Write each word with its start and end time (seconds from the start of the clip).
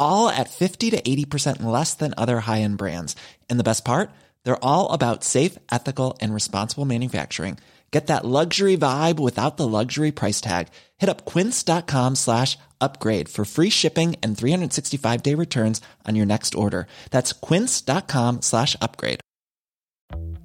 all 0.00 0.28
at 0.28 0.50
50 0.50 0.90
to 0.90 1.00
80% 1.00 1.62
less 1.62 1.94
than 1.94 2.14
other 2.16 2.40
high-end 2.40 2.76
brands. 2.78 3.14
And 3.48 3.60
the 3.60 3.64
best 3.70 3.84
part? 3.84 4.10
They're 4.44 4.64
all 4.64 4.92
about 4.92 5.22
safe, 5.22 5.58
ethical, 5.70 6.18
and 6.20 6.34
responsible 6.34 6.84
manufacturing. 6.84 7.58
Get 7.90 8.06
that 8.06 8.24
luxury 8.24 8.76
vibe 8.76 9.18
without 9.18 9.56
the 9.56 9.66
luxury 9.66 10.12
price 10.12 10.40
tag. 10.40 10.68
Hit 10.98 11.08
up 11.08 11.24
quince.com 11.24 12.14
slash 12.14 12.56
upgrade 12.80 13.28
for 13.28 13.44
free 13.44 13.70
shipping 13.70 14.14
and 14.22 14.36
365-day 14.36 15.34
returns 15.34 15.80
on 16.06 16.14
your 16.14 16.26
next 16.26 16.54
order. 16.54 16.86
That's 17.10 17.32
quince.com 17.32 18.42
slash 18.42 18.76
upgrade. 18.80 19.20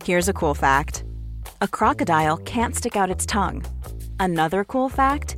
Here's 0.03 0.27
a 0.27 0.33
cool 0.33 0.53
fact 0.53 1.03
a 1.61 1.67
crocodile 1.67 2.37
can't 2.37 2.75
stick 2.75 2.95
out 2.95 3.11
its 3.11 3.25
tongue. 3.25 3.63
Another 4.19 4.63
cool 4.63 4.89
fact 4.89 5.37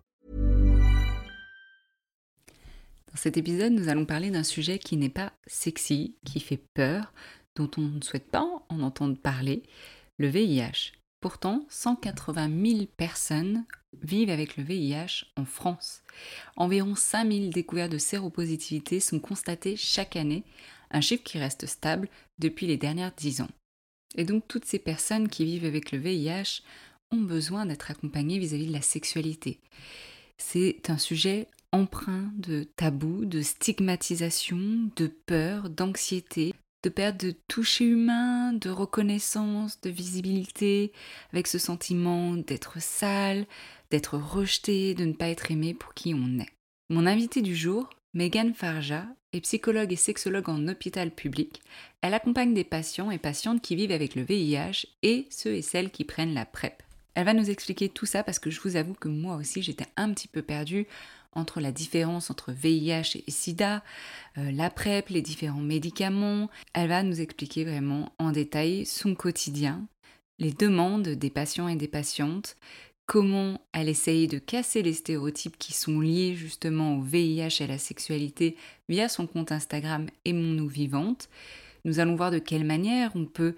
Dans 3.11 3.17
cet 3.17 3.35
épisode, 3.35 3.73
nous 3.73 3.89
allons 3.89 4.05
parler 4.05 4.31
d'un 4.31 4.43
sujet 4.43 4.79
qui 4.79 4.95
n'est 4.95 5.09
pas 5.09 5.33
sexy, 5.45 6.15
qui 6.25 6.39
fait 6.39 6.63
peur, 6.73 7.13
dont 7.55 7.69
on 7.77 7.81
ne 7.81 8.01
souhaite 8.01 8.31
pas 8.31 8.47
en 8.69 8.81
entendre 8.81 9.17
parler, 9.17 9.63
le 10.17 10.27
VIH. 10.27 10.93
Pourtant, 11.19 11.65
180 11.69 12.49
000 12.65 12.85
personnes 12.97 13.65
vivent 14.01 14.29
avec 14.29 14.55
le 14.55 14.63
VIH 14.63 15.25
en 15.35 15.43
France. 15.43 16.01
Environ 16.55 16.95
5 16.95 17.31
000 17.31 17.49
découvertes 17.49 17.91
de 17.91 17.97
séropositivité 17.97 19.01
sont 19.01 19.19
constatées 19.19 19.75
chaque 19.75 20.15
année, 20.15 20.45
un 20.89 21.01
chiffre 21.01 21.23
qui 21.23 21.37
reste 21.37 21.65
stable 21.65 22.07
depuis 22.39 22.65
les 22.65 22.77
dernières 22.77 23.11
10 23.11 23.41
ans. 23.41 23.51
Et 24.15 24.23
donc 24.23 24.47
toutes 24.47 24.65
ces 24.65 24.79
personnes 24.79 25.27
qui 25.27 25.43
vivent 25.43 25.65
avec 25.65 25.91
le 25.91 25.99
VIH 25.99 26.63
ont 27.11 27.21
besoin 27.21 27.65
d'être 27.65 27.91
accompagnées 27.91 28.39
vis-à-vis 28.39 28.67
de 28.67 28.73
la 28.73 28.81
sexualité. 28.81 29.59
C'est 30.37 30.89
un 30.89 30.97
sujet 30.97 31.47
empreint 31.71 32.31
de 32.37 32.63
tabous, 32.63 33.25
de 33.25 33.41
stigmatisation, 33.41 34.89
de 34.95 35.07
peur, 35.07 35.69
d'anxiété, 35.69 36.53
de 36.83 36.89
perte 36.89 37.23
de 37.23 37.35
toucher 37.47 37.85
humain, 37.85 38.53
de 38.53 38.69
reconnaissance, 38.69 39.79
de 39.81 39.89
visibilité, 39.89 40.91
avec 41.31 41.47
ce 41.47 41.59
sentiment 41.59 42.35
d'être 42.35 42.81
sale, 42.81 43.45
d'être 43.91 44.17
rejeté, 44.17 44.93
de 44.93 45.05
ne 45.05 45.13
pas 45.13 45.29
être 45.29 45.51
aimé 45.51 45.73
pour 45.73 45.93
qui 45.93 46.13
on 46.13 46.39
est. 46.39 46.49
Mon 46.89 47.05
invitée 47.05 47.41
du 47.41 47.55
jour, 47.55 47.89
Megan 48.13 48.53
Farja, 48.53 49.05
est 49.33 49.41
psychologue 49.41 49.93
et 49.93 49.97
sexologue 49.97 50.49
en 50.49 50.67
hôpital 50.67 51.11
public. 51.11 51.61
Elle 52.01 52.13
accompagne 52.13 52.53
des 52.53 52.65
patients 52.65 53.11
et 53.11 53.17
patientes 53.17 53.61
qui 53.61 53.75
vivent 53.75 53.91
avec 53.91 54.15
le 54.15 54.23
VIH 54.23 54.87
et 55.03 55.27
ceux 55.29 55.53
et 55.53 55.61
celles 55.61 55.91
qui 55.91 56.03
prennent 56.03 56.33
la 56.33 56.45
PrEP. 56.45 56.83
Elle 57.13 57.25
va 57.25 57.33
nous 57.33 57.49
expliquer 57.49 57.89
tout 57.89 58.05
ça 58.05 58.23
parce 58.23 58.39
que 58.39 58.49
je 58.49 58.61
vous 58.61 58.75
avoue 58.75 58.93
que 58.93 59.09
moi 59.09 59.35
aussi 59.35 59.61
j'étais 59.61 59.87
un 59.97 60.13
petit 60.13 60.27
peu 60.27 60.41
perdue 60.41 60.87
entre 61.33 61.61
la 61.61 61.71
différence 61.71 62.29
entre 62.29 62.51
VIH 62.51 63.23
et 63.27 63.31
SIDA, 63.31 63.83
euh, 64.37 64.51
la 64.51 64.69
PrEP, 64.69 65.09
les 65.09 65.21
différents 65.21 65.61
médicaments. 65.61 66.49
Elle 66.73 66.89
va 66.89 67.03
nous 67.03 67.21
expliquer 67.21 67.63
vraiment 67.63 68.11
en 68.19 68.31
détail 68.31 68.85
son 68.85 69.15
quotidien, 69.15 69.87
les 70.39 70.51
demandes 70.51 71.07
des 71.09 71.29
patients 71.29 71.67
et 71.67 71.75
des 71.75 71.87
patientes, 71.87 72.57
comment 73.05 73.59
elle 73.73 73.89
essaye 73.89 74.27
de 74.27 74.39
casser 74.39 74.81
les 74.83 74.93
stéréotypes 74.93 75.57
qui 75.57 75.73
sont 75.73 75.99
liés 75.99 76.33
justement 76.33 76.97
au 76.97 77.01
VIH 77.01 77.57
et 77.59 77.63
à 77.63 77.67
la 77.67 77.77
sexualité 77.77 78.55
via 78.87 79.09
son 79.09 79.27
compte 79.27 79.51
Instagram 79.51 80.07
Aimons-nous 80.25 80.67
vivantes. 80.67 81.29
Nous 81.83 81.99
allons 81.99 82.15
voir 82.15 82.31
de 82.31 82.39
quelle 82.39 82.63
manière 82.63 83.11
on 83.15 83.25
peut 83.25 83.55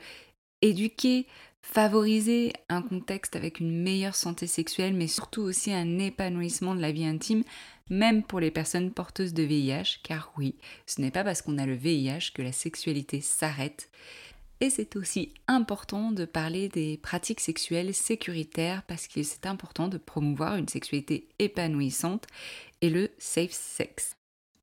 éduquer, 0.61 1.27
favoriser 1.63 2.53
un 2.69 2.81
contexte 2.81 3.35
avec 3.35 3.59
une 3.59 3.81
meilleure 3.81 4.15
santé 4.15 4.45
sexuelle, 4.45 4.93
mais 4.93 5.07
surtout 5.07 5.41
aussi 5.41 5.73
un 5.73 5.97
épanouissement 5.97 6.75
de 6.75 6.81
la 6.81 6.91
vie 6.91 7.05
intime, 7.05 7.43
même 7.89 8.21
pour 8.21 8.39
les 8.39 8.51
personnes 8.51 8.91
porteuses 8.91 9.33
de 9.33 9.43
VIH, 9.43 10.01
car 10.03 10.31
oui, 10.37 10.55
ce 10.85 11.01
n'est 11.01 11.09
pas 11.09 11.23
parce 11.23 11.41
qu'on 11.41 11.57
a 11.57 11.65
le 11.65 11.73
VIH 11.73 12.31
que 12.33 12.41
la 12.41 12.51
sexualité 12.51 13.21
s'arrête. 13.21 13.89
Et 14.59 14.69
c'est 14.69 14.95
aussi 14.95 15.33
important 15.47 16.11
de 16.11 16.25
parler 16.25 16.69
des 16.69 16.97
pratiques 16.97 17.39
sexuelles 17.39 17.93
sécuritaires 17.93 18.83
parce 18.83 19.07
que 19.07 19.23
c'est 19.23 19.45
important 19.45 19.87
de 19.87 19.97
promouvoir 19.97 20.55
une 20.57 20.67
sexualité 20.67 21.27
épanouissante 21.39 22.27
et 22.81 22.89
le 22.89 23.09
safe 23.17 23.51
sex. 23.51 24.15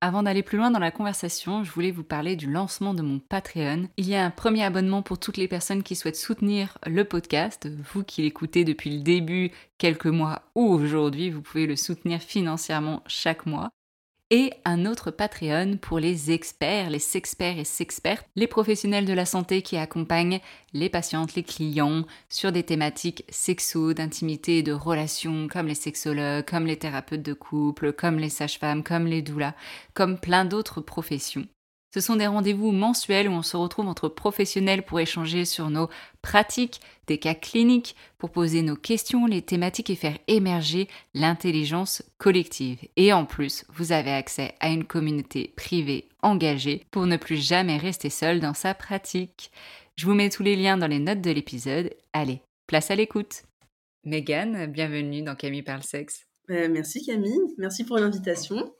Avant 0.03 0.23
d'aller 0.23 0.43
plus 0.43 0.57
loin 0.57 0.71
dans 0.71 0.79
la 0.79 0.91
conversation, 0.91 1.63
je 1.63 1.71
voulais 1.71 1.91
vous 1.91 2.05
parler 2.05 2.35
du 2.35 2.51
lancement 2.51 2.95
de 2.95 3.03
mon 3.03 3.19
Patreon. 3.19 3.91
Il 3.99 4.09
y 4.09 4.15
a 4.15 4.25
un 4.25 4.31
premier 4.31 4.65
abonnement 4.65 5.03
pour 5.03 5.19
toutes 5.19 5.37
les 5.37 5.47
personnes 5.47 5.83
qui 5.83 5.95
souhaitent 5.95 6.17
soutenir 6.17 6.79
le 6.87 7.05
podcast. 7.05 7.69
Vous 7.93 8.03
qui 8.03 8.23
l'écoutez 8.23 8.65
depuis 8.65 8.97
le 8.97 9.03
début, 9.03 9.51
quelques 9.77 10.07
mois 10.07 10.41
ou 10.55 10.65
aujourd'hui, 10.65 11.29
vous 11.29 11.43
pouvez 11.43 11.67
le 11.67 11.77
soutenir 11.77 12.21
financièrement 12.21 13.03
chaque 13.07 13.45
mois 13.45 13.69
et 14.31 14.53
un 14.65 14.87
autre 14.87 15.11
Patreon 15.11 15.77
pour 15.77 15.99
les 15.99 16.31
experts, 16.31 16.91
les 16.91 17.01
sexperts 17.01 17.59
et 17.59 17.65
sexpertes, 17.65 18.27
les 18.37 18.47
professionnels 18.47 19.05
de 19.05 19.13
la 19.13 19.27
santé 19.27 19.63
qui 19.63 19.77
accompagnent 19.77 20.41
les 20.73 20.89
patientes, 20.89 21.35
les 21.35 21.43
clients 21.43 22.05
sur 22.29 22.53
des 22.53 22.63
thématiques 22.63 23.25
sexo, 23.29 23.93
d'intimité 23.93 24.59
et 24.59 24.63
de 24.63 24.73
relations 24.73 25.49
comme 25.49 25.67
les 25.67 25.75
sexologues, 25.75 26.45
comme 26.45 26.67
les 26.67 26.79
thérapeutes 26.79 27.23
de 27.23 27.35
couple, 27.35 27.93
comme 27.93 28.19
les 28.19 28.29
sages-femmes, 28.29 28.85
comme 28.85 29.07
les 29.07 29.23
doulas, 29.23 29.55
comme 29.95 30.19
plein 30.19 30.45
d'autres 30.45 30.81
professions. 30.81 31.47
Ce 31.93 32.01
sont 32.01 32.15
des 32.15 32.29
rendez-vous 32.29 32.71
mensuels 32.71 33.29
où 33.29 33.33
on 33.33 33.43
se 33.43 33.57
retrouve 33.57 33.89
entre 33.89 34.09
professionnels 34.09 34.85
pour 34.85 35.01
échanger 35.01 35.45
sur 35.45 35.71
nos 35.71 35.89
pratiques, 36.23 36.81
des 37.09 37.19
cas 37.19 37.35
cliniques, 37.35 37.97
pour 38.17 38.31
poser 38.31 38.63
nos 38.63 38.77
questions, 38.77 39.27
les 39.27 39.43
thématiques 39.43 39.91
et 39.91 39.97
faire 39.97 40.17
émerger 40.29 40.89
l'intelligence 41.15 42.05
collective. 42.19 42.79
Et 42.97 43.13
en 43.13 43.25
plus, 43.25 43.65
vous 43.71 43.91
avez 43.91 44.13
accès 44.13 44.55
à 44.61 44.69
une 44.69 44.85
communauté 44.85 45.53
privée 45.57 46.09
engagée 46.23 46.87
pour 46.93 47.07
ne 47.07 47.17
plus 47.17 47.45
jamais 47.45 47.77
rester 47.77 48.11
seul 48.11 48.39
dans 48.39 48.55
sa 48.55 48.73
pratique. 48.73 49.51
Je 49.97 50.07
vous 50.07 50.15
mets 50.15 50.31
tous 50.31 50.45
les 50.45 50.55
liens 50.55 50.77
dans 50.77 50.87
les 50.87 51.01
notes 51.01 51.23
de 51.23 51.31
l'épisode. 51.33 51.91
Allez, 52.13 52.41
place 52.69 52.93
à 52.93 52.95
l'écoute. 52.95 53.43
Megan, 54.05 54.67
bienvenue 54.67 55.23
dans 55.23 55.35
Camille 55.35 55.63
parle 55.63 55.83
sexe. 55.83 56.25
Euh, 56.51 56.69
merci 56.71 57.05
Camille, 57.05 57.55
merci 57.59 57.85
pour 57.85 57.99
l'invitation. 57.99 58.73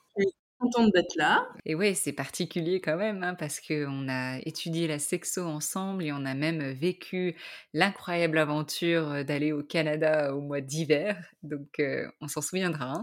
Contente 0.61 0.93
d'être 0.93 1.17
là. 1.17 1.49
Et 1.65 1.75
ouais, 1.75 1.95
c'est 1.95 2.13
particulier 2.13 2.81
quand 2.81 2.97
même, 2.97 3.23
hein, 3.23 3.35
parce 3.35 3.61
qu'on 3.61 4.09
a 4.09 4.39
étudié 4.45 4.87
la 4.87 4.99
sexo 4.99 5.43
ensemble 5.43 6.05
et 6.05 6.13
on 6.13 6.25
a 6.25 6.35
même 6.35 6.73
vécu 6.73 7.37
l'incroyable 7.73 8.39
aventure 8.39 9.25
d'aller 9.25 9.53
au 9.53 9.63
Canada 9.63 10.35
au 10.35 10.41
mois 10.41 10.61
d'hiver. 10.61 11.17
Donc, 11.43 11.81
on 12.21 12.29
s'en 12.29 12.43
souviendra. 12.43 12.95
Hein. 12.95 13.01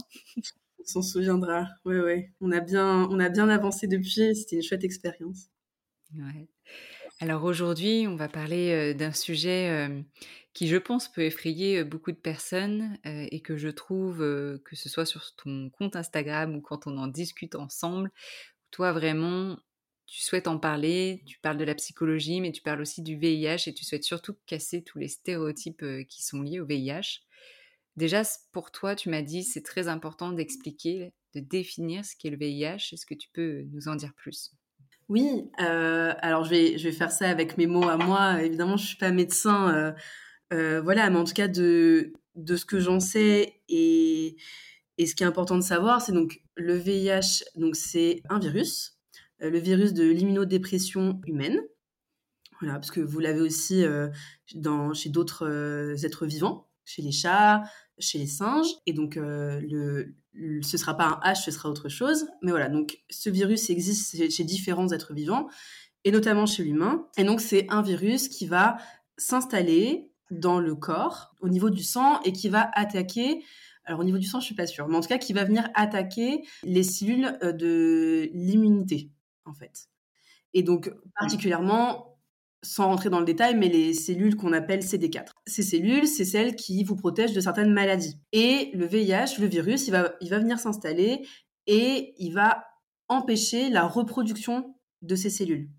on 0.80 0.86
s'en 0.86 1.02
souviendra. 1.02 1.68
Oui, 1.86 1.98
oui. 1.98 2.26
On 2.42 2.52
a 2.52 2.60
bien, 2.60 3.08
on 3.10 3.20
a 3.20 3.30
bien 3.30 3.50
avancé 3.50 3.88
depuis. 3.88 4.36
C'était 4.36 4.58
une 4.58 4.64
chouette 4.64 4.84
expérience. 4.84 5.50
Ouais. 6.16 6.48
Alors 7.20 7.44
aujourd'hui, 7.46 8.06
on 8.08 8.16
va 8.16 8.28
parler 8.28 8.94
d'un 8.94 9.12
sujet 9.12 9.90
qui, 10.54 10.68
je 10.68 10.78
pense, 10.78 11.12
peut 11.12 11.24
effrayer 11.24 11.84
beaucoup 11.84 12.12
de 12.12 12.18
personnes 12.18 12.98
et 13.04 13.42
que 13.42 13.58
je 13.58 13.70
trouve, 13.70 14.20
que 14.20 14.76
ce 14.76 14.90
soit 14.90 15.06
sur 15.06 15.36
ton 15.36 15.70
compte 15.72 15.96
Instagram 15.96 16.56
ou 16.56 16.62
quand 16.62 16.86
on 16.88 16.98
en 16.98 17.08
discute 17.08 17.56
ensemble, 17.56 18.12
toi 18.72 18.92
vraiment, 18.94 19.58
tu 20.08 20.22
souhaites 20.22 20.48
en 20.48 20.60
parler, 20.60 21.24
tu 21.26 21.40
parles 21.40 21.58
de 21.58 21.66
la 21.66 21.76
psychologie, 21.76 22.42
mais 22.42 22.52
tu 22.52 22.62
parles 22.62 22.82
aussi 22.82 23.02
du 23.02 23.18
VIH 23.18 23.70
et 23.70 23.74
tu 23.74 23.86
souhaites 23.86 24.04
surtout 24.04 24.36
casser 24.46 24.84
tous 24.84 25.00
les 25.00 25.08
stéréotypes 25.08 25.86
qui 26.10 26.24
sont 26.24 26.42
liés 26.42 26.60
au 26.60 26.66
VIH. 26.68 27.22
Déjà, 27.96 28.24
pour 28.52 28.72
toi, 28.72 28.96
tu 28.96 29.10
m'as 29.10 29.24
dit, 29.24 29.44
c'est 29.44 29.64
très 29.64 29.88
important 29.88 30.32
d'expliquer, 30.34 31.14
de 31.34 31.40
définir 31.40 32.06
ce 32.06 32.16
qu'est 32.16 32.30
le 32.30 32.38
VIH. 32.38 32.94
Est-ce 32.94 33.08
que 33.08 33.16
tu 33.16 33.30
peux 33.34 33.64
nous 33.72 33.88
en 33.88 33.96
dire 33.96 34.14
plus? 34.16 34.57
Oui, 35.10 35.50
euh, 35.62 36.14
alors 36.20 36.44
je 36.44 36.50
vais, 36.50 36.78
je 36.78 36.84
vais 36.84 36.92
faire 36.92 37.12
ça 37.12 37.30
avec 37.30 37.58
mes 37.58 37.68
mots 37.68 37.88
à 37.88 37.98
moi. 37.98 38.44
Évidemment, 38.44 38.76
je 38.78 38.88
suis 38.88 38.98
pas 38.98 39.12
médecin, 39.12 39.74
euh, 39.74 39.92
euh, 40.54 40.82
voilà, 40.82 41.10
mais 41.10 41.18
en 41.18 41.24
tout 41.24 41.34
cas 41.34 41.48
de 41.48 42.14
de 42.36 42.56
ce 42.56 42.66
que 42.66 42.80
j'en 42.80 43.00
sais 43.00 43.62
et 43.70 44.36
et 44.98 45.06
ce 45.08 45.16
qui 45.16 45.24
est 45.24 45.28
important 45.28 45.56
de 45.58 45.64
savoir, 45.64 46.02
c'est 46.02 46.12
donc 46.12 46.42
le 46.56 46.76
VIH, 46.76 47.44
donc 47.56 47.76
c'est 47.76 48.22
un 48.30 48.40
virus, 48.40 48.98
le 49.40 49.58
virus 49.60 49.94
de 49.94 50.04
l'immunodépression 50.04 51.22
humaine. 51.26 51.62
Voilà, 52.60 52.76
parce 52.76 52.92
que 52.92 53.02
vous 53.02 53.20
l'avez 53.20 53.42
aussi 53.42 53.86
dans 54.56 54.94
chez 54.94 55.10
d'autres 55.10 55.96
êtres 56.04 56.26
vivants, 56.26 56.67
chez 56.88 57.02
les 57.02 57.12
chats, 57.12 57.64
chez 58.00 58.18
les 58.18 58.28
singes. 58.28 58.70
Et 58.86 58.94
donc, 58.94 59.18
euh, 59.18 59.62
le, 59.62 60.62
ce 60.64 60.78
sera 60.78 60.96
pas 60.96 61.20
un 61.22 61.32
H, 61.32 61.44
ce 61.44 61.52
sera 61.52 61.70
autre 61.70 61.90
chose. 61.90 62.28
Mais 62.42 62.52
voilà, 62.52 62.70
donc 62.70 62.98
ce 63.10 63.30
virus 63.30 63.70
existe 63.70 64.32
chez, 64.32 64.44
différents 64.44 64.92
êtres 64.92 65.14
vivants, 65.14 65.48
et 66.06 66.12
notamment 66.12 66.46
chez 66.46 66.64
l'humain. 66.64 67.08
Et 67.18 67.24
donc, 67.24 67.42
c'est 67.42 67.68
un 67.70 67.82
virus 67.82 68.30
qui 68.30 68.48
va 68.48 68.78
s'installer 69.18 70.10
dans 70.32 70.60
le 70.60 70.76
corps, 70.76 71.36
au 71.42 71.50
niveau 71.50 71.70
du 71.70 71.84
sang, 71.84 72.22
et 72.24 72.32
qui 72.32 72.50
va 72.50 72.70
attaquer 72.74 73.44
alors 73.86 74.02
au 74.02 74.04
niveau 74.04 74.18
du 74.18 74.28
sang, 74.28 74.42
je 74.42 74.46
suis 74.46 74.56
pas 74.56 74.68
sûre, 74.68 74.90
mais 74.90 74.98
en 74.98 75.00
tout 75.00 75.08
cas 75.08 75.18
qui 75.18 75.32
va 75.32 75.46
venir 75.46 75.70
attaquer 75.74 76.44
les 76.64 76.84
cellules 76.84 77.38
euh, 77.42 77.54
de 77.54 78.30
l'immunité, 78.34 79.12
en 79.46 79.54
fait. 79.54 79.88
Et 80.54 80.62
donc 80.62 80.92
particulièrement 81.18 82.17
sans 82.68 82.88
rentrer 82.88 83.10
dans 83.10 83.20
le 83.20 83.26
détail, 83.26 83.56
mais 83.56 83.70
les 83.70 83.94
cellules 83.94 84.36
qu'on 84.36 84.54
appelle 84.54 84.82
CD4. 84.82 85.30
Ces 85.46 85.64
cellules, 85.64 86.08
c'est 86.08 86.26
celles 86.26 86.56
qui 86.56 86.84
vous 86.84 86.96
protègent 86.96 87.34
de 87.34 87.40
certaines 87.40 87.72
maladies. 87.72 88.20
Et 88.34 88.72
le 88.74 88.86
VIH, 88.86 89.40
le 89.40 89.48
virus, 89.48 89.88
il 89.88 89.92
va, 89.92 90.14
il 90.22 90.30
va 90.30 90.40
venir 90.40 90.60
s'installer 90.60 91.26
et 91.66 92.14
il 92.18 92.34
va 92.34 92.66
empêcher 93.08 93.70
la 93.70 93.88
reproduction 93.88 94.76
de 95.02 95.16
ces 95.16 95.30
cellules. 95.30 95.70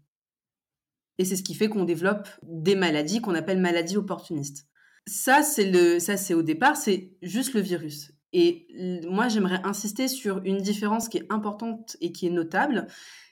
Et 1.19 1.25
c'est 1.25 1.37
ce 1.37 1.43
qui 1.43 1.55
fait 1.55 1.69
qu'on 1.69 1.85
développe 1.85 2.29
des 2.43 2.75
maladies 2.77 3.21
qu'on 3.21 3.35
appelle 3.35 3.61
maladies 3.61 3.97
opportunistes. 3.97 4.67
Ça, 5.07 5.43
c'est 5.43 6.01
ça, 6.01 6.17
c'est 6.17 6.35
au 6.35 6.43
départ, 6.43 6.77
c'est 6.77 7.17
juste 7.23 7.55
le 7.55 7.61
virus. 7.61 8.13
Et 8.33 8.67
moi, 9.09 9.29
j'aimerais 9.29 9.61
insister 9.65 10.07
sur 10.07 10.43
une 10.45 10.59
différence 10.59 11.09
qui 11.09 11.19
est 11.19 11.27
importante 11.31 11.97
et 12.01 12.13
qui 12.13 12.27
est 12.27 12.31
notable. 12.31 12.87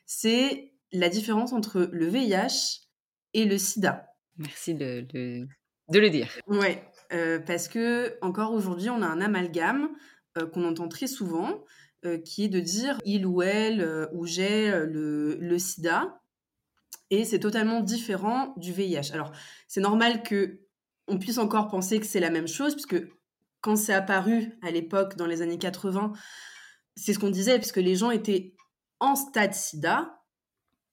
C'est 0.07 0.73
la 0.93 1.09
différence 1.09 1.53
entre 1.53 1.89
le 1.93 2.07
VIH 2.07 2.86
et 3.37 3.45
le 3.45 3.59
sida. 3.59 4.09
Merci 4.39 4.75
de, 4.75 5.07
de, 5.13 5.99
le 5.99 6.11
dire. 6.11 6.33
Ouais, 6.47 6.83
euh, 7.13 7.39
parce 7.39 7.69
que 7.69 8.17
encore 8.23 8.53
aujourd'hui, 8.53 8.91
on 8.91 9.03
a 9.03 9.07
un 9.07 9.21
amalgame 9.21 9.91
euh, 10.39 10.47
qu'on 10.47 10.65
entend 10.65 10.89
très 10.89 11.07
souvent, 11.07 11.65
euh, 12.05 12.19
qui 12.19 12.45
est 12.45 12.49
de 12.49 12.61
dire 12.61 12.99
il 13.05 13.27
ou 13.27 13.43
elle 13.43 14.09
ou 14.13 14.27
j'ai 14.27 14.71
le, 14.71 15.37
le, 15.39 15.59
sida, 15.59 16.21
et 17.11 17.25
c'est 17.25 17.39
totalement 17.39 17.81
différent 17.81 18.55
du 18.57 18.73
VIH. 18.73 19.13
Alors, 19.13 19.33
c'est 19.69 19.81
normal 19.81 20.23
que 20.23 20.61
on 21.07 21.19
puisse 21.19 21.39
encore 21.39 21.69
penser 21.69 22.01
que 22.01 22.07
c'est 22.07 22.21
la 22.21 22.31
même 22.31 22.49
chose, 22.49 22.75
puisque 22.75 23.07
quand 23.61 23.77
c'est 23.77 23.95
apparu 23.95 24.59
à 24.63 24.71
l'époque, 24.71 25.17
dans 25.17 25.27
les 25.27 25.43
années 25.43 25.59
80, 25.59 26.13
c'est 26.97 27.13
ce 27.13 27.19
qu'on 27.19 27.31
disait, 27.31 27.59
puisque 27.59 27.77
les 27.77 27.97
gens 27.97 28.11
étaient 28.11 28.55
en 28.99 29.15
stade 29.15 29.53
sida, 29.53 30.17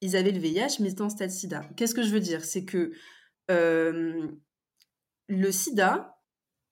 ils 0.04 0.16
avaient 0.16 0.32
le 0.32 0.38
VIH, 0.38 0.80
mais 0.80 0.88
ils 0.88 0.92
étaient 0.92 1.00
en 1.00 1.08
stade 1.08 1.30
sida. 1.30 1.62
Qu'est-ce 1.76 1.94
que 1.94 2.02
je 2.02 2.10
veux 2.10 2.20
dire? 2.20 2.44
C'est 2.44 2.66
que 2.66 2.92
euh, 3.50 4.28
le 5.28 5.50
sida, 5.50 6.20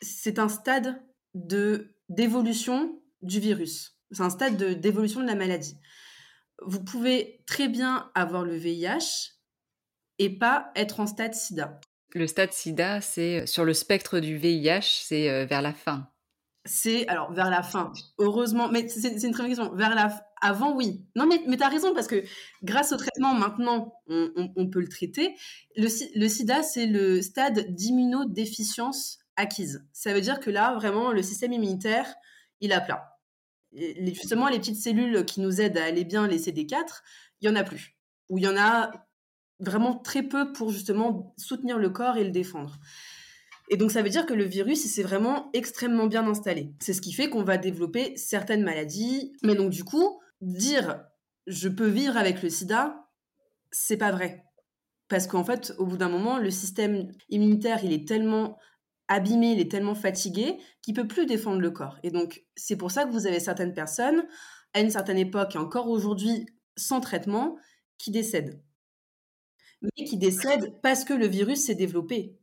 c'est 0.02 0.38
un 0.38 0.50
stade 0.50 1.02
de 1.32 1.96
d'évolution 2.11 3.00
du 3.23 3.40
virus. 3.40 3.99
C'est 4.11 4.23
un 4.23 4.29
stade 4.29 4.56
d'évolution 4.81 5.20
de, 5.20 5.26
la 5.26 5.34
maladie. 5.34 5.79
Vous 6.61 6.84
pouvez 6.84 7.43
très 7.46 7.69
bien 7.69 8.11
avoir 8.14 8.44
le 8.44 8.55
VIH 8.55 9.38
et 10.19 10.29
pas 10.29 10.70
être 10.76 11.00
en 11.00 11.06
stade 11.06 11.32
sida. 11.32 11.81
Le 12.12 12.26
stade 12.26 12.52
sida, 12.52 13.00
c'est 13.00 13.46
sur 13.46 13.64
le 13.64 13.73
spectre 13.73 14.20
du 14.20 14.37
VIH, 14.37 15.05
c'est 15.05 15.31
euh, 15.31 15.46
vers 15.46 15.62
la 15.62 15.73
fin. 15.73 16.12
C'est 16.64 17.09
alors 17.09 17.32
vers 17.32 17.50
la 17.50 17.62
fin. 17.62 17.93
Heureusement, 18.19 18.69
mais 18.69 18.88
c'est 18.88 19.11
une 19.11 19.32
très 19.32 19.43
bonne 19.43 19.55
question. 19.55 19.75
Vers 19.75 19.94
la 19.94 20.23
avant, 20.43 20.75
oui. 20.75 21.06
Non, 21.14 21.26
mais, 21.26 21.41
mais 21.47 21.56
tu 21.56 21.62
as 21.62 21.69
raison, 21.69 21.94
parce 21.94 22.09
que 22.09 22.25
grâce 22.64 22.93
au 22.93 22.97
traitement, 22.97 23.32
maintenant, 23.32 23.94
on, 24.09 24.69
peut 24.69 24.81
le 24.81 24.88
traiter. 24.88 25.35
Le, 25.76 25.88
sida, 25.88 26.62
c'est 26.62 26.87
le 26.87 27.23
stade 27.23 27.75
d'immunodéficience 27.75 29.20
acquise. 29.37 29.87
Ça 29.93 30.12
veut 30.12 30.20
dire 30.20 30.41
que 30.41 30.50
là, 30.50 30.75
vraiment, 30.75 31.12
le 31.12 31.23
système 31.23 31.53
immunitaire, 31.53 32.12
il 32.61 32.73
a. 32.73 32.85
Les, 33.70 34.12
justement, 34.15 34.49
les 34.49 34.58
petites 34.58 34.82
cellules 34.82 35.25
qui 35.25 35.41
nous 35.41 35.61
aident 35.61 35.79
à 35.79 35.85
aller 35.85 36.05
bien, 36.05 36.26
les 36.26 36.38
CD4, 36.38 37.03
il 37.41 37.49
y 37.49 37.50
en 37.50 37.56
a 37.56 37.62
plus. 37.62 37.97
Ou 38.29 38.38
il 38.38 38.44
y 38.44 38.49
en 38.49 38.56
a 38.56 38.91
vraiment 39.61 39.97
très 39.97 40.25
peu 40.25 40.53
pour 40.53 40.70
justement 40.70 41.35
soutenir 41.38 41.79
le 41.79 41.88
corps 41.91 42.17
et 42.17 42.25
le 42.25 42.31
défendre. 42.31 42.79
Et 43.73 43.79
donc 43.79 43.91
ça 43.91 44.03
veut 44.03 44.11
dire 44.11 44.27
que 44.27 44.35
le 44.35 44.45
virus, 44.45 44.85
il 44.85 44.89
s'est 44.89 45.03
vraiment 45.03 45.49
extrêmement 45.55 46.07
bien 46.07 46.29
installé. 46.29 46.75
C'est 46.79 46.93
ce 46.93 47.01
qui 47.01 47.15
fait 47.15 47.31
qu'on 47.31 47.43
va 47.43 47.57
développer 47.57 48.15
certaines 48.19 48.63
maladies. 48.63 49.33
Mais 49.43 49.55
donc 49.55 49.71
du 49.71 49.83
coup, 49.83 50.20
dire 50.43 51.03
je 51.46 51.70
peux 51.70 51.89
vivre 51.89 52.19
avec 52.19 52.43
le 52.43 52.51
sida, 52.51 53.08
c'est 53.70 53.96
pas 53.96 54.13
vrai. 54.13 54.44
Parce 55.08 55.27
qu'en 55.27 55.43
fait, 55.43 55.73
au 55.79 55.87
bout 55.87 55.96
d'un 55.96 56.11
moment, 56.11 56.37
le 56.37 56.51
système 56.51 57.13
immunitaire, 57.31 57.82
il 57.82 57.94
est 57.94 58.06
tellement 58.06 58.58
abîmé, 59.08 59.53
il 59.53 59.61
est 59.61 59.70
tellement 59.70 59.94
fatigué 59.94 60.58
qu'il 60.82 60.93
peut 60.93 61.08
plus 61.08 61.25
défendre 61.25 61.63
le 61.63 61.70
corps. 61.70 61.99
Et 62.03 62.11
donc, 62.11 62.44
c'est 62.55 62.77
pour 62.77 62.91
ça 62.91 63.06
que 63.06 63.11
vous 63.11 63.27
avez 63.27 63.41
certaines 63.41 63.73
personnes, 63.73 64.23
à 64.75 64.81
une 64.81 64.91
certaine 64.91 65.19
époque 65.19 65.55
et 65.55 65.58
encore 65.58 65.89
aujourd'hui, 65.89 66.44
sans 66.77 67.01
traitement, 67.01 67.56
qui 67.96 68.11
décèdent. 68.11 68.63
Mais 69.81 70.05
qui 70.05 70.19
décèdent 70.19 70.79
parce 70.82 71.05
que 71.05 71.15
le 71.15 71.27
virus 71.27 71.65
s'est 71.65 71.75
développé. 71.75 72.37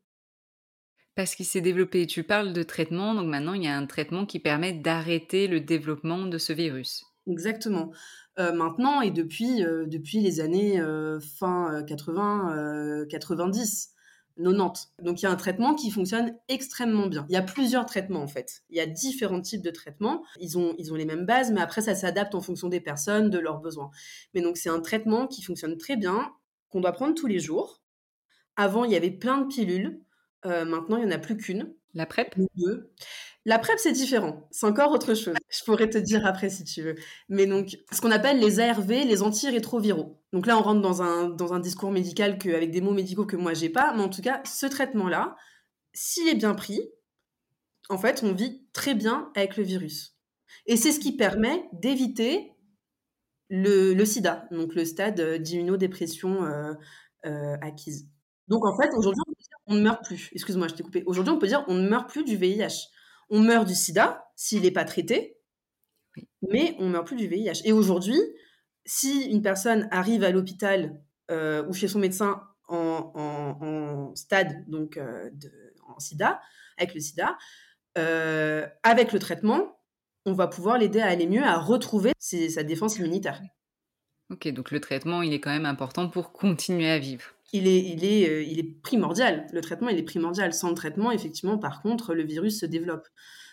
Parce 1.15 1.35
qu'il 1.35 1.45
s'est 1.45 1.61
développé. 1.61 2.07
Tu 2.07 2.23
parles 2.23 2.53
de 2.53 2.63
traitement, 2.63 3.13
donc 3.13 3.27
maintenant 3.27 3.53
il 3.53 3.63
y 3.63 3.67
a 3.67 3.75
un 3.75 3.85
traitement 3.85 4.25
qui 4.25 4.39
permet 4.39 4.73
d'arrêter 4.73 5.47
le 5.47 5.59
développement 5.59 6.25
de 6.25 6.37
ce 6.37 6.53
virus. 6.53 7.05
Exactement. 7.27 7.91
Euh, 8.39 8.53
maintenant 8.53 9.01
et 9.01 9.11
depuis, 9.11 9.63
euh, 9.63 9.85
depuis 9.85 10.21
les 10.21 10.39
années 10.39 10.79
euh, 10.79 11.19
fin 11.19 11.83
80, 11.85 13.05
90, 13.09 13.93
90. 14.37 14.93
Donc 15.03 15.21
il 15.21 15.23
y 15.23 15.25
a 15.25 15.31
un 15.31 15.35
traitement 15.35 15.75
qui 15.75 15.91
fonctionne 15.91 16.33
extrêmement 16.47 17.07
bien. 17.07 17.25
Il 17.29 17.33
y 17.33 17.37
a 17.37 17.41
plusieurs 17.41 17.85
traitements 17.85 18.21
en 18.21 18.27
fait. 18.27 18.61
Il 18.69 18.77
y 18.77 18.79
a 18.79 18.85
différents 18.85 19.41
types 19.41 19.61
de 19.61 19.71
traitements. 19.71 20.23
Ils 20.39 20.57
ont, 20.57 20.73
ils 20.77 20.93
ont 20.93 20.95
les 20.95 21.05
mêmes 21.05 21.25
bases, 21.25 21.51
mais 21.51 21.59
après 21.59 21.81
ça 21.81 21.93
s'adapte 21.93 22.35
en 22.35 22.41
fonction 22.41 22.69
des 22.69 22.79
personnes, 22.79 23.29
de 23.29 23.37
leurs 23.37 23.59
besoins. 23.59 23.89
Mais 24.33 24.41
donc 24.41 24.55
c'est 24.55 24.69
un 24.69 24.79
traitement 24.79 25.27
qui 25.27 25.41
fonctionne 25.41 25.77
très 25.77 25.97
bien, 25.97 26.31
qu'on 26.69 26.79
doit 26.79 26.93
prendre 26.93 27.15
tous 27.15 27.27
les 27.27 27.39
jours. 27.39 27.81
Avant 28.55 28.85
il 28.85 28.91
y 28.91 28.95
avait 28.95 29.11
plein 29.11 29.39
de 29.39 29.47
pilules. 29.47 30.01
Maintenant 30.45 30.97
il 30.97 31.05
n'y 31.05 31.11
en 31.11 31.15
a 31.15 31.19
plus 31.19 31.37
qu'une. 31.37 31.73
La 31.93 32.05
PrEP? 32.05 32.35
Deux. 32.55 32.91
La 33.45 33.57
PrEP, 33.57 33.79
c'est 33.79 33.91
différent. 33.91 34.47
C'est 34.51 34.67
encore 34.67 34.91
autre 34.91 35.13
chose. 35.15 35.35
Je 35.49 35.63
pourrais 35.63 35.89
te 35.89 35.97
dire 35.97 36.25
après 36.25 36.49
si 36.49 36.63
tu 36.63 36.81
veux. 36.81 36.95
Mais 37.29 37.47
donc, 37.47 37.77
ce 37.91 37.99
qu'on 38.01 38.11
appelle 38.11 38.39
les 38.39 38.59
ARV, 38.59 38.89
les 38.89 39.23
antirétroviraux. 39.23 40.21
Donc 40.33 40.45
là, 40.45 40.57
on 40.57 40.61
rentre 40.61 40.81
dans 40.81 41.01
un, 41.01 41.29
dans 41.29 41.53
un 41.53 41.59
discours 41.59 41.91
médical 41.91 42.37
que, 42.37 42.49
avec 42.49 42.71
des 42.71 42.81
mots 42.81 42.93
médicaux 42.93 43.25
que 43.25 43.35
moi, 43.35 43.53
j'ai 43.53 43.69
pas. 43.69 43.93
Mais 43.95 44.03
en 44.03 44.09
tout 44.09 44.21
cas, 44.21 44.41
ce 44.45 44.65
traitement-là, 44.65 45.35
s'il 45.93 46.27
est 46.27 46.35
bien 46.35 46.53
pris, 46.53 46.81
en 47.89 47.97
fait, 47.97 48.21
on 48.23 48.33
vit 48.33 48.67
très 48.73 48.93
bien 48.93 49.31
avec 49.35 49.57
le 49.57 49.63
virus. 49.63 50.15
Et 50.67 50.77
c'est 50.77 50.91
ce 50.91 50.99
qui 50.99 51.15
permet 51.15 51.65
d'éviter 51.73 52.51
le, 53.49 53.93
le, 53.93 54.05
sida, 54.05 54.47
donc 54.51 54.75
le 54.75 54.85
stade 54.85 55.41
d'immunodépression 55.41 56.43
euh, 56.43 56.73
euh, 57.25 57.57
acquise. 57.61 58.07
Donc 58.47 58.63
en 58.65 58.77
fait, 58.77 58.89
aujourd'hui, 58.95 59.23
on 59.69 59.75
ne 59.75 59.81
meurt 59.81 60.03
plus. 60.03 60.29
Excuse-moi, 60.33 60.67
je 60.67 60.75
t'ai 60.75 60.83
coupé. 60.83 61.03
Aujourd'hui, 61.05 61.33
on 61.33 61.39
peut 61.39 61.47
dire 61.47 61.63
on 61.67 61.75
ne 61.75 61.87
meurt 61.87 62.09
plus 62.09 62.23
du 62.23 62.35
VIH. 62.35 62.87
On 63.29 63.39
meurt 63.39 63.67
du 63.67 63.75
sida 63.75 64.25
s'il 64.35 64.63
n'est 64.63 64.71
pas 64.71 64.85
traité. 64.85 65.37
Mais 66.49 66.75
on 66.79 66.89
meurt 66.89 67.05
plus 67.05 67.15
du 67.15 67.27
VIH. 67.27 67.61
Et 67.65 67.71
aujourd'hui, 67.71 68.19
si 68.85 69.29
une 69.29 69.41
personne 69.41 69.87
arrive 69.91 70.23
à 70.23 70.31
l'hôpital 70.31 70.99
ou 71.31 71.73
chez 71.73 71.87
son 71.87 71.99
médecin 71.99 72.41
en, 72.67 74.11
stade, 74.15 74.65
donc 74.67 74.97
de, 74.97 75.51
en 75.87 75.99
sida, 75.99 76.41
avec 76.77 76.95
le 76.95 76.99
sida, 76.99 77.37
avec 77.95 79.13
le 79.13 79.19
traitement, 79.19 79.79
on 80.25 80.33
va 80.33 80.47
pouvoir 80.47 80.77
l'aider 80.77 81.01
à 81.01 81.07
aller 81.07 81.27
mieux, 81.27 81.43
à 81.43 81.57
retrouver 81.57 82.13
sa 82.19 82.63
défense 82.63 82.97
immunitaire. 82.97 83.41
Ok, 84.31 84.47
donc 84.49 84.71
le 84.71 84.79
traitement, 84.79 85.21
il 85.21 85.33
est 85.33 85.39
quand 85.39 85.51
même 85.51 85.65
important 85.65 86.07
pour 86.07 86.31
continuer 86.31 86.89
à 86.89 86.99
vivre. 86.99 87.25
Il 87.51 87.67
est, 87.67 87.79
il 87.79 88.05
est, 88.05 88.29
euh, 88.29 88.43
il 88.43 88.59
est 88.59 88.81
primordial. 88.81 89.47
Le 89.51 89.61
traitement, 89.61 89.89
il 89.89 89.97
est 89.97 90.03
primordial. 90.03 90.53
Sans 90.53 90.69
le 90.69 90.75
traitement, 90.75 91.11
effectivement, 91.11 91.57
par 91.57 91.81
contre, 91.81 92.13
le 92.13 92.23
virus 92.23 92.59
se 92.59 92.65
développe. 92.65 93.07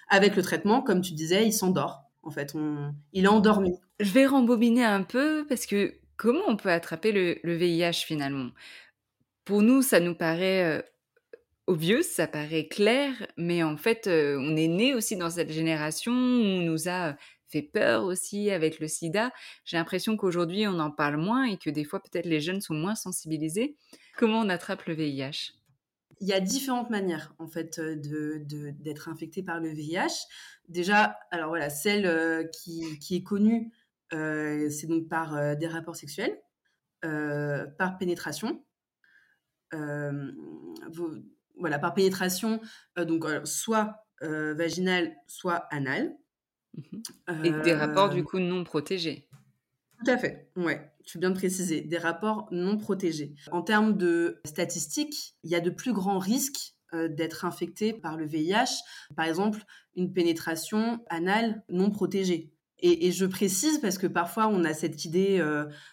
Avec 0.08 0.36
le 0.36 0.42
traitement, 0.42 0.82
comme 0.82 1.00
tu 1.00 1.14
disais, 1.14 1.46
il 1.46 1.52
s'endort. 1.52 2.04
En 2.22 2.30
fait, 2.30 2.54
on... 2.54 2.94
il 3.12 3.24
est 3.24 3.28
endormi. 3.28 3.74
Je 4.00 4.12
vais 4.12 4.26
rembobiner 4.26 4.84
un 4.84 5.02
peu 5.02 5.46
parce 5.48 5.66
que 5.66 5.94
comment 6.16 6.44
on 6.46 6.56
peut 6.56 6.70
attraper 6.70 7.12
le, 7.12 7.56
VIH 7.56 8.04
finalement? 8.04 8.50
Pour 9.44 9.62
nous, 9.62 9.82
ça 9.82 10.00
nous 10.00 10.14
paraît 10.14 10.78
euh, 10.78 10.82
obvious, 11.66 12.02
ça 12.02 12.26
paraît 12.26 12.66
clair, 12.66 13.12
mais 13.36 13.62
en 13.62 13.76
fait, 13.76 14.06
euh, 14.06 14.36
on 14.40 14.56
est 14.56 14.68
né 14.68 14.94
aussi 14.94 15.16
dans 15.16 15.30
cette 15.30 15.52
génération 15.52 16.12
où 16.12 16.16
on 16.16 16.60
nous 16.60 16.88
a 16.88 17.16
fait 17.48 17.62
peur 17.62 18.04
aussi 18.04 18.50
avec 18.50 18.80
le 18.80 18.88
sida. 18.88 19.32
J'ai 19.64 19.76
l'impression 19.76 20.16
qu'aujourd'hui, 20.16 20.66
on 20.66 20.78
en 20.78 20.90
parle 20.90 21.16
moins 21.16 21.44
et 21.44 21.56
que 21.58 21.70
des 21.70 21.84
fois, 21.84 22.00
peut-être 22.00 22.26
les 22.26 22.40
jeunes 22.40 22.60
sont 22.60 22.74
moins 22.74 22.94
sensibilisés. 22.94 23.76
Comment 24.16 24.40
on 24.40 24.48
attrape 24.48 24.84
le 24.86 24.94
VIH 24.94 25.52
il 26.20 26.28
y 26.28 26.32
a 26.32 26.40
différentes 26.40 26.88
manières 26.88 27.34
en 27.38 27.46
fait 27.46 27.78
euh, 27.78 27.94
de, 27.94 28.42
d'être 28.80 29.10
infecté 29.10 29.42
par 29.42 29.60
le 29.60 29.68
VIH. 29.68 30.24
Déjà, 30.66 31.18
alors 31.30 31.48
voilà, 31.48 31.68
celle 31.68 32.06
euh, 32.06 32.44
qui, 32.44 32.98
qui, 33.00 33.16
est 33.16 33.22
connue, 33.22 33.70
c'est 34.10 34.86
donc 34.86 35.08
par 35.08 35.56
des 35.58 35.66
rapports 35.66 35.96
sexuels, 35.96 36.40
par 37.02 37.98
pénétration. 37.98 38.64
voilà, 41.58 41.78
par 41.78 41.92
pénétration, 41.92 42.60
donc 42.96 43.26
soit 43.44 44.06
vaginale, 44.22 45.14
soit 45.26 45.66
anale. 45.70 46.16
Mmh 46.76 47.44
et 47.44 47.50
des 47.62 47.74
rapports 47.74 48.10
du 48.10 48.22
coup 48.22 48.38
non 48.38 48.64
protégés. 48.64 49.28
Tout 50.04 50.10
à 50.10 50.18
fait, 50.18 50.50
ouais, 50.56 50.92
tu 51.04 51.18
bien 51.18 51.30
de 51.30 51.34
préciser, 51.34 51.80
des 51.80 51.98
rapports 51.98 52.48
non 52.50 52.76
protégés. 52.76 53.34
En 53.50 53.62
termes 53.62 53.96
de 53.96 54.40
statistiques, 54.44 55.36
il 55.42 55.50
y 55.50 55.54
a 55.54 55.60
de 55.60 55.70
plus 55.70 55.92
grands 55.92 56.18
risques 56.18 56.74
d'être 56.92 57.44
infecté 57.44 57.92
par 57.92 58.16
le 58.16 58.26
VIH, 58.26 58.82
par 59.16 59.26
exemple 59.26 59.64
une 59.96 60.12
pénétration 60.12 61.00
anale 61.08 61.62
non 61.68 61.90
protégée. 61.90 62.52
Et, 62.78 63.10
je 63.10 63.24
précise 63.24 63.78
parce 63.78 63.98
que 63.98 64.06
parfois 64.06 64.48
on 64.48 64.64
a 64.64 64.74
cette 64.74 65.04
idée 65.04 65.42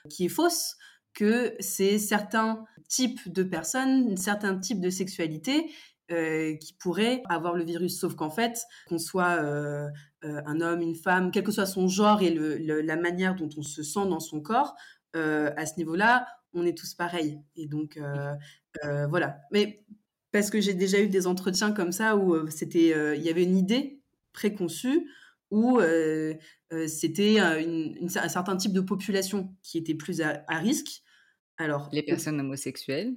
qui 0.09 0.25
est 0.25 0.29
fausse 0.29 0.75
que 1.13 1.55
c'est 1.59 1.97
certains 1.97 2.65
types 2.87 3.31
de 3.31 3.43
personnes, 3.43 4.17
certains 4.17 4.57
types 4.57 4.81
de 4.81 4.89
sexualité 4.89 5.71
euh, 6.11 6.55
qui 6.57 6.73
pourraient 6.73 7.23
avoir 7.29 7.53
le 7.53 7.63
virus. 7.63 7.99
Sauf 7.99 8.15
qu'en 8.15 8.29
fait, 8.29 8.61
qu'on 8.87 8.97
soit 8.97 9.41
euh, 9.41 9.87
euh, 9.87 9.89
un 10.23 10.61
homme, 10.61 10.81
une 10.81 10.95
femme, 10.95 11.31
quel 11.31 11.43
que 11.43 11.51
soit 11.51 11.65
son 11.65 11.87
genre 11.87 12.21
et 12.21 12.33
la 12.33 12.95
manière 12.95 13.35
dont 13.35 13.49
on 13.57 13.61
se 13.61 13.83
sent 13.83 14.07
dans 14.09 14.19
son 14.19 14.41
corps, 14.41 14.75
à 15.13 15.65
ce 15.65 15.77
niveau-là, 15.77 16.25
on 16.53 16.65
est 16.65 16.77
tous 16.77 16.93
pareils. 16.93 17.39
Et 17.55 17.67
donc, 17.67 17.99
voilà. 19.09 19.39
Mais 19.51 19.85
parce 20.31 20.49
que 20.49 20.61
j'ai 20.61 20.73
déjà 20.73 20.99
eu 20.99 21.09
des 21.09 21.27
entretiens 21.27 21.71
comme 21.71 21.91
ça 21.91 22.15
où 22.15 22.49
c'était, 22.49 23.15
il 23.17 23.23
y 23.23 23.29
avait 23.29 23.43
une 23.43 23.57
idée 23.57 24.01
préconçue 24.31 25.09
où 25.51 25.79
c'était 26.87 27.39
un 27.39 28.27
certain 28.29 28.57
type 28.57 28.73
de 28.73 28.81
population 28.81 29.55
qui 29.61 29.77
était 29.77 29.95
plus 29.95 30.21
à, 30.21 30.43
à 30.47 30.57
risque. 30.57 31.03
Alors, 31.57 31.89
les 31.91 32.01
personnes 32.01 32.39
homosexuelles 32.39 33.15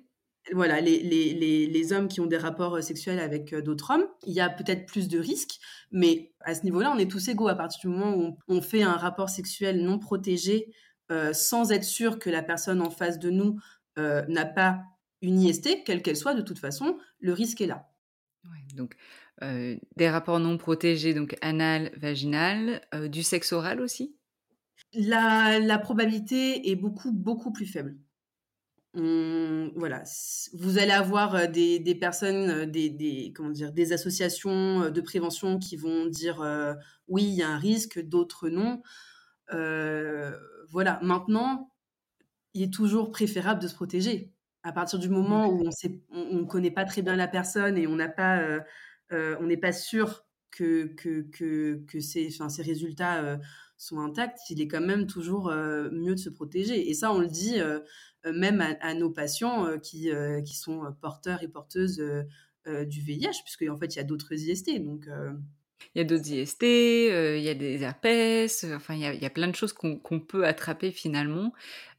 voilà, 0.53 0.81
les, 0.81 1.03
les, 1.03 1.67
les, 1.67 1.93
hommes 1.93 2.09
qui 2.09 2.21
ont 2.21 2.27
des 2.27 2.37
rapports 2.37 2.77
euh, 2.77 2.81
sexuels 2.81 3.19
avec 3.19 3.53
euh, 3.53 3.63
d'autres 3.63 3.91
hommes, 3.91 4.07
il 4.27 4.33
y 4.33 4.41
a 4.41 4.49
peut-être 4.49 4.87
plus 4.87 5.09
de 5.09 5.19
risques, 5.19 5.59
mais 5.91 6.33
à 6.41 6.55
ce 6.55 6.63
niveau-là, 6.63 6.93
on 6.95 6.99
est 6.99 7.11
tous 7.11 7.29
égaux. 7.29 7.49
À 7.49 7.55
partir 7.55 7.81
du 7.81 7.97
moment 7.97 8.17
où 8.17 8.39
on, 8.49 8.63
fait 8.63 8.83
un 8.83 8.97
rapport 8.97 9.29
sexuel 9.29 9.83
non 9.83 9.99
protégé 9.99 10.73
euh, 11.11 11.33
sans 11.33 11.73
être 11.73 11.85
sûr 11.85 12.19
que 12.19 12.31
la 12.31 12.43
personne 12.43 12.81
en 12.81 12.91
face 12.91 13.19
de 13.19 13.31
nous 13.31 13.59
n'a 14.29 14.45
pas 14.45 14.83
une 15.23 15.41
IST, 15.41 15.85
quelle 15.87 16.03
qu'elle 16.03 16.19
soit, 16.19 16.35
de 16.35 16.43
toute 16.43 16.59
façon, 16.59 16.99
le 17.19 17.33
risque 17.33 17.63
est 17.63 17.67
là. 17.67 17.89
donc, 18.75 18.95
des 19.41 20.11
rapports 20.11 20.39
non 20.39 20.59
protégés, 20.59 21.15
donc 21.15 21.35
anal, 21.41 21.93
vaginal, 21.97 22.83
du 23.09 23.23
sexe 23.23 23.55
oral 23.55 23.81
aussi? 23.81 24.15
La, 24.93 25.59
la 25.59 25.79
probabilité 25.79 26.71
est 26.71 26.77
beaucoup, 26.77 27.11
beaucoup 27.11 27.53
plus 27.53 27.65
faible 27.65 27.97
voilà, 28.97 30.03
vous 30.55 30.79
allez 30.79 30.93
avoir 30.93 31.35
euh, 31.35 31.47
des, 31.47 31.79
des 31.79 31.95
personnes, 31.95 32.51
euh, 32.51 32.67
des, 32.67 32.89
des, 32.89 33.33
comment 33.35 33.51
dire, 33.51 33.73
des 33.73 33.93
associations 33.93 34.85
euh, 34.85 34.91
de 34.91 35.01
prévention 35.03 35.59
qui 35.59 35.77
vont 35.77 36.07
dire 36.07 36.41
oui, 37.09 37.25
il 37.25 37.35
y 37.35 37.43
a 37.43 37.49
un 37.49 37.59
risque, 37.59 38.01
d'autres 38.01 38.49
non. 38.49 38.83
voilà, 40.71 40.99
maintenant, 41.03 41.71
il 42.55 42.63
est 42.63 42.73
toujours 42.73 43.11
préférable 43.11 43.61
de 43.61 43.69
se 43.69 43.75
protéger. 43.75 44.33
À 44.63 44.73
partir 44.73 44.99
du 44.99 45.09
moment 45.09 45.49
où 45.49 45.69
on 46.11 46.39
ne 46.39 46.45
connaît 46.45 46.73
pas 46.73 46.85
très 46.85 47.03
bien 47.03 47.15
la 47.15 47.29
personne 47.29 47.77
et 47.79 47.87
on 47.87 47.95
n'a 47.95 48.09
pas, 48.09 48.43
on 49.11 49.45
n'est 49.45 49.57
pas 49.57 49.73
sûr 49.73 50.25
que, 50.51 50.87
que, 50.95 51.23
que, 51.31 51.85
que 51.87 52.01
ces, 52.01 52.31
ces 52.31 52.63
résultats 52.63 53.39
sont 53.77 53.99
intacts, 54.01 54.41
il 54.51 54.61
est 54.61 54.69
quand 54.69 54.81
même 54.81 55.07
toujours 55.07 55.51
mieux 55.51 56.15
de 56.15 56.21
se 56.21 56.31
protéger. 56.31 56.89
Et 56.89 56.95
ça, 56.95 57.13
on 57.13 57.19
le 57.19 57.29
dit 57.29 57.57
même 58.25 58.61
à, 58.81 58.95
nos 58.95 59.11
patients 59.11 59.79
qui, 59.81 60.11
qui 60.45 60.57
sont 60.57 60.83
porteurs 61.01 61.43
et 61.43 61.49
porteuses 61.49 62.03
du 62.67 63.01
VIH, 63.01 63.43
puisque 63.45 63.65
en 63.71 63.77
fait, 63.77 63.95
il 63.95 63.97
y 63.97 64.01
a 64.01 64.05
d'autres 64.05 64.33
IST. 64.33 64.79
Donc, 64.81 65.07
il 65.95 65.99
y 65.99 66.01
a 66.01 66.05
d'autres 66.05 66.31
IST, 66.31 66.63
il 66.63 67.43
y 67.43 67.49
a 67.49 67.55
des 67.55 67.83
herpès, 67.83 68.65
enfin, 68.75 68.95
il 68.95 69.01
y 69.01 69.07
a, 69.07 69.15
il 69.15 69.23
y 69.23 69.27
a 69.27 69.31
plein 69.31 69.49
de 69.49 69.55
choses 69.55 69.73
qu'on 69.73 70.21
peut 70.21 70.47
attraper 70.47 70.91
finalement. 70.91 71.53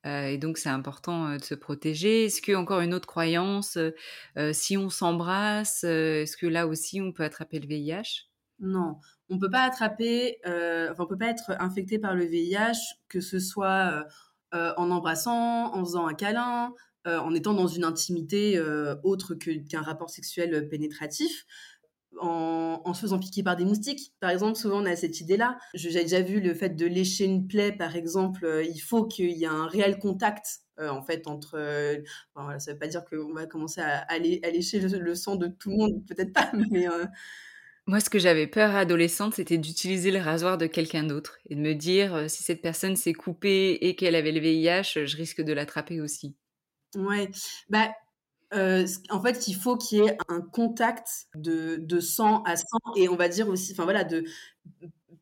et 0.06 0.38
donc, 0.38 0.58
c'est 0.58 0.70
important 0.70 1.36
de 1.36 1.44
se 1.44 1.56
protéger. 1.56 2.26
Est-ce 2.26 2.42
que, 2.42 2.54
encore 2.54 2.82
une 2.82 2.94
autre 2.94 3.08
croyance, 3.08 3.78
si 4.52 4.78
on 4.78 4.90
s'embrasse, 4.90 5.84
est-ce 5.84 6.38
que 6.38 6.48
là 6.48 6.68
aussi, 6.68 7.02
on 7.02 7.12
peut 7.12 7.24
attraper 7.24 7.60
le 7.60 7.68
VIH 7.68 8.30
Non, 8.60 8.98
on 9.30 9.40
peut 9.40 9.50
pas 9.50 9.62
attraper, 9.62 10.38
euh, 10.46 10.94
on 10.98 11.06
peut 11.06 11.18
pas 11.18 11.28
être 11.28 11.52
infecté 11.60 12.00
par 12.00 12.16
le 12.16 12.26
VIH, 12.26 12.96
que 13.10 13.22
ce 13.22 13.40
soit 13.40 13.92
euh, 13.92 14.04
euh, 14.54 14.74
en 14.78 14.92
embrassant, 14.92 15.74
en 15.74 15.84
faisant 15.84 16.08
un 16.08 16.14
câlin, 16.14 16.74
en 17.06 17.34
étant 17.34 17.54
dans 17.54 17.68
une 17.68 17.86
intimité 17.86 18.60
autre 19.02 19.34
qu'un 19.34 19.82
rapport 19.82 20.10
sexuel 20.10 20.68
pénétratif. 20.68 21.46
En, 22.20 22.94
se 22.94 23.00
faisant 23.00 23.18
piquer 23.18 23.44
par 23.44 23.56
des 23.56 23.64
moustiques. 23.64 24.14
Par 24.20 24.30
exemple, 24.30 24.58
souvent 24.58 24.82
on 24.82 24.86
a 24.86 24.94
cette 24.98 25.22
idée-là. 25.22 25.58
J'ai 25.74 26.02
déjà 26.02 26.22
vu 26.22 26.42
le 26.42 26.54
fait 26.54 26.72
de 26.72 26.86
lécher 26.86 27.24
une 27.24 27.48
plaie, 27.48 27.72
par 27.72 27.96
exemple. 27.96 28.62
il 28.68 28.80
faut 28.80 29.06
qu'il 29.06 29.32
y 29.38 29.46
ait 29.46 29.48
un 29.48 29.68
réel 29.68 30.00
contact, 30.00 30.64
en 30.78 31.02
fait, 31.02 31.28
entre. 31.28 31.52
ça 32.36 32.42
ne 32.42 32.72
veut 32.74 32.78
pas 32.78 32.88
dire 32.88 33.06
qu'on 33.06 33.34
va 33.34 33.46
commencer 33.46 33.80
à, 33.80 34.00
à, 34.00 34.20
lécher 34.20 34.82
le, 34.82 35.16
sang 35.16 35.38
de 35.38 35.48
tout 35.48 35.70
le 35.70 35.78
monde, 35.78 36.06
peut-être 36.06 36.34
pas, 36.34 36.52
mais 36.72 36.88
moi, 37.88 38.02
ce 38.02 38.10
que 38.10 38.20
j'avais 38.20 38.48
peur 38.48 38.76
adolescente, 38.76 39.36
c'était 39.36 39.58
d'utiliser 39.58 40.12
le 40.12 40.20
rasoir 40.20 40.58
de 40.58 40.68
quelqu'un 40.68 41.04
d'autre 41.04 41.38
et 41.50 41.56
de 41.56 41.62
me 41.62 41.74
dire 41.74 42.14
euh, 42.14 42.28
si 42.28 42.44
cette 42.44 42.62
personne 42.62 42.98
s'est 42.98 43.14
coupée 43.14 43.78
et 43.82 43.96
qu'elle 43.96 44.16
avait 44.16 44.34
le 44.34 44.42
VIH, 44.42 45.06
je 45.06 45.16
risque 45.16 45.42
de 45.42 45.54
l'attraper 45.54 46.02
aussi. 46.02 46.36
Ouais, 46.96 47.32
bah 47.70 47.90
euh, 48.54 48.86
en 49.10 49.22
fait, 49.22 49.48
il 49.48 49.56
faut 49.56 49.78
qu'il 49.78 50.00
y 50.00 50.08
ait 50.08 50.18
un 50.28 50.42
contact 50.42 51.28
de, 51.36 51.78
de, 51.78 52.00
sang 52.02 52.44
à 52.44 52.58
sang 52.58 52.80
et 52.96 53.08
on 53.08 53.16
va 53.16 53.30
dire 53.30 53.48
aussi, 53.48 53.72
enfin 53.72 53.84
voilà, 53.84 54.04
de 54.04 54.26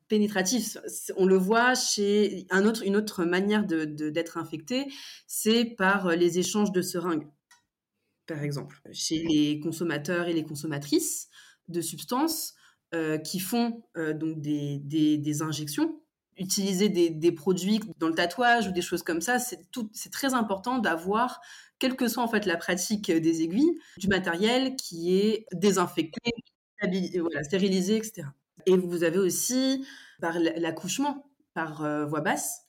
pénétratif. 0.07 0.77
On 1.17 1.25
le 1.27 1.37
voit 1.37 1.75
chez 1.75 2.47
un 2.49 2.65
autre, 2.65 2.83
une 2.83 2.95
autre 2.95 3.25
manière 3.25 3.63
d'être 3.65 4.37
infecté, 4.37 4.87
c'est 5.27 5.65
par 5.65 6.07
euh, 6.07 6.15
les 6.15 6.39
échanges 6.39 6.71
de 6.71 6.81
seringues, 6.81 7.27
par 8.25 8.41
exemple, 8.41 8.81
chez 8.91 9.23
les 9.23 9.59
consommateurs 9.59 10.27
et 10.27 10.33
les 10.33 10.43
consommatrices 10.43 11.29
de 11.67 11.81
substances 11.81 12.54
euh, 12.95 13.17
qui 13.17 13.39
font 13.39 13.83
euh, 13.97 14.13
donc 14.13 14.39
des, 14.39 15.41
injections. 15.41 15.99
Utiliser 16.37 16.87
des, 16.87 17.31
produits 17.33 17.81
dans 17.97 18.07
le 18.07 18.13
tatouage 18.13 18.67
ou 18.67 18.71
des 18.71 18.81
choses 18.81 19.03
comme 19.03 19.19
ça, 19.19 19.37
c'est 19.37 20.11
très 20.11 20.33
important 20.33 20.79
d'avoir, 20.79 21.41
quelle 21.77 21.97
que 21.97 22.07
soit 22.07 22.23
en 22.23 22.27
fait 22.29 22.45
la 22.45 22.55
pratique 22.55 23.11
des 23.11 23.41
aiguilles, 23.41 23.77
du 23.97 24.07
matériel 24.07 24.75
qui 24.77 25.17
est 25.17 25.45
désinfecté, 25.51 26.31
voilà, 27.19 27.43
stérilisé, 27.43 27.97
etc. 27.97 28.27
Et 28.65 28.77
vous 28.77 29.03
avez 29.03 29.19
aussi 29.19 29.85
par 30.21 30.39
l'accouchement 30.39 31.29
par 31.53 31.83
euh, 31.83 32.05
voie 32.05 32.21
basse, 32.21 32.67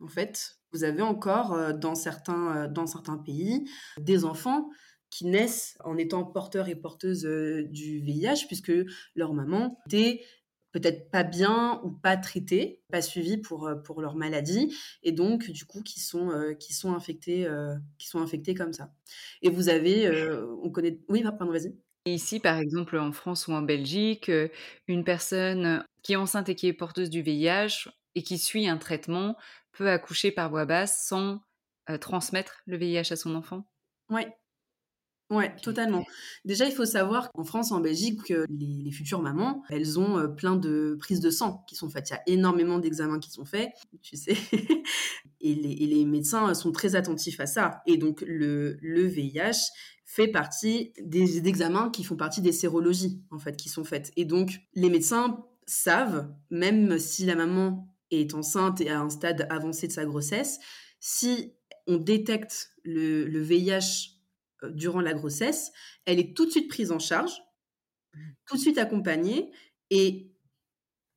en 0.00 0.08
fait, 0.08 0.58
vous 0.72 0.84
avez 0.84 1.02
encore 1.02 1.74
dans 1.74 1.94
certains, 1.94 2.68
dans 2.68 2.86
certains 2.86 3.18
pays 3.18 3.68
des 3.98 4.24
enfants 4.24 4.70
qui 5.12 5.26
naissent 5.26 5.76
en 5.84 5.98
étant 5.98 6.24
porteurs 6.24 6.68
et 6.68 6.74
porteuses 6.74 7.24
du 7.24 8.00
VIH, 8.00 8.46
puisque 8.46 8.72
leur 9.14 9.34
maman 9.34 9.78
était 9.86 10.24
peut-être 10.72 11.10
pas 11.10 11.22
bien 11.22 11.82
ou 11.84 11.90
pas 11.90 12.16
traités, 12.16 12.80
pas 12.90 13.02
suivis 13.02 13.36
pour, 13.36 13.70
pour 13.84 14.00
leur 14.00 14.16
maladie, 14.16 14.74
et 15.02 15.12
donc 15.12 15.50
du 15.50 15.66
coup 15.66 15.82
qui 15.82 16.00
sont, 16.00 16.30
qui 16.58 16.72
sont, 16.72 16.94
infectés, 16.94 17.46
qui 17.98 18.08
sont 18.08 18.20
infectés 18.20 18.54
comme 18.54 18.72
ça. 18.72 18.90
Et 19.42 19.50
vous 19.50 19.68
avez, 19.68 20.10
on 20.62 20.70
connaît... 20.70 20.98
Oui, 21.08 21.22
pardon, 21.22 21.52
vas-y. 21.52 21.76
Ici, 22.06 22.40
par 22.40 22.58
exemple, 22.58 22.96
en 22.96 23.12
France 23.12 23.48
ou 23.48 23.52
en 23.52 23.60
Belgique, 23.60 24.30
une 24.88 25.04
personne 25.04 25.84
qui 26.02 26.14
est 26.14 26.16
enceinte 26.16 26.48
et 26.48 26.54
qui 26.54 26.68
est 26.68 26.72
porteuse 26.72 27.10
du 27.10 27.20
VIH 27.20 27.90
et 28.14 28.22
qui 28.22 28.38
suit 28.38 28.66
un 28.66 28.78
traitement 28.78 29.36
peut 29.72 29.90
accoucher 29.90 30.32
par 30.32 30.48
voie 30.48 30.64
basse 30.64 31.06
sans 31.06 31.42
transmettre 32.00 32.62
le 32.64 32.78
VIH 32.78 33.12
à 33.12 33.16
son 33.16 33.34
enfant? 33.34 33.68
Oui, 34.08 34.22
Ouais, 35.32 35.56
totalement. 35.62 36.04
Déjà, 36.44 36.66
il 36.66 36.72
faut 36.72 36.84
savoir 36.84 37.32
qu'en 37.32 37.42
France, 37.42 37.72
en 37.72 37.80
Belgique, 37.80 38.28
les, 38.28 38.82
les, 38.84 38.90
futures 38.90 39.22
mamans, 39.22 39.62
elles 39.70 39.98
ont 39.98 40.18
euh, 40.18 40.28
plein 40.28 40.56
de 40.56 40.94
prises 41.00 41.20
de 41.20 41.30
sang 41.30 41.64
qui 41.66 41.74
sont 41.74 41.88
faites. 41.88 42.10
Il 42.10 42.12
y 42.12 42.16
a 42.16 42.22
énormément 42.26 42.78
d'examens 42.78 43.18
qui 43.18 43.30
sont 43.30 43.46
faits, 43.46 43.70
tu 44.02 44.18
sais. 44.18 44.36
et, 45.40 45.54
les, 45.54 45.70
et, 45.70 45.86
les, 45.86 46.04
médecins 46.04 46.52
sont 46.52 46.70
très 46.70 46.96
attentifs 46.96 47.40
à 47.40 47.46
ça. 47.46 47.82
Et 47.86 47.96
donc, 47.96 48.22
le, 48.26 48.76
le 48.82 49.06
VIH 49.06 49.70
fait 50.04 50.28
partie 50.28 50.92
des, 51.00 51.48
examens 51.48 51.88
qui 51.88 52.04
font 52.04 52.16
partie 52.16 52.42
des 52.42 52.52
sérologies, 52.52 53.22
en 53.30 53.38
fait, 53.38 53.56
qui 53.56 53.70
sont 53.70 53.84
faites. 53.84 54.12
Et 54.16 54.26
donc, 54.26 54.60
les 54.74 54.90
médecins 54.90 55.42
savent, 55.66 56.30
même 56.50 56.98
si 56.98 57.24
la 57.24 57.36
maman 57.36 57.88
est 58.10 58.34
enceinte 58.34 58.82
et 58.82 58.90
à 58.90 59.00
un 59.00 59.08
stade 59.08 59.46
avancé 59.48 59.86
de 59.86 59.92
sa 59.92 60.04
grossesse, 60.04 60.58
si 61.00 61.54
on 61.86 61.96
détecte 61.96 62.68
le, 62.84 63.24
le 63.24 63.40
VIH 63.40 63.78
euh, 63.78 64.21
durant 64.70 65.00
la 65.00 65.14
grossesse, 65.14 65.72
elle 66.04 66.18
est 66.18 66.36
tout 66.36 66.46
de 66.46 66.50
suite 66.50 66.68
prise 66.68 66.92
en 66.92 66.98
charge, 66.98 67.32
tout 68.46 68.56
de 68.56 68.60
suite 68.60 68.78
accompagnée, 68.78 69.50
et 69.90 70.30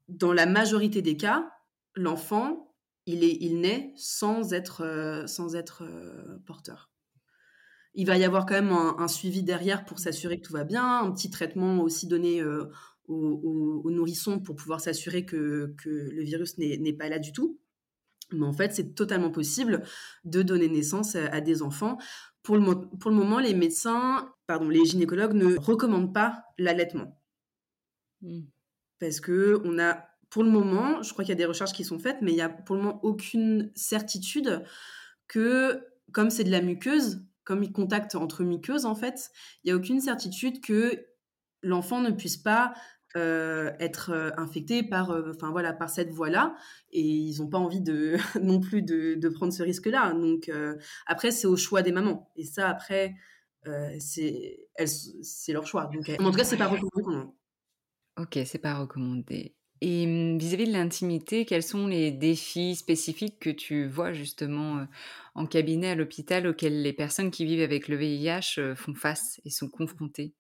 dans 0.08 0.34
la 0.34 0.46
majorité 0.46 1.02
des 1.02 1.18
cas, 1.18 1.52
l'enfant, 1.96 2.76
il, 3.06 3.24
il 3.24 3.60
naît 3.60 3.94
sans 3.96 4.54
être, 4.54 4.82
euh, 4.82 5.28
sans 5.28 5.56
être 5.56 5.84
euh, 5.84 6.38
porteur. 6.46 6.92
Il 7.94 8.08
va 8.08 8.18
y 8.18 8.26
avoir 8.26 8.46
quand 8.46 8.56
même 8.56 8.74
un, 8.74 9.08
suivi 9.08 9.42
derrière 9.42 9.86
pour 9.86 10.00
s'assurer 10.00 10.42
que 10.42 10.46
tout 10.46 10.54
va 10.54 10.66
bien, 10.66 11.00
un 11.00 11.12
petit 11.14 11.30
traitement 11.30 11.80
aussi 11.80 12.08
donné 12.08 12.44
aux, 13.08 13.90
nourrissons 13.90 14.42
pour 14.42 14.58
pouvoir 14.58 14.82
s'assurer 14.82 15.26
que, 15.26 15.74
que, 15.82 15.90
le 15.90 16.22
virus 16.22 16.58
n'est 16.58 16.92
pas 16.92 17.08
là 17.08 17.20
du 17.20 17.32
tout. 17.32 17.58
Mais 18.34 18.46
en 18.46 18.52
fait, 18.52 18.74
c'est 18.74 18.96
totalement 18.96 19.32
possible 19.32 19.84
de 20.26 20.42
donner 20.42 20.68
naissance 20.68 21.16
à 21.16 21.40
des 21.40 21.62
enfants 21.62 21.98
pour 22.46 22.58
le, 22.58 22.88
pour 23.00 23.12
le 23.12 23.18
moment, 23.18 23.40
les 23.40 23.54
médecins, 23.54 24.32
pardon, 24.48 24.70
les 24.70 24.86
gynécologues 24.86 25.34
ne 25.34 25.58
recommandent 25.58 26.14
pas 26.14 26.46
l'allaitement. 26.58 27.20
Hmm. 28.22 28.44
Parce 29.00 29.20
que 29.20 29.62
on 29.66 29.80
a, 29.80 30.08
pour 30.30 30.44
le 30.44 30.52
moment, 30.52 31.02
je 31.02 31.12
crois 31.12 31.26
qu'il 31.26 31.32
y 31.32 31.38
a 31.38 31.38
des 31.38 31.46
recherches 31.46 31.74
qui 31.74 31.84
sont 31.84 32.00
faites, 32.00 32.22
mais 32.22 32.32
il 32.32 32.36
n'y 32.36 32.42
a 32.42 32.50
pour 32.50 32.76
le 32.76 32.84
moment 32.84 33.00
aucune 33.04 33.72
certitude 33.76 34.64
que, 35.28 35.86
comme 36.12 36.30
c'est 36.30 36.44
de 36.44 36.52
la 36.52 36.62
muqueuse, 36.62 37.26
comme 37.44 37.64
il 37.64 37.72
contacte 37.72 38.16
entre 38.16 38.44
muqueuses, 38.44 38.86
en 38.86 38.96
fait, 38.96 39.32
il 39.64 39.68
n'y 39.68 39.72
a 39.72 39.76
aucune 39.76 40.00
certitude 40.00 40.62
que 40.62 41.06
l'enfant 41.62 42.00
ne 42.00 42.12
puisse 42.12 42.38
pas 42.38 42.74
euh, 43.16 43.72
être 43.80 44.12
euh, 44.12 44.32
infectés 44.38 44.84
par, 44.84 45.12
euh, 45.12 45.32
enfin 45.34 45.52
voilà, 45.52 45.72
par 45.72 45.90
cette 45.90 46.10
voie-là, 46.10 46.56
et 46.92 47.02
ils 47.02 47.40
n'ont 47.40 47.48
pas 47.48 47.58
envie 47.58 47.82
de 47.82 48.18
non 48.42 48.60
plus 48.60 48.82
de, 48.82 49.30
prendre 49.30 49.54
ce 49.54 49.64
risque-là. 49.64 50.14
Donc 50.14 50.52
après, 51.06 51.32
c'est 51.32 51.48
au 51.48 51.56
choix 51.56 51.82
des 51.82 51.92
mamans, 51.92 52.30
et 52.36 52.44
ça 52.44 52.70
après, 52.70 53.16
c'est 54.00 54.68
c'est 54.86 55.54
leur 55.54 55.66
choix. 55.66 55.90
Donc 55.94 56.10
en 56.20 56.32
tout 56.32 56.38
cas, 56.38 56.44
c'est 56.44 56.58
pas 56.58 56.68
recommandé. 56.68 57.28
Ok, 58.18 58.40
c'est 58.46 58.60
pas 58.60 58.76
recommandé. 58.76 59.56
Et 59.82 60.06
hum, 60.06 60.38
vis-à-vis 60.38 60.68
de 60.68 60.74
l'intimité, 60.74 61.46
quels 61.46 61.64
sont 61.64 61.88
les 61.88 62.12
défis 62.12 62.76
spécifiques 62.76 63.40
que 63.40 63.50
tu 63.50 63.88
vois 63.88 64.14
justement 64.14 64.88
en 65.36 65.46
cabinet 65.46 65.90
à 65.90 65.96
l'hôpital 65.96 66.48
auxquels 66.48 66.82
les 66.82 66.94
personnes 66.94 67.32
qui 67.32 67.46
vivent 67.46 67.64
avec 67.64 67.88
le 67.88 67.98
VIH 67.98 68.76
font 68.76 68.94
face 68.94 69.42
et 69.46 69.50
sont 69.50 69.70
confrontées? 69.70 70.34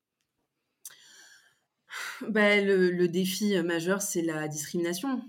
Bah, 2.29 2.61
le, 2.61 3.07
défi 3.07 3.61
majeur, 3.61 4.01
c'est 4.01 4.21
la 4.21 4.47
discrimination. 4.47 5.21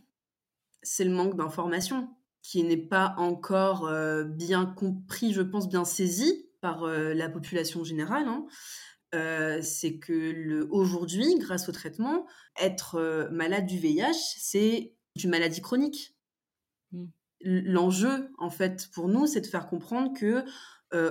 C'est 0.82 1.04
le 1.04 1.10
manque 1.10 1.36
d'information 1.36 2.08
qui 2.48 2.62
n'est 2.62 2.76
pas 2.76 3.14
encore 3.18 3.88
euh, 3.88 4.22
bien 4.22 4.66
compris, 4.66 5.32
je 5.32 5.42
pense, 5.42 5.68
bien 5.68 5.84
saisi 5.84 6.48
par 6.60 6.84
euh, 6.84 7.12
la 7.12 7.28
population 7.28 7.82
générale. 7.82 8.28
Hein. 8.28 8.46
Euh, 9.16 9.60
c'est 9.62 9.98
que 9.98 10.68
aujourd'hui, 10.70 11.38
grâce 11.38 11.68
au 11.68 11.72
traitement, 11.72 12.26
être 12.60 13.28
malade 13.32 13.66
du 13.66 13.78
VIH, 13.78 14.36
c'est 14.38 14.94
une 15.22 15.30
maladie 15.30 15.60
chronique. 15.60 16.14
Mmh. 16.92 17.06
L'enjeu, 17.40 18.30
en 18.38 18.50
fait, 18.50 18.88
pour 18.92 19.08
nous, 19.08 19.26
c'est 19.26 19.40
de 19.40 19.46
faire 19.46 19.66
comprendre 19.66 20.16
que 20.16 20.44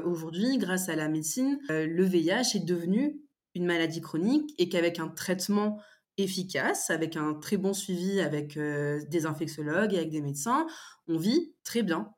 aujourd'hui, 0.03 0.57
grâce 0.57 0.89
à 0.89 0.95
la 0.95 1.07
médecine, 1.09 1.59
le 1.69 2.03
VIH 2.03 2.55
est 2.55 2.65
devenu 2.65 3.21
maladie 3.63 4.01
chronique 4.01 4.53
et 4.57 4.67
qu'avec 4.67 4.99
un 4.99 5.07
traitement 5.07 5.79
efficace, 6.17 6.89
avec 6.89 7.17
un 7.17 7.33
très 7.33 7.57
bon 7.57 7.73
suivi 7.73 8.19
avec 8.19 8.57
euh, 8.57 9.01
des 9.09 9.25
infectiologues 9.25 9.93
et 9.93 9.97
avec 9.97 10.09
des 10.09 10.21
médecins, 10.21 10.67
on 11.07 11.17
vit 11.17 11.53
très 11.63 11.83
bien. 11.83 12.13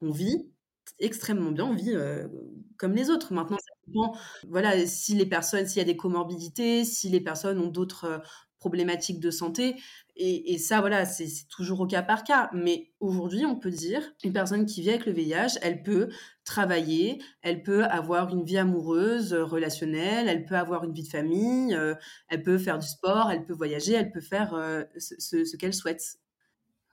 On 0.00 0.10
vit 0.10 0.50
extrêmement 0.98 1.50
bien, 1.50 1.66
on 1.66 1.74
vit 1.74 1.94
euh, 1.94 2.28
comme 2.76 2.94
les 2.94 3.10
autres. 3.10 3.32
Maintenant, 3.32 3.58
ça 3.58 3.72
dépend, 3.86 4.16
voilà, 4.48 4.86
si 4.86 5.14
les 5.14 5.26
personnes, 5.26 5.66
s'il 5.66 5.78
y 5.78 5.82
a 5.82 5.84
des 5.84 5.96
comorbidités, 5.96 6.84
si 6.84 7.08
les 7.08 7.20
personnes 7.20 7.58
ont 7.60 7.68
d'autres 7.68 8.04
euh, 8.04 8.18
problématiques 8.58 9.20
de 9.20 9.30
santé, 9.30 9.76
et, 10.20 10.58
ça, 10.58 10.80
voilà, 10.80 11.04
c'est 11.04 11.28
toujours 11.48 11.80
au 11.80 11.86
cas 11.86 12.02
par 12.02 12.24
cas. 12.24 12.50
Mais 12.52 12.90
aujourd'hui, 12.98 13.46
on 13.46 13.54
peut 13.54 13.70
dire, 13.70 14.02
une 14.24 14.32
personne 14.32 14.66
qui 14.66 14.82
vit 14.82 14.90
avec 14.90 15.06
le 15.06 15.12
VIH, 15.12 15.58
elle 15.62 15.84
peut 15.84 16.08
travailler, 16.44 17.22
elle 17.42 17.62
peut 17.62 17.84
avoir 17.84 18.34
une 18.34 18.42
vie 18.42 18.58
amoureuse, 18.58 19.32
euh, 19.32 19.44
relationnelle, 19.44 20.28
elle 20.28 20.44
peut 20.44 20.56
avoir 20.56 20.82
une 20.82 20.92
vie 20.92 21.04
de 21.04 21.08
famille, 21.08 21.72
euh, 21.72 21.94
elle 22.28 22.42
peut 22.42 22.58
faire 22.58 22.80
du 22.80 22.86
sport, 22.86 23.30
elle 23.30 23.44
peut 23.44 23.52
voyager, 23.52 23.92
elle 23.92 24.10
peut 24.10 24.20
faire 24.20 24.54
euh, 24.54 24.82
ce, 24.98 25.56
qu'elle 25.56 25.74
souhaite. 25.74 26.02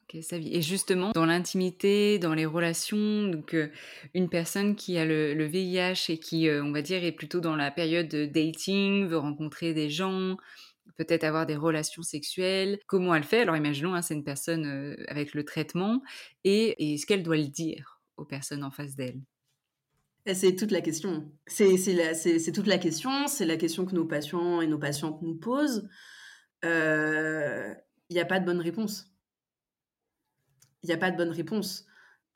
Ok, 0.04 0.22
ça 0.22 0.36
Et 0.38 0.62
justement, 0.62 1.12
dans 1.12 1.26
l'intimité, 1.26 2.20
dans 2.20 2.36
les 2.36 2.46
relations, 2.46 3.32
une 4.14 4.30
personne 4.30 4.76
qui 4.76 5.00
a 5.00 5.06
le 5.06 5.46
VIH 5.46 6.10
et 6.10 6.20
qui, 6.20 6.48
on 6.48 6.72
va 6.72 6.84
dire, 6.84 7.04
est 7.04 7.12
plutôt 7.12 7.40
dans 7.40 7.56
la 7.56 7.72
période 7.72 8.08
de 8.08 8.28
dating, 8.28 9.08
veut 9.08 9.18
rencontrer 9.18 9.74
des 9.74 9.90
gens, 9.90 10.38
peut-être 10.98 11.24
avoir 11.24 11.46
des 11.46 11.56
relations 11.56 12.04
sexuelles. 12.04 12.80
Comment 12.88 13.16
elle 13.16 13.24
fait? 13.24 13.42
Alors 13.42 13.58
imaginons, 13.58 13.94
hein, 13.94 14.02
c'est 14.02 14.14
une 14.14 14.24
personne 14.24 14.96
avec 15.08 15.34
le 15.34 15.44
traitement, 15.44 16.02
et, 16.44 16.94
et 16.94 16.98
ce 16.98 17.06
qu'elle 17.06 17.24
doit 17.24 17.38
le 17.38 17.48
dire 17.48 18.02
aux 18.18 18.26
personnes 18.26 18.64
en 18.64 18.72
face 18.72 18.96
d'elle? 18.96 19.22
C'est 20.34 20.56
toute 20.56 20.72
la 20.72 20.82
question. 20.82 21.32
C'est 21.46 22.52
toute 22.52 22.66
la 22.66 22.80
question. 22.80 23.28
C'est 23.28 23.46
la 23.46 23.58
question 23.58 23.86
que 23.86 23.94
nos 23.94 24.06
patients 24.06 24.60
et 24.60 24.66
nos 24.66 24.80
patientes 24.80 25.22
nous 25.22 25.36
posent. 25.36 25.88
Il 26.64 26.70
euh, 26.70 27.72
n'y 28.10 28.20
a 28.20 28.26
pas 28.26 28.40
de 28.40 28.46
bonne 28.46 28.60
réponse. 28.60 29.14
Il 30.82 30.88
n'y 30.88 30.94
a 30.94 30.98
pas 30.98 31.12
de 31.12 31.18
bonne 31.18 31.30
réponse. 31.30 31.86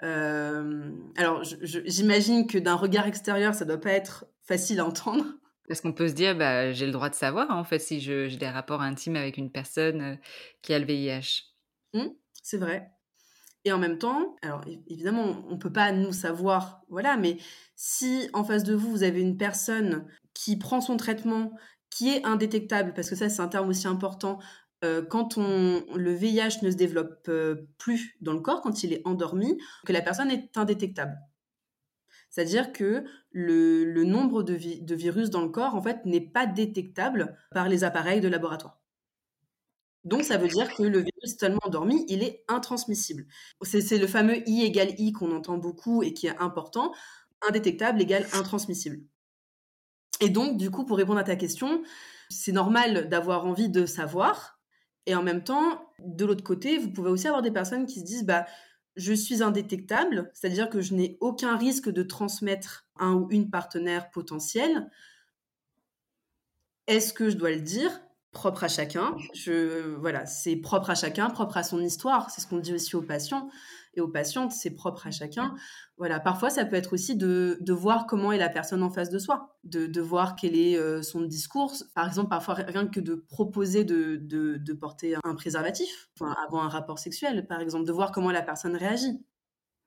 Euh, 0.03 0.91
alors, 1.17 1.43
j'imagine 1.63 2.45
que 2.45 2.59
d'un 2.59 2.75
regard 2.75 3.07
extérieur, 3.07 3.55
ça 3.55 3.65
ne 3.65 3.69
doit 3.69 3.81
pas 3.81 3.91
être 3.93 4.27
facile 4.43 4.79
à 4.81 4.85
entendre. 4.85 5.25
Parce 5.69 5.81
qu'on 5.81 5.93
peut 5.93 6.07
se 6.07 6.13
dire, 6.13 6.35
bah, 6.35 6.73
j'ai 6.73 6.87
le 6.87 6.91
droit 6.91 7.09
de 7.09 7.15
savoir, 7.15 7.51
en 7.51 7.63
fait, 7.63 7.77
si 7.77 8.01
j'ai 8.01 8.35
des 8.35 8.49
rapports 8.49 8.81
intimes 8.81 9.15
avec 9.15 9.37
une 9.37 9.51
personne 9.51 10.01
euh, 10.01 10.15
qui 10.63 10.73
a 10.73 10.79
le 10.79 10.85
VIH. 10.85 11.43
Mmh, 11.93 12.07
c'est 12.41 12.57
vrai. 12.57 12.91
Et 13.65 13.71
en 13.71 13.77
même 13.77 13.99
temps, 13.99 14.35
alors 14.41 14.61
évidemment, 14.87 15.45
on 15.47 15.51
ne 15.51 15.59
peut 15.59 15.71
pas 15.71 15.91
nous 15.91 16.11
savoir, 16.11 16.81
voilà, 16.89 17.17
mais 17.17 17.37
si 17.75 18.29
en 18.33 18.43
face 18.43 18.63
de 18.63 18.73
vous, 18.73 18.89
vous 18.89 19.03
avez 19.03 19.21
une 19.21 19.37
personne 19.37 20.07
qui 20.33 20.57
prend 20.57 20.81
son 20.81 20.97
traitement, 20.97 21.53
qui 21.91 22.09
est 22.09 22.25
indétectable, 22.25 22.95
parce 22.95 23.07
que 23.07 23.15
ça, 23.15 23.29
c'est 23.29 23.41
un 23.41 23.47
terme 23.47 23.69
aussi 23.69 23.87
important, 23.87 24.39
euh, 24.83 25.05
quand 25.05 25.37
on, 25.37 25.83
le 25.93 26.13
VIH 26.13 26.63
ne 26.63 26.71
se 26.71 26.77
développe 26.77 27.27
euh, 27.27 27.67
plus 27.77 28.15
dans 28.21 28.33
le 28.33 28.39
corps, 28.39 28.61
quand 28.61 28.83
il 28.83 28.91
est 28.91 29.01
endormi, 29.05 29.59
que 29.85 29.93
la 29.93 30.01
personne 30.01 30.31
est 30.31 30.57
indétectable. 30.57 31.15
C'est-à-dire 32.39 32.71
que 32.71 33.03
le, 33.33 34.03
nombre 34.05 34.43
de, 34.43 34.53
virus 34.95 35.29
dans 35.29 35.41
le 35.41 35.49
corps, 35.49 35.75
en 35.75 35.81
fait, 35.81 36.05
n'est 36.05 36.21
pas 36.21 36.45
détectable 36.45 37.35
par 37.51 37.67
les 37.67 37.83
appareils 37.83 38.21
de 38.21 38.29
laboratoire. 38.29 38.79
Donc, 40.05 40.23
ça 40.23 40.37
veut 40.37 40.47
dire 40.47 40.73
que 40.73 40.83
le 40.83 40.99
virus 40.99 41.35
tellement 41.35 41.59
endormi, 41.63 42.05
il 42.07 42.23
est 42.23 42.45
intransmissible. 42.47 43.27
C'est 43.63 43.97
le 43.97 44.07
fameux 44.07 44.37
I 44.47 44.63
égale 44.63 44.97
I 44.97 45.11
qu'on 45.11 45.35
entend 45.35 45.57
beaucoup 45.57 46.01
et 46.01 46.13
qui 46.13 46.27
est 46.27 46.37
important. 46.37 46.93
Indétectable 47.45 48.01
égale 48.01 48.25
intransmissible. 48.31 49.01
Et 50.21 50.29
donc, 50.29 50.55
du 50.55 50.71
coup, 50.71 50.85
pour 50.85 50.95
répondre 50.95 51.19
à 51.19 51.25
ta 51.25 51.35
question, 51.35 51.83
c'est 52.29 52.53
normal 52.53 53.09
d'avoir 53.09 53.45
envie 53.47 53.67
de 53.67 53.85
savoir. 53.85 54.61
Et 55.07 55.13
en 55.13 55.23
même 55.23 55.43
temps, 55.43 55.91
de 55.99 56.23
l'autre 56.23 56.43
côté, 56.45 56.77
vous 56.77 56.89
pouvez 56.89 57.09
aussi 57.09 57.27
avoir 57.27 57.41
des 57.41 57.51
personnes 57.51 57.85
qui 57.85 57.99
se 57.99 58.05
disent, 58.05 58.25
bah, 58.25 58.45
je 58.95 59.13
suis 59.13 59.43
indétectable, 59.43 60.31
c'est-à-dire 60.33 60.69
que 60.69 60.81
je 60.81 60.93
n'ai 60.93 61.17
aucun 61.21 61.55
risque 61.55 61.89
de 61.89 62.03
transmettre 62.03 62.87
un 62.97 63.13
ou 63.13 63.27
une 63.31 63.49
partenaire 63.49 64.09
potentielle. 64.11 64.89
Est-ce 66.87 67.13
que 67.13 67.29
je 67.29 67.35
dois 67.35 67.51
le 67.51 67.61
dire? 67.61 68.01
Propre 68.31 68.65
à 68.65 68.67
chacun. 68.67 69.15
Je, 69.33 69.95
voilà, 69.95 70.25
c'est 70.25 70.55
propre 70.55 70.89
à 70.89 70.95
chacun, 70.95 71.29
propre 71.29 71.57
à 71.57 71.63
son 71.63 71.81
histoire. 71.81 72.29
C'est 72.29 72.41
ce 72.41 72.47
qu'on 72.47 72.59
dit 72.59 72.73
aussi 72.73 72.95
aux 72.95 73.01
patients 73.01 73.49
et 73.99 74.01
aux 74.01 74.07
patientes. 74.07 74.51
C'est 74.51 74.73
propre 74.73 75.05
à 75.05 75.11
chacun. 75.11 75.53
Voilà. 75.97 76.19
Parfois, 76.19 76.49
ça 76.49 76.65
peut 76.65 76.75
être 76.75 76.93
aussi 76.93 77.15
de, 77.15 77.57
de 77.61 77.73
voir 77.73 78.07
comment 78.07 78.31
est 78.31 78.37
la 78.37 78.49
personne 78.49 78.81
en 78.81 78.89
face 78.89 79.09
de 79.09 79.19
soi, 79.19 79.55
de, 79.63 79.85
de 79.85 80.01
voir 80.01 80.35
quel 80.35 80.55
est 80.55 80.77
euh, 80.77 81.03
son 81.03 81.21
discours. 81.21 81.73
Par 81.93 82.07
exemple, 82.07 82.29
parfois, 82.29 82.55
rien 82.55 82.87
que 82.87 82.99
de 82.99 83.13
proposer 83.15 83.83
de, 83.83 84.15
de, 84.15 84.57
de 84.57 84.73
porter 84.73 85.15
un 85.23 85.35
préservatif 85.35 86.09
enfin, 86.19 86.35
avant 86.47 86.63
un 86.63 86.69
rapport 86.69 86.97
sexuel, 86.97 87.45
par 87.47 87.61
exemple, 87.61 87.85
de 87.85 87.91
voir 87.91 88.11
comment 88.11 88.31
la 88.31 88.41
personne 88.41 88.75
réagit. 88.75 89.23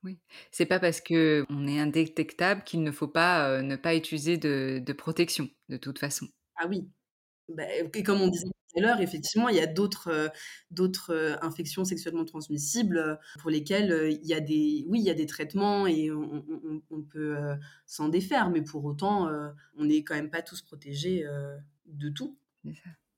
Oui, 0.05 0.19
c'est 0.51 0.67
pas 0.67 0.81
parce 0.81 1.01
que 1.01 1.47
on 1.49 1.67
est 1.69 1.79
indétectable 1.79 2.65
qu'il 2.65 2.83
ne 2.83 2.91
faut 2.91 3.07
pas 3.07 3.49
euh, 3.49 3.63
ne 3.63 3.77
pas 3.77 3.95
utiliser 3.95 4.37
de, 4.37 4.83
de 4.85 4.93
protection, 4.93 5.49
de 5.69 5.77
toute 5.77 6.01
façon. 6.01 6.27
Ah 6.57 6.67
oui, 6.69 6.89
bah, 7.49 7.63
et 7.95 8.03
comme 8.03 8.21
on 8.21 8.29
disait 8.29 8.49
tout 8.73 8.79
à 8.79 8.83
l'heure, 8.83 9.01
effectivement, 9.01 9.49
il 9.49 9.57
y 9.57 9.61
a 9.61 9.67
d'autres 9.67 10.09
euh, 10.09 10.29
euh, 11.11 11.37
infections 11.43 11.85
sexuellement 11.85 12.25
transmissibles 12.25 12.99
euh, 12.99 13.15
pour 13.41 13.51
lesquelles 13.51 14.19
il 14.23 14.27
y 14.27 14.35
a 14.35 14.41
des 14.41 14.85
oui 14.89 15.01
il 15.01 15.05
y 15.05 15.11
a 15.11 15.15
des 15.15 15.27
traitements 15.27 15.87
et 15.87 16.11
on, 16.11 17.03
peut 17.11 17.37
s'en 17.87 18.09
défaire, 18.09 18.49
mais 18.51 18.63
pour 18.63 18.85
autant 18.85 19.29
on 19.77 19.85
n'est 19.85 20.05
quand 20.05 20.15
même 20.15 20.31
pas 20.31 20.43
tous 20.43 20.63
protégés 20.63 21.25
de 21.87 22.09
tout. 22.09 22.37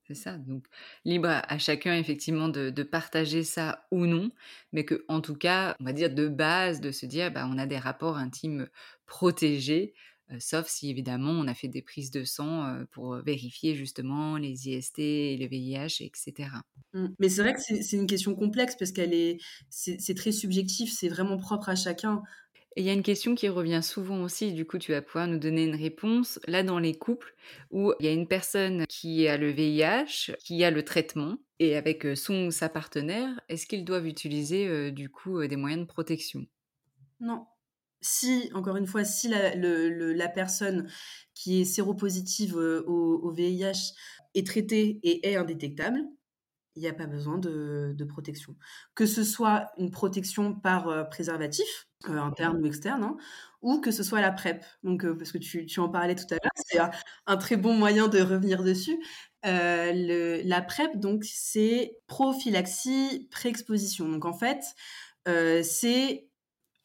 C'est 0.07 0.14
ça. 0.14 0.37
Donc, 0.37 0.67
libre 1.05 1.29
à, 1.29 1.59
chacun, 1.59 1.95
effectivement, 1.95 2.49
de, 2.49 2.71
de, 2.71 2.83
partager 2.83 3.43
ça 3.43 3.87
ou 3.90 4.07
non, 4.07 4.31
mais 4.73 4.85
que, 4.85 5.05
en 5.09 5.21
tout 5.21 5.35
cas, 5.35 5.77
on 5.81 5.85
va 5.85 5.93
dire 5.93 6.12
de 6.12 6.29
base, 6.29 6.81
de 6.81 6.90
se 6.90 7.07
dire, 7.07 7.31
bah, 7.33 7.49
on 7.51 7.57
a 7.57 7.67
des 7.67 7.79
rapports 7.79 8.19
intimes 8.19 8.69
protégés, 9.07 9.95
sauf 10.39 10.69
si 10.69 10.91
évidemment 10.91 11.31
on 11.33 11.47
a 11.47 11.55
fait 11.55 11.69
des 11.69 11.83
prises 11.83 12.11
de 12.11 12.25
sang 12.25 12.85
pour 12.91 13.17
vérifier 13.17 13.75
justement 13.75 14.37
les 14.37 14.69
IST 14.69 14.99
et 14.99 15.37
le 15.37 15.47
VIH, 15.47 16.03
etc. 16.03 16.49
Mmh. 16.93 17.07
Mais 17.19 17.29
c'est 17.29 17.43
vrai 17.43 17.55
que 17.55 17.61
c'est 17.61 17.97
une 17.97 18.07
question 18.07 18.35
complexe 18.35 18.77
parce 18.79 18.93
qu'elle 18.93 19.15
est, 19.15 19.39
c'est 19.71 20.15
très 20.15 20.33
subjectif, 20.33 20.93
c'est 20.93 21.09
vraiment 21.09 21.37
propre 21.37 21.69
à 21.69 21.75
chacun. 21.77 22.23
Et 22.77 22.81
il 22.81 22.87
y 22.87 22.91
a 22.91 22.93
une 22.93 23.05
question 23.05 23.37
qui 23.37 23.49
revient 23.49 23.83
souvent 23.85 24.23
aussi, 24.23 24.53
du 24.53 24.67
coup 24.67 24.79
tu 24.79 24.91
vas 24.91 25.01
pouvoir 25.01 25.29
nous 25.29 25.39
donner 25.39 25.65
une 25.65 25.77
réponse. 25.77 26.41
Là 26.49 26.65
dans 26.65 26.81
les 26.81 26.95
couples 26.95 27.35
où 27.71 27.93
il 28.01 28.07
y 28.07 28.09
a 28.09 28.13
une 28.13 28.27
personne 28.27 28.85
qui 28.89 29.29
a 29.29 29.37
le 29.37 29.51
VIH, 29.51 30.33
qui 30.45 30.65
a 30.65 30.73
le 30.73 30.85
traitement, 30.85 31.37
et 31.61 31.77
avec 31.77 32.05
son 32.17 32.47
ou 32.47 32.51
sa 32.51 32.69
partenaire, 32.69 33.41
est-ce 33.49 33.67
qu'ils 33.69 33.85
doivent 33.85 34.09
utiliser 34.09 34.91
du 34.91 35.09
coup 35.09 35.47
des 35.47 35.55
moyens 35.55 35.83
de 35.83 35.87
protection? 35.87 36.47
Non, 37.21 37.47
si, 38.05 38.51
encore 38.55 38.77
une 38.77 38.87
fois, 38.87 39.05
si 39.05 39.29
la, 39.29 39.55
le, 39.55 40.12
la 40.12 40.29
personne 40.29 40.88
qui 41.35 41.62
est 41.62 41.64
séropositive 41.64 42.57
euh, 42.59 42.85
au, 42.87 43.21
au, 43.23 43.31
VIH 43.33 43.95
est 44.35 44.47
traitée 44.47 45.01
et 45.03 45.31
est 45.31 45.37
indétectable, 45.37 46.05
il 46.77 46.83
n'y 46.83 46.88
a 46.88 46.93
pas 46.93 47.07
besoin 47.07 47.38
de, 47.38 47.95
de, 47.97 48.05
protection. 48.05 48.57
Que 48.95 49.07
ce 49.07 49.23
soit 49.23 49.71
une 49.79 49.90
protection 49.90 50.55
par 50.55 50.88
euh, 50.88 51.05
préservatif, 51.05 51.88
euh, 52.09 52.19
interne 52.19 52.61
ou 52.61 52.67
externe, 52.67 53.05
hein, 53.05 53.17
ou 53.62 53.81
que 53.81 53.90
ce 53.90 54.03
soit 54.03 54.21
la 54.21 54.33
PrEP. 54.33 54.64
Donc, 54.83 55.05
euh, 55.05 55.17
parce 55.17 55.31
que 55.33 55.38
tu, 55.38 55.67
tu, 55.67 55.81
en 55.81 55.88
parlais 55.88 56.17
tout 56.17 56.27
à 56.31 56.35
l'heure, 56.35 56.53
c'est 56.57 56.79
un, 56.79 56.90
un, 57.27 57.37
très 57.37 57.57
bon 57.57 57.75
moyen 57.75 58.09
de 58.09 58.21
revenir 58.21 58.62
dessus. 58.64 58.99
Le, 59.45 60.43
la 60.45 60.62
PrEP, 60.62 60.99
donc, 60.99 61.25
c'est 61.25 61.97
prophylaxie 62.07 63.29
pré-exposition. 63.31 64.09
Donc, 64.09 64.25
en 64.25 64.33
fait, 64.33 64.64
c'est 65.27 66.29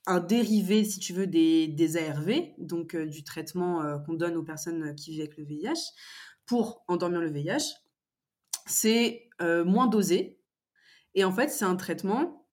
un 0.09 0.19
dérivé, 0.19 0.83
si 0.83 0.99
tu 0.99 1.13
veux, 1.13 1.27
des, 1.27 1.97
ARV, 1.97 2.55
donc 2.57 2.95
euh, 2.95 3.05
du 3.05 3.23
traitement 3.23 3.83
euh, 3.83 3.99
qu'on 3.99 4.15
donne 4.15 4.35
aux 4.35 4.43
personnes 4.43 4.95
qui 4.95 5.11
vivent 5.11 5.21
avec 5.21 5.37
le 5.37 5.45
VIH, 5.45 5.93
pour 6.47 6.83
endormir 6.87 7.21
le 7.21 7.29
VIH. 7.29 7.75
C'est 8.65 9.29
euh, 9.39 9.63
moins 9.63 9.85
dosé. 9.85 10.39
Et 11.13 11.23
en 11.23 11.31
fait, 11.31 11.49
c'est 11.49 11.65
un 11.65 11.75
traitement 11.75 12.47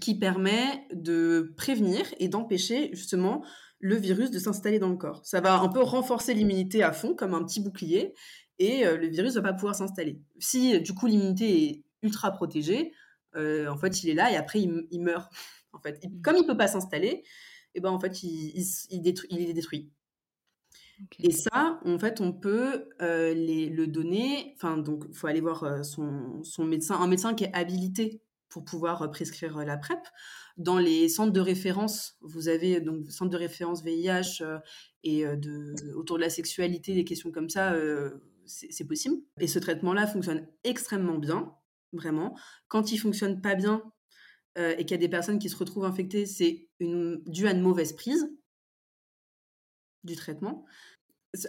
qui 0.00 0.18
permet 0.18 0.86
de 0.92 1.54
prévenir 1.56 2.04
et 2.18 2.28
d'empêcher 2.28 2.90
justement 2.94 3.44
le 3.78 3.94
virus 3.94 4.30
de 4.30 4.40
s'installer 4.40 4.80
dans 4.80 4.88
le 4.88 4.96
corps. 4.96 5.24
Ça 5.24 5.40
va 5.40 5.60
un 5.60 5.68
peu 5.68 5.82
renforcer 5.82 6.34
l'immunité 6.34 6.82
à 6.82 6.92
fond, 6.92 7.14
comme 7.14 7.34
un 7.34 7.44
petit 7.44 7.60
bouclier, 7.60 8.14
et 8.58 8.84
le 8.84 9.08
virus 9.08 9.34
ne 9.34 9.40
va 9.40 9.50
pas 9.50 9.54
pouvoir 9.54 9.74
s'installer. 9.74 10.20
Si 10.38 10.80
du 10.80 10.94
coup 10.94 11.08
l'immunité 11.08 11.64
est 11.64 11.84
ultra 12.02 12.30
protégée, 12.30 12.92
en 13.34 13.76
fait, 13.76 14.04
il 14.04 14.10
est 14.10 14.14
là 14.14 14.30
et 14.30 14.36
après 14.36 14.60
il 14.60 15.02
meurt 15.02 15.32
en 15.72 15.80
fait. 15.80 16.04
Mm. 16.04 16.22
comme 16.22 16.36
il 16.36 16.46
peut 16.46 16.56
pas 16.56 16.68
s'installer, 16.68 17.24
et 17.74 17.78
eh 17.78 17.80
ben 17.80 17.90
en 17.90 17.98
fait, 17.98 18.22
il, 18.22 18.52
il, 18.54 18.66
il, 18.90 19.00
détruit, 19.00 19.28
il 19.30 19.48
est 19.48 19.54
détruit. 19.54 19.90
Okay. 21.04 21.28
Et 21.28 21.30
ça, 21.32 21.80
en 21.84 21.98
fait, 21.98 22.20
on 22.20 22.32
peut 22.32 22.88
euh, 23.00 23.34
les, 23.34 23.68
le 23.68 23.86
donner. 23.86 24.52
Enfin, 24.56 24.76
donc, 24.76 25.04
il 25.08 25.14
faut 25.14 25.26
aller 25.26 25.40
voir 25.40 25.64
euh, 25.64 25.82
son, 25.82 26.42
son, 26.44 26.64
médecin, 26.64 26.96
un 26.96 27.06
médecin 27.06 27.34
qui 27.34 27.44
est 27.44 27.54
habilité 27.54 28.22
pour 28.48 28.64
pouvoir 28.64 29.02
euh, 29.02 29.08
prescrire 29.08 29.56
la 29.58 29.76
PrEP. 29.76 29.98
Dans 30.58 30.78
les 30.78 31.08
centres 31.08 31.32
de 31.32 31.40
référence, 31.40 32.16
vous 32.20 32.48
avez 32.48 32.80
donc 32.80 33.10
centre 33.10 33.30
de 33.30 33.36
référence 33.36 33.82
VIH 33.82 34.42
euh, 34.42 34.58
et 35.02 35.24
de, 35.24 35.74
autour 35.94 36.18
de 36.18 36.22
la 36.22 36.30
sexualité, 36.30 36.94
des 36.94 37.04
questions 37.04 37.32
comme 37.32 37.48
ça, 37.48 37.74
c'est 38.46 38.86
possible. 38.86 39.16
Et 39.40 39.48
ce 39.48 39.58
traitement-là 39.58 40.06
fonctionne 40.06 40.46
extrêmement 40.62 41.18
bien, 41.18 41.52
vraiment. 41.92 42.38
Quand 42.68 42.92
il 42.92 42.98
fonctionne 42.98 43.40
pas 43.40 43.56
bien, 43.56 43.82
euh, 44.58 44.74
et 44.76 44.84
qu'il 44.84 44.92
y 44.92 44.94
a 44.94 44.98
des 44.98 45.08
personnes 45.08 45.38
qui 45.38 45.48
se 45.48 45.56
retrouvent 45.56 45.84
infectées, 45.84 46.26
c'est 46.26 46.68
dû 46.80 47.46
à 47.46 47.52
une 47.52 47.60
mauvaise 47.60 47.92
prise 47.94 48.30
du 50.04 50.16
traitement. 50.16 50.64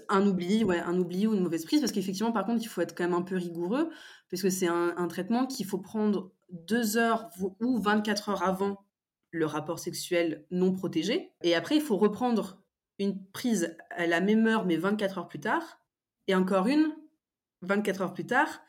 Un 0.07 0.25
oubli, 0.25 0.63
un 0.63 0.97
oubli 0.97 1.27
ou 1.27 1.33
une 1.33 1.41
mauvaise 1.41 1.65
prise, 1.65 1.81
parce 1.81 1.91
qu'effectivement, 1.91 2.31
par 2.31 2.45
contre, 2.45 2.61
il 2.63 2.67
faut 2.67 2.81
être 2.81 2.95
quand 2.95 3.03
même 3.03 3.13
un 3.13 3.21
peu 3.21 3.35
rigoureux, 3.35 3.89
parce 4.29 4.41
que 4.41 4.49
c'est 4.49 4.67
un, 4.67 4.93
un, 4.95 5.07
traitement 5.07 5.45
qu'il 5.45 5.65
faut 5.65 5.79
prendre 5.79 6.31
deux 6.49 6.95
heures 6.95 7.29
ou 7.59 7.77
24 7.79 8.29
heures 8.29 8.43
avant 8.43 8.85
le 9.31 9.45
rapport 9.45 9.79
sexuel 9.79 10.45
non 10.51 10.71
protégé. 10.71 11.31
Et 11.41 11.55
après, 11.55 11.75
il 11.75 11.81
faut 11.81 11.97
reprendre 11.97 12.63
une 12.99 13.25
prise 13.31 13.75
à 13.89 14.07
la 14.07 14.21
même 14.21 14.47
heure, 14.47 14.65
mais 14.65 14.77
24 14.77 15.17
heures 15.17 15.27
plus 15.27 15.39
tard, 15.39 15.81
et 16.27 16.35
encore 16.35 16.67
une 16.67 16.95
24 17.63 18.01
heures 18.01 18.13
plus 18.13 18.25
tard, 18.25 18.61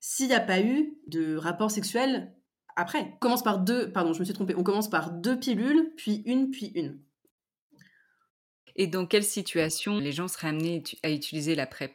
s'il 0.00 0.28
n'y 0.28 0.34
a 0.34 0.40
pas 0.40 0.60
eu 0.60 0.98
de 1.06 1.36
rapport 1.36 1.70
sexuel 1.70 2.34
après. 2.80 3.12
On 3.14 3.18
commence 3.18 3.42
par 3.42 3.58
deux, 3.58 3.92
pardon, 3.92 4.12
je 4.12 4.20
me 4.20 4.24
suis 4.24 4.34
trompée, 4.34 4.54
on 4.56 4.62
commence 4.62 4.90
par 4.90 5.12
deux 5.12 5.38
pilules, 5.38 5.92
puis 5.96 6.22
une, 6.26 6.50
puis 6.50 6.72
une. 6.74 7.00
Et 8.76 8.86
dans 8.86 9.06
quelle 9.06 9.24
situation 9.24 9.98
les 9.98 10.12
gens 10.12 10.28
seraient 10.28 10.48
amenés 10.48 10.82
à 11.02 11.10
utiliser 11.10 11.54
la 11.54 11.66
PrEP? 11.66 11.92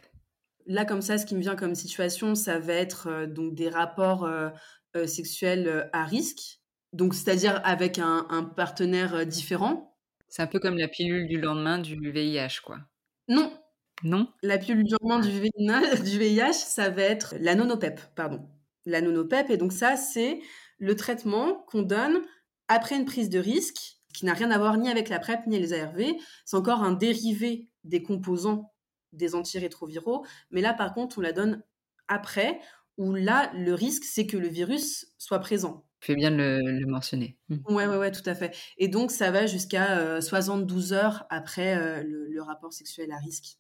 Là, 0.67 0.85
comme 0.85 1.01
ça, 1.01 1.17
ce 1.17 1.25
qui 1.25 1.35
me 1.35 1.41
vient 1.41 1.55
comme 1.55 1.75
situation, 1.75 2.35
ça 2.35 2.59
va 2.59 2.73
être 2.73 3.07
euh, 3.07 3.27
donc 3.27 3.53
des 3.53 3.69
rapports 3.69 4.25
euh, 4.25 4.49
euh, 4.95 5.07
sexuels 5.07 5.89
à 5.93 6.05
risque, 6.05 6.59
donc 6.93 7.13
c'est-à-dire 7.13 7.61
avec 7.63 7.99
un, 7.99 8.25
un 8.29 8.43
partenaire 8.43 9.25
différent. 9.25 9.95
C'est 10.27 10.41
un 10.41 10.47
peu 10.47 10.59
comme 10.59 10.77
la 10.77 10.87
pilule 10.87 11.27
du 11.27 11.39
lendemain 11.39 11.77
du 11.77 12.11
VIH, 12.11 12.61
quoi. 12.63 12.79
Non. 13.27 13.57
Non? 14.03 14.27
La 14.43 14.57
pilule 14.57 14.83
du 14.83 14.93
lendemain 14.99 15.19
du 15.19 16.19
VIH, 16.19 16.53
ça 16.53 16.89
va 16.89 17.03
être 17.03 17.35
la 17.39 17.55
nonopep, 17.55 17.99
pardon. 18.15 18.47
La 18.85 19.01
nonopep, 19.01 19.49
et 19.49 19.57
donc 19.57 19.71
ça, 19.71 19.95
c'est 19.95 20.39
le 20.77 20.95
traitement 20.95 21.63
qu'on 21.67 21.81
donne 21.81 22.21
après 22.67 22.95
une 22.95 23.05
prise 23.05 23.29
de 23.29 23.39
risque, 23.39 23.97
qui 24.13 24.25
n'a 24.25 24.33
rien 24.33 24.51
à 24.51 24.57
voir 24.57 24.77
ni 24.77 24.89
avec 24.89 25.09
la 25.09 25.19
PrEP 25.19 25.45
ni 25.47 25.59
les 25.59 25.73
ARV. 25.73 26.03
C'est 26.45 26.57
encore 26.57 26.83
un 26.83 26.93
dérivé 26.93 27.69
des 27.83 28.01
composants 28.01 28.73
des 29.11 29.35
antirétroviraux. 29.35 30.25
Mais 30.51 30.61
là, 30.61 30.73
par 30.73 30.93
contre, 30.93 31.17
on 31.17 31.21
la 31.21 31.31
donne 31.31 31.63
après, 32.07 32.59
où 32.97 33.13
là, 33.13 33.51
le 33.55 33.73
risque, 33.73 34.03
c'est 34.03 34.25
que 34.25 34.37
le 34.37 34.47
virus 34.47 35.07
soit 35.17 35.39
présent. 35.39 35.85
Tu 36.01 36.07
fais 36.07 36.15
bien 36.15 36.31
de 36.31 36.37
le, 36.37 36.79
le 36.79 36.85
mentionner. 36.85 37.37
Mmh. 37.49 37.73
Ouais, 37.73 37.87
ouais, 37.87 37.97
ouais, 37.97 38.11
tout 38.11 38.27
à 38.27 38.35
fait. 38.35 38.55
Et 38.77 38.87
donc, 38.87 39.11
ça 39.11 39.31
va 39.31 39.47
jusqu'à 39.47 39.97
euh, 39.97 40.21
72 40.21 40.93
heures 40.93 41.25
après 41.29 41.77
euh, 41.77 42.03
le, 42.03 42.27
le 42.29 42.41
rapport 42.41 42.73
sexuel 42.73 43.11
à 43.11 43.17
risque. 43.17 43.57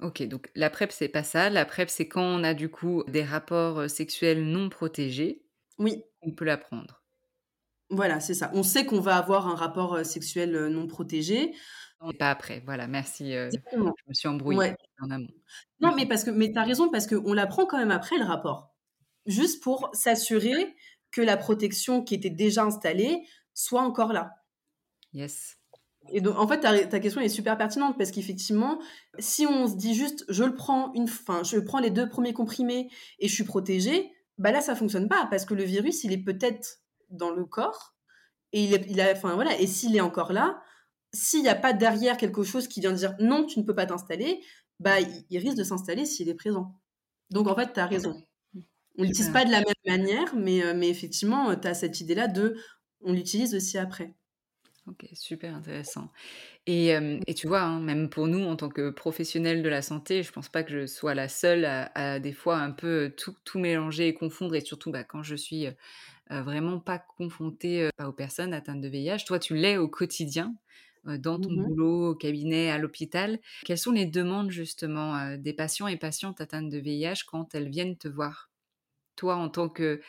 Ok, 0.00 0.22
donc 0.22 0.50
la 0.54 0.70
PrEP, 0.70 0.92
c'est 0.92 1.08
pas 1.08 1.24
ça. 1.24 1.50
La 1.50 1.64
PrEP, 1.64 1.90
c'est 1.90 2.06
quand 2.06 2.22
on 2.22 2.44
a 2.44 2.54
du 2.54 2.68
coup 2.68 3.02
des 3.08 3.24
rapports 3.24 3.80
euh, 3.80 3.88
sexuels 3.88 4.44
non 4.44 4.68
protégés. 4.68 5.44
Oui. 5.78 6.02
On 6.22 6.32
peut 6.32 6.44
la 6.44 6.56
prendre. 6.56 7.02
Voilà, 7.90 8.20
c'est 8.20 8.34
ça. 8.34 8.50
On 8.54 8.62
sait 8.62 8.84
qu'on 8.84 9.00
va 9.00 9.16
avoir 9.16 9.48
un 9.48 9.54
rapport 9.54 9.94
euh, 9.94 10.04
sexuel 10.04 10.54
euh, 10.54 10.68
non 10.68 10.86
protégé. 10.86 11.54
Et 12.08 12.16
pas 12.16 12.30
après, 12.30 12.62
voilà, 12.64 12.86
merci. 12.86 13.34
Euh, 13.34 13.50
je 13.72 13.78
me 13.78 14.14
suis 14.14 14.28
embrouillée 14.28 14.58
ouais. 14.58 14.76
en 15.00 15.10
amont. 15.10 15.32
Non, 15.80 15.94
mais 15.96 16.06
parce 16.06 16.22
que, 16.22 16.30
mais 16.30 16.52
t'as 16.52 16.64
raison, 16.64 16.90
parce 16.90 17.06
qu'on 17.06 17.32
la 17.32 17.46
prend 17.46 17.66
quand 17.66 17.78
même 17.78 17.90
après 17.90 18.18
le 18.18 18.24
rapport. 18.24 18.74
Juste 19.26 19.62
pour 19.62 19.90
s'assurer 19.94 20.76
que 21.10 21.22
la 21.22 21.36
protection 21.36 22.02
qui 22.04 22.14
était 22.14 22.30
déjà 22.30 22.64
installée 22.64 23.26
soit 23.54 23.82
encore 23.82 24.12
là. 24.12 24.30
Yes. 25.12 25.57
Et 26.12 26.20
donc, 26.20 26.36
en 26.38 26.46
fait, 26.46 26.60
ta, 26.60 26.86
ta, 26.86 27.00
question 27.00 27.20
est 27.20 27.28
super 27.28 27.56
pertinente 27.56 27.96
parce 27.98 28.10
qu'effectivement, 28.10 28.78
si 29.18 29.46
on 29.46 29.66
se 29.66 29.76
dit 29.76 29.94
juste, 29.94 30.24
je 30.28 30.44
le 30.44 30.54
prends 30.54 30.92
une, 30.94 31.08
fin, 31.08 31.42
je 31.42 31.58
prends 31.58 31.80
les 31.80 31.90
deux 31.90 32.08
premiers 32.08 32.32
comprimés 32.32 32.90
et 33.18 33.28
je 33.28 33.34
suis 33.34 33.44
protégée, 33.44 34.10
bah 34.38 34.52
là, 34.52 34.60
ça 34.60 34.74
fonctionne 34.74 35.08
pas 35.08 35.26
parce 35.30 35.44
que 35.44 35.54
le 35.54 35.64
virus, 35.64 36.04
il 36.04 36.12
est 36.12 36.22
peut-être 36.22 36.80
dans 37.10 37.30
le 37.30 37.44
corps 37.44 37.94
et 38.52 38.64
il, 38.64 38.74
est, 38.74 38.86
il 38.88 39.00
a, 39.00 39.12
enfin 39.12 39.34
voilà, 39.34 39.58
et 39.60 39.66
s'il 39.66 39.96
est 39.96 40.00
encore 40.00 40.32
là, 40.32 40.62
s'il 41.12 41.42
n'y 41.42 41.48
a 41.48 41.54
pas 41.54 41.72
derrière 41.72 42.16
quelque 42.16 42.42
chose 42.42 42.68
qui 42.68 42.80
vient 42.80 42.92
dire 42.92 43.14
non, 43.18 43.44
tu 43.46 43.58
ne 43.58 43.64
peux 43.64 43.74
pas 43.74 43.86
t'installer, 43.86 44.42
bah, 44.80 45.00
il, 45.00 45.38
risque 45.38 45.56
de 45.56 45.64
s'installer 45.64 46.06
s'il 46.06 46.28
est 46.28 46.34
présent. 46.34 46.74
Donc 47.30 47.48
en 47.48 47.54
fait, 47.54 47.72
tu 47.72 47.80
as 47.80 47.86
raison. 47.86 48.22
On 48.96 49.02
l'utilise 49.02 49.30
pas 49.30 49.44
de 49.44 49.50
la 49.50 49.58
même 49.58 49.74
manière, 49.86 50.34
mais, 50.34 50.62
euh, 50.62 50.74
mais 50.74 50.88
effectivement, 50.88 51.54
tu 51.56 51.68
as 51.68 51.74
cette 51.74 52.00
idée-là 52.00 52.26
de 52.26 52.56
on 53.00 53.12
l'utilise 53.12 53.54
aussi 53.54 53.78
après. 53.78 54.14
Ok, 54.88 55.06
super 55.12 55.54
intéressant. 55.54 56.10
Et, 56.66 56.94
euh, 56.94 57.20
et 57.26 57.34
tu 57.34 57.48
vois, 57.48 57.62
hein, 57.62 57.80
même 57.80 58.10
pour 58.10 58.28
nous, 58.28 58.44
en 58.44 58.56
tant 58.56 58.68
que 58.68 58.90
professionnels 58.90 59.62
de 59.62 59.68
la 59.70 59.82
santé, 59.82 60.22
je 60.22 60.32
pense 60.32 60.48
pas 60.50 60.62
que 60.62 60.70
je 60.72 60.86
sois 60.86 61.14
la 61.16 61.28
seule 61.28 61.64
à, 61.66 62.20
des 62.20 62.32
fois 62.34 62.58
un 62.58 62.70
peu 62.72 63.12
tout, 63.16 63.34
tout, 63.44 63.58
mélanger 63.58 64.08
et 64.08 64.14
confondre, 64.14 64.54
et 64.54 64.60
surtout 64.62 64.92
bah, 64.92 65.04
quand 65.04 65.24
je 65.24 65.36
suis 65.36 65.66
euh, 65.68 66.42
vraiment 66.42 66.80
pas 66.80 66.98
confrontée 67.00 67.90
aux 68.04 68.12
personnes 68.12 68.54
atteintes 68.54 68.82
de 68.82 68.88
VIH. 68.88 69.24
Toi, 69.26 69.38
tu 69.40 69.56
l'es 69.56 69.78
au 69.78 69.88
quotidien 69.88 70.54
dans 71.06 71.38
ton 71.40 71.54
mmh 71.54 71.68
boulot, 71.68 72.10
au 72.12 72.14
cabinet, 72.16 72.70
à 72.70 72.78
l'hôpital. 72.78 73.40
Quelles 73.64 73.78
sont 73.78 73.92
les 73.92 74.06
demandes 74.06 74.50
justement 74.52 75.36
des 75.38 75.54
patients 75.54 75.88
et 75.88 75.96
patientes 75.98 76.40
atteintes 76.42 76.70
de 76.70 76.78
VIH 76.78 77.24
quand 77.26 77.54
elles 77.54 77.70
viennent 77.70 77.96
te 77.98 78.08
voir? 78.08 78.50
Toi, 79.16 79.36
en 79.36 79.48
tant 79.50 79.68
que 79.68 80.00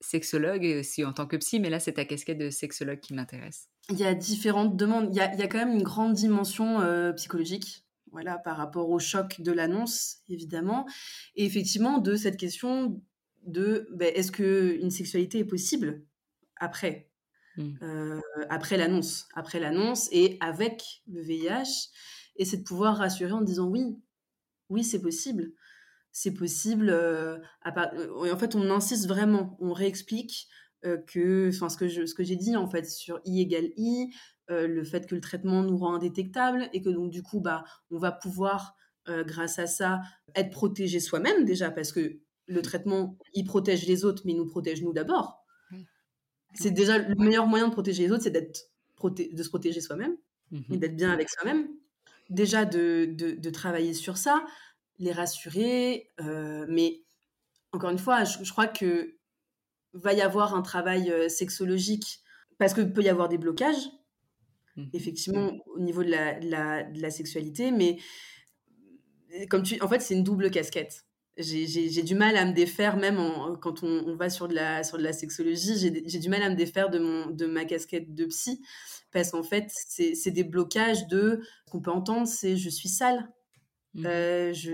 sexologue 0.00 0.64
et 0.64 0.80
aussi 0.80 1.04
en 1.04 1.12
tant 1.14 1.26
que 1.26 1.36
psy, 1.38 1.60
mais 1.60 1.70
là, 1.70 1.80
c'est 1.80 1.94
ta 1.94 2.04
casquette 2.04 2.38
de 2.38 2.50
sexologue 2.50 3.00
qui 3.00 3.14
m'intéresse. 3.14 3.71
Il 3.90 3.98
y 3.98 4.04
a 4.04 4.14
différentes 4.14 4.76
demandes. 4.76 5.08
Il 5.10 5.16
y 5.16 5.20
a, 5.20 5.32
il 5.34 5.40
y 5.40 5.42
a 5.42 5.48
quand 5.48 5.58
même 5.58 5.72
une 5.72 5.82
grande 5.82 6.14
dimension 6.14 6.80
psychologique. 7.16 7.84
Voilà, 8.10 8.36
par 8.36 8.58
rapport 8.58 8.90
au 8.90 8.98
choc 8.98 9.40
de 9.40 9.52
l'annonce, 9.52 10.18
évidemment. 10.28 10.86
Et 11.34 11.46
effectivement, 11.46 11.98
de 11.98 12.14
cette 12.14 12.36
question 12.36 13.02
de 13.46 13.88
ben, 13.94 14.12
est-ce 14.14 14.30
qu'une 14.30 14.90
sexualité 14.90 15.38
est 15.38 15.44
possible 15.44 16.04
après 16.56 17.10
Mmh. 17.56 17.72
Euh, 17.82 18.20
après 18.48 18.76
l'annonce, 18.76 19.28
après 19.34 19.60
l'annonce 19.60 20.08
et 20.12 20.38
avec 20.40 21.02
le 21.06 21.22
VIH. 21.22 21.90
Et 22.36 22.44
c'est 22.44 22.58
de 22.58 22.62
pouvoir 22.62 22.96
rassurer 22.96 23.32
en 23.32 23.42
disant 23.42 23.66
oui, 23.68 23.98
oui, 24.68 24.84
c'est 24.84 25.02
possible. 25.02 25.52
C'est 26.12 26.34
possible. 26.34 26.90
Euh, 26.90 27.38
euh, 27.66 28.32
en 28.32 28.38
fait, 28.38 28.54
on 28.54 28.70
insiste 28.70 29.06
vraiment, 29.06 29.56
on 29.60 29.72
réexplique 29.72 30.48
que, 31.06 31.48
enfin, 31.48 31.68
ce 31.68 31.76
que 31.76 31.88
ce 31.88 32.14
que 32.14 32.24
j'ai 32.24 32.36
dit 32.36 32.56
en 32.56 32.66
fait 32.66 32.88
sur 32.88 33.20
I 33.24 33.40
égale 33.40 33.70
I, 33.76 34.12
le 34.48 34.84
fait 34.84 35.06
que 35.06 35.14
le 35.14 35.20
traitement 35.20 35.62
nous 35.62 35.76
rend 35.76 35.94
indétectable 35.94 36.68
et 36.72 36.82
que 36.82 36.90
donc 36.90 37.10
du 37.10 37.22
coup, 37.22 37.40
bah, 37.40 37.64
on 37.90 37.98
va 37.98 38.12
pouvoir, 38.12 38.76
grâce 39.06 39.58
à 39.58 39.66
ça, 39.66 40.00
être 40.34 40.50
protégé 40.50 41.00
soi-même 41.00 41.44
déjà 41.44 41.70
parce 41.70 41.92
que 41.92 42.18
le 42.46 42.62
traitement, 42.62 43.16
il 43.34 43.44
protège 43.44 43.86
les 43.86 44.04
autres, 44.04 44.22
mais 44.24 44.32
il 44.32 44.36
nous 44.36 44.46
protège 44.46 44.82
nous 44.82 44.92
d'abord. 44.92 45.42
C'est 46.54 46.70
déjà 46.70 46.98
le 46.98 47.14
meilleur 47.14 47.46
moyen 47.46 47.68
de 47.68 47.72
protéger 47.72 48.04
les 48.04 48.12
autres, 48.12 48.24
c'est 48.24 48.30
d'être 48.30 48.72
de 49.02 49.42
se 49.42 49.48
protéger 49.48 49.80
soi-même 49.80 50.16
et 50.52 50.76
mmh 50.76 50.76
d'être 50.76 50.96
bien 50.96 51.10
avec 51.10 51.28
soi-même. 51.30 51.68
Déjà 52.30 52.64
de, 52.64 53.06
de, 53.16 53.50
travailler 53.50 53.94
sur 53.94 54.16
ça, 54.16 54.44
les 54.98 55.12
rassurer, 55.12 56.08
euh, 56.20 56.66
mais 56.68 57.02
encore 57.72 57.90
une 57.90 57.98
fois, 57.98 58.24
je, 58.24 58.50
crois 58.50 58.66
que 58.66 59.16
va 59.92 60.12
y 60.12 60.20
avoir 60.20 60.54
un 60.54 60.62
travail 60.62 61.10
euh, 61.10 61.28
sexologique 61.28 62.20
parce 62.58 62.74
que 62.74 62.80
peut 62.80 63.02
y 63.02 63.08
avoir 63.08 63.28
des 63.28 63.38
blocages, 63.38 63.90
mmh 64.76 64.84
effectivement, 64.92 65.52
au 65.74 65.80
niveau 65.80 66.02
de 66.02 66.10
la, 66.10 66.34
de 66.84 67.00
la, 67.00 67.10
sexualité, 67.10 67.70
mais 67.72 67.98
comme 69.50 69.62
tu, 69.62 69.80
en 69.82 69.88
fait, 69.88 70.00
c'est 70.00 70.14
une 70.14 70.22
double 70.22 70.50
casquette. 70.50 71.04
J'ai 71.38 72.02
du 72.02 72.14
mal 72.14 72.36
à 72.36 72.44
me 72.44 72.52
défaire, 72.52 72.96
même 72.96 73.16
quand 73.60 73.82
on, 73.82 74.14
va 74.16 74.28
sur 74.28 74.48
de 74.48 74.54
la, 74.54 74.84
sur 74.84 74.98
de 74.98 75.02
la 75.02 75.12
sexologie, 75.12 75.78
j'ai 75.78 76.18
du 76.18 76.28
mal 76.28 76.42
à 76.42 76.50
me 76.50 76.54
défaire 76.54 76.90
de, 76.90 76.98
mon, 76.98 77.30
de 77.30 77.46
ma 77.46 77.64
casquette 77.64 78.14
de 78.14 78.26
psy, 78.26 78.62
parce 79.12 79.30
qu'en 79.30 79.42
fait, 79.42 79.66
c'est 79.70 80.30
des 80.30 80.44
blocages 80.44 81.06
de... 81.08 81.40
Ce 81.66 81.70
qu'on 81.70 81.80
peut 81.80 81.90
entendre, 81.90 82.28
c'est 82.28 82.56
je 82.56 82.68
suis 82.68 82.90
sale, 82.90 83.28
mmh. 83.94 84.06
euh, 84.06 84.52
je, 84.52 84.72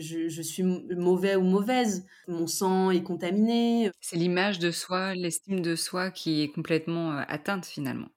je, 0.00 0.28
je, 0.28 0.42
suis 0.42 0.62
mauvais 0.62 1.36
ou 1.36 1.42
mauvaise, 1.42 2.06
mon 2.26 2.46
sang 2.46 2.90
est 2.90 3.02
contaminé. 3.02 3.90
C'est 4.00 4.16
l'image 4.16 4.58
de 4.58 4.70
soi, 4.70 5.14
l'estime 5.14 5.60
de 5.60 5.76
soi 5.76 6.10
qui 6.10 6.42
est 6.42 6.48
complètement 6.48 7.12
euh, 7.12 7.22
atteinte 7.28 7.66
finalement. 7.66 8.08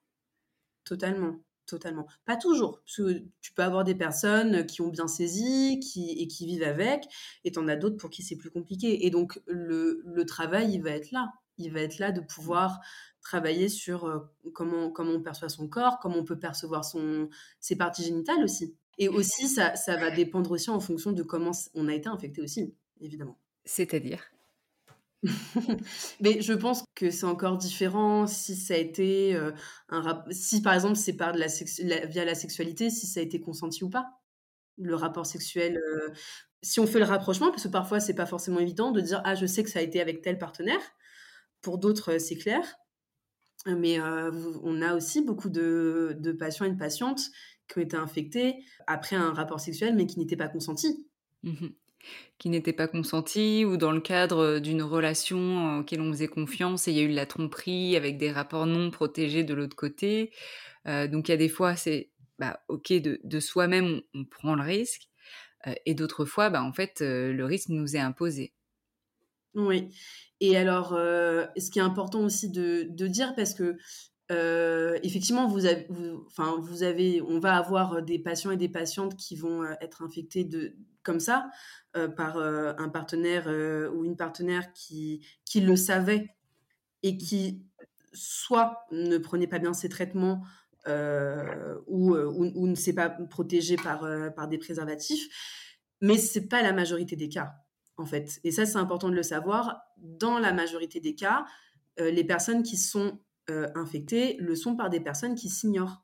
Totalement 0.83 1.35
totalement. 1.71 2.05
Pas 2.25 2.35
toujours, 2.37 2.81
parce 2.81 2.97
que 2.97 3.23
tu 3.41 3.53
peux 3.53 3.63
avoir 3.63 3.83
des 3.83 3.95
personnes 3.95 4.65
qui 4.65 4.81
ont 4.81 4.89
bien 4.89 5.07
saisi 5.07 5.79
qui, 5.79 6.11
et 6.11 6.27
qui 6.27 6.45
vivent 6.45 6.63
avec, 6.63 7.05
et 7.43 7.51
tu 7.51 7.59
en 7.59 7.67
as 7.67 7.77
d'autres 7.77 7.97
pour 7.97 8.09
qui 8.09 8.23
c'est 8.23 8.35
plus 8.35 8.51
compliqué. 8.51 9.05
Et 9.05 9.09
donc, 9.09 9.41
le, 9.47 10.01
le, 10.05 10.25
travail, 10.25 10.73
il 10.73 10.83
va 10.83 10.91
être 10.91 11.11
là. 11.11 11.31
Il 11.57 11.71
va 11.71 11.81
être 11.81 11.99
là 11.99 12.11
de 12.11 12.21
pouvoir 12.21 12.79
travailler 13.21 13.69
sur 13.69 14.05
euh, 14.05 14.19
comment, 14.53 14.91
comment 14.91 15.13
on 15.13 15.21
perçoit 15.21 15.49
son 15.49 15.67
corps, 15.67 15.99
comment 15.99 16.17
on 16.17 16.25
peut 16.25 16.39
percevoir 16.39 16.83
son, 16.83 17.29
ses 17.59 17.75
parties 17.75 18.03
génitales 18.03 18.43
aussi. 18.43 18.75
Et 19.01 19.09
aussi, 19.09 19.47
ça, 19.47 19.75
ça 19.75 19.97
va 19.97 20.11
dépendre 20.11 20.51
aussi 20.51 20.69
en 20.69 20.79
fonction 20.79 21.11
de 21.11 21.23
comment 21.23 21.53
on 21.73 21.87
a 21.87 21.93
été 21.95 22.07
infecté 22.07 22.39
aussi, 22.39 22.75
évidemment. 23.01 23.35
C'est-à-dire? 23.65 24.23
Mais 26.21 26.39
je 26.39 26.53
pense 26.53 26.83
que 26.93 27.09
c'est 27.09 27.25
encore 27.25 27.57
différent 27.57 28.27
si 28.27 28.55
ça 28.55 28.75
a 28.75 28.77
été 28.77 29.35
euh, 29.35 29.53
un 29.89 30.23
si 30.29 30.61
par 30.61 30.75
exemple 30.75 30.97
c'est 30.97 31.13
par 31.13 31.33
de 31.33 31.39
la, 31.39 32.05
via 32.05 32.25
la 32.25 32.35
sexualité, 32.35 32.91
si 32.91 33.07
ça 33.07 33.21
a 33.21 33.23
été 33.23 33.41
consenti 33.41 33.83
ou 33.83 33.89
pas. 33.89 34.21
Le 34.77 34.93
rapport 34.93 35.25
sexuel, 35.25 35.77
euh, 35.77 36.13
si 36.61 36.79
on 36.79 36.85
fait 36.85 36.99
le 36.99 37.05
rapprochement, 37.05 37.49
parce 37.49 37.63
que 37.63 37.69
parfois 37.69 37.99
c'est 37.99 38.13
pas 38.13 38.27
forcément 38.27 38.59
évident 38.59 38.91
de 38.91 39.01
dire 39.01 39.23
ah 39.25 39.33
je 39.33 39.47
sais 39.47 39.63
que 39.63 39.71
ça 39.71 39.79
a 39.79 39.81
été 39.81 39.99
avec 39.99 40.21
tel 40.21 40.37
partenaire. 40.37 40.81
Pour 41.61 41.79
d'autres 41.79 42.19
c'est 42.19 42.37
clair, 42.37 42.61
mais 43.65 43.99
euh, 43.99 44.31
on 44.63 44.81
a 44.81 44.95
aussi 44.95 45.21
beaucoup 45.21 45.49
de, 45.49 46.15
de 46.19 46.31
patients 46.31 46.65
et 46.65 46.71
de 46.71 46.77
patientes 46.77 47.21
qui 47.67 47.79
ont 47.79 47.81
été 47.81 47.97
infectés 47.97 48.55
après 48.87 49.15
un 49.15 49.33
rapport 49.33 49.59
sexuel 49.59 49.95
mais 49.95 50.05
qui 50.05 50.19
n'étaient 50.19 50.37
pas 50.37 50.47
consentis. 50.47 51.07
Mmh 51.43 51.67
qui 52.39 52.49
n'était 52.49 52.73
pas 52.73 52.87
consenti 52.87 53.63
ou 53.63 53.77
dans 53.77 53.91
le 53.91 54.01
cadre 54.01 54.57
d'une 54.57 54.81
relation 54.81 55.77
auquel 55.77 56.01
on 56.01 56.11
faisait 56.11 56.27
confiance 56.27 56.87
et 56.87 56.91
il 56.91 56.97
y 56.97 56.99
a 56.99 57.03
eu 57.03 57.09
de 57.11 57.15
la 57.15 57.27
tromperie 57.27 57.95
avec 57.95 58.17
des 58.17 58.31
rapports 58.31 58.65
non 58.65 58.89
protégés 58.89 59.43
de 59.43 59.53
l'autre 59.53 59.75
côté. 59.75 60.31
donc 60.87 61.27
il 61.27 61.29
y 61.29 61.33
a 61.35 61.37
des 61.37 61.47
fois 61.47 61.75
c'est 61.75 62.09
bah, 62.39 62.63
ok 62.69 62.91
de, 62.93 63.39
soi-même 63.39 64.01
on, 64.15 64.25
prend 64.25 64.55
le 64.55 64.63
risque 64.63 65.09
et 65.85 65.93
d'autres 65.93 66.25
fois 66.25 66.49
bah, 66.49 66.63
en 66.63 66.73
fait 66.73 67.01
le 67.01 67.43
risque 67.43 67.69
nous 67.69 67.95
est 67.95 67.99
imposé. 67.99 68.51
Oui. 69.55 69.89
Et 70.39 70.57
alors, 70.57 70.89
ce 70.91 71.69
qui 71.69 71.79
est 71.79 71.83
important 71.83 72.21
aussi 72.21 72.49
de, 72.49 73.07
dire, 73.07 73.35
parce 73.35 73.53
que 73.53 73.77
effectivement, 75.03 75.47
vous 75.47 75.65
avez, 75.65 75.87
enfin, 76.27 76.55
vous 76.59 76.83
avez, 76.83 77.21
on 77.21 77.39
va 77.39 77.57
avoir 77.57 78.01
des 78.01 78.17
patients 78.17 78.51
et 78.51 78.57
des 78.57 78.69
patientes 78.69 79.15
qui 79.17 79.35
vont 79.35 79.63
être 79.81 80.01
infectés 80.01 80.43
de, 80.43 80.75
comme 81.03 81.19
ça. 81.19 81.49
Euh, 81.97 82.07
par 82.07 82.37
euh, 82.37 82.71
un 82.77 82.87
partenaire 82.87 83.49
euh, 83.49 83.91
ou 83.91 84.05
une 84.05 84.15
partenaire 84.15 84.71
qui, 84.71 85.27
qui 85.43 85.59
le 85.59 85.75
savait 85.75 86.29
et 87.03 87.17
qui 87.17 87.65
soit 88.13 88.85
ne 88.93 89.17
prenait 89.17 89.47
pas 89.47 89.59
bien 89.59 89.73
ses 89.73 89.89
traitements 89.89 90.41
ou, 90.87 92.15
ou, 92.15 92.67
ne 92.67 92.75
s'est 92.75 92.93
pas 92.93 93.09
protégé 93.09 93.75
par, 93.75 94.07
par 94.35 94.47
des 94.47 94.57
préservatifs. 94.57 95.27
Mais 95.99 96.17
ce 96.17 96.39
n'est 96.39 96.47
pas 96.47 96.61
la 96.61 96.71
majorité 96.71 97.15
des 97.15 97.29
cas, 97.29 97.53
en 98.01 98.05
fait. 98.05 98.39
Et 98.43 98.51
ça, 98.51 98.65
c'est 98.65 98.77
important 98.77 99.09
de 99.09 99.15
le 99.15 99.23
savoir. 99.23 99.81
Dans 99.97 100.39
la 100.39 100.51
majorité 100.51 100.99
des 100.99 101.15
cas, 101.15 101.45
les 101.97 102.23
personnes 102.23 102.63
qui 102.63 102.77
sont 102.77 103.19
infectées 103.47 104.37
le 104.39 104.55
sont 104.55 104.75
par 104.75 104.89
des 104.89 104.99
personnes 104.99 105.35
qui 105.35 105.49
s'ignorent. 105.49 106.03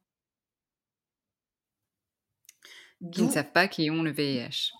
Qui 3.11 3.23
ne 3.23 3.31
savent 3.31 3.51
pas 3.51 3.67
qu'ils 3.67 3.91
ont 3.91 4.03
le 4.03 4.11
VIH 4.11 4.71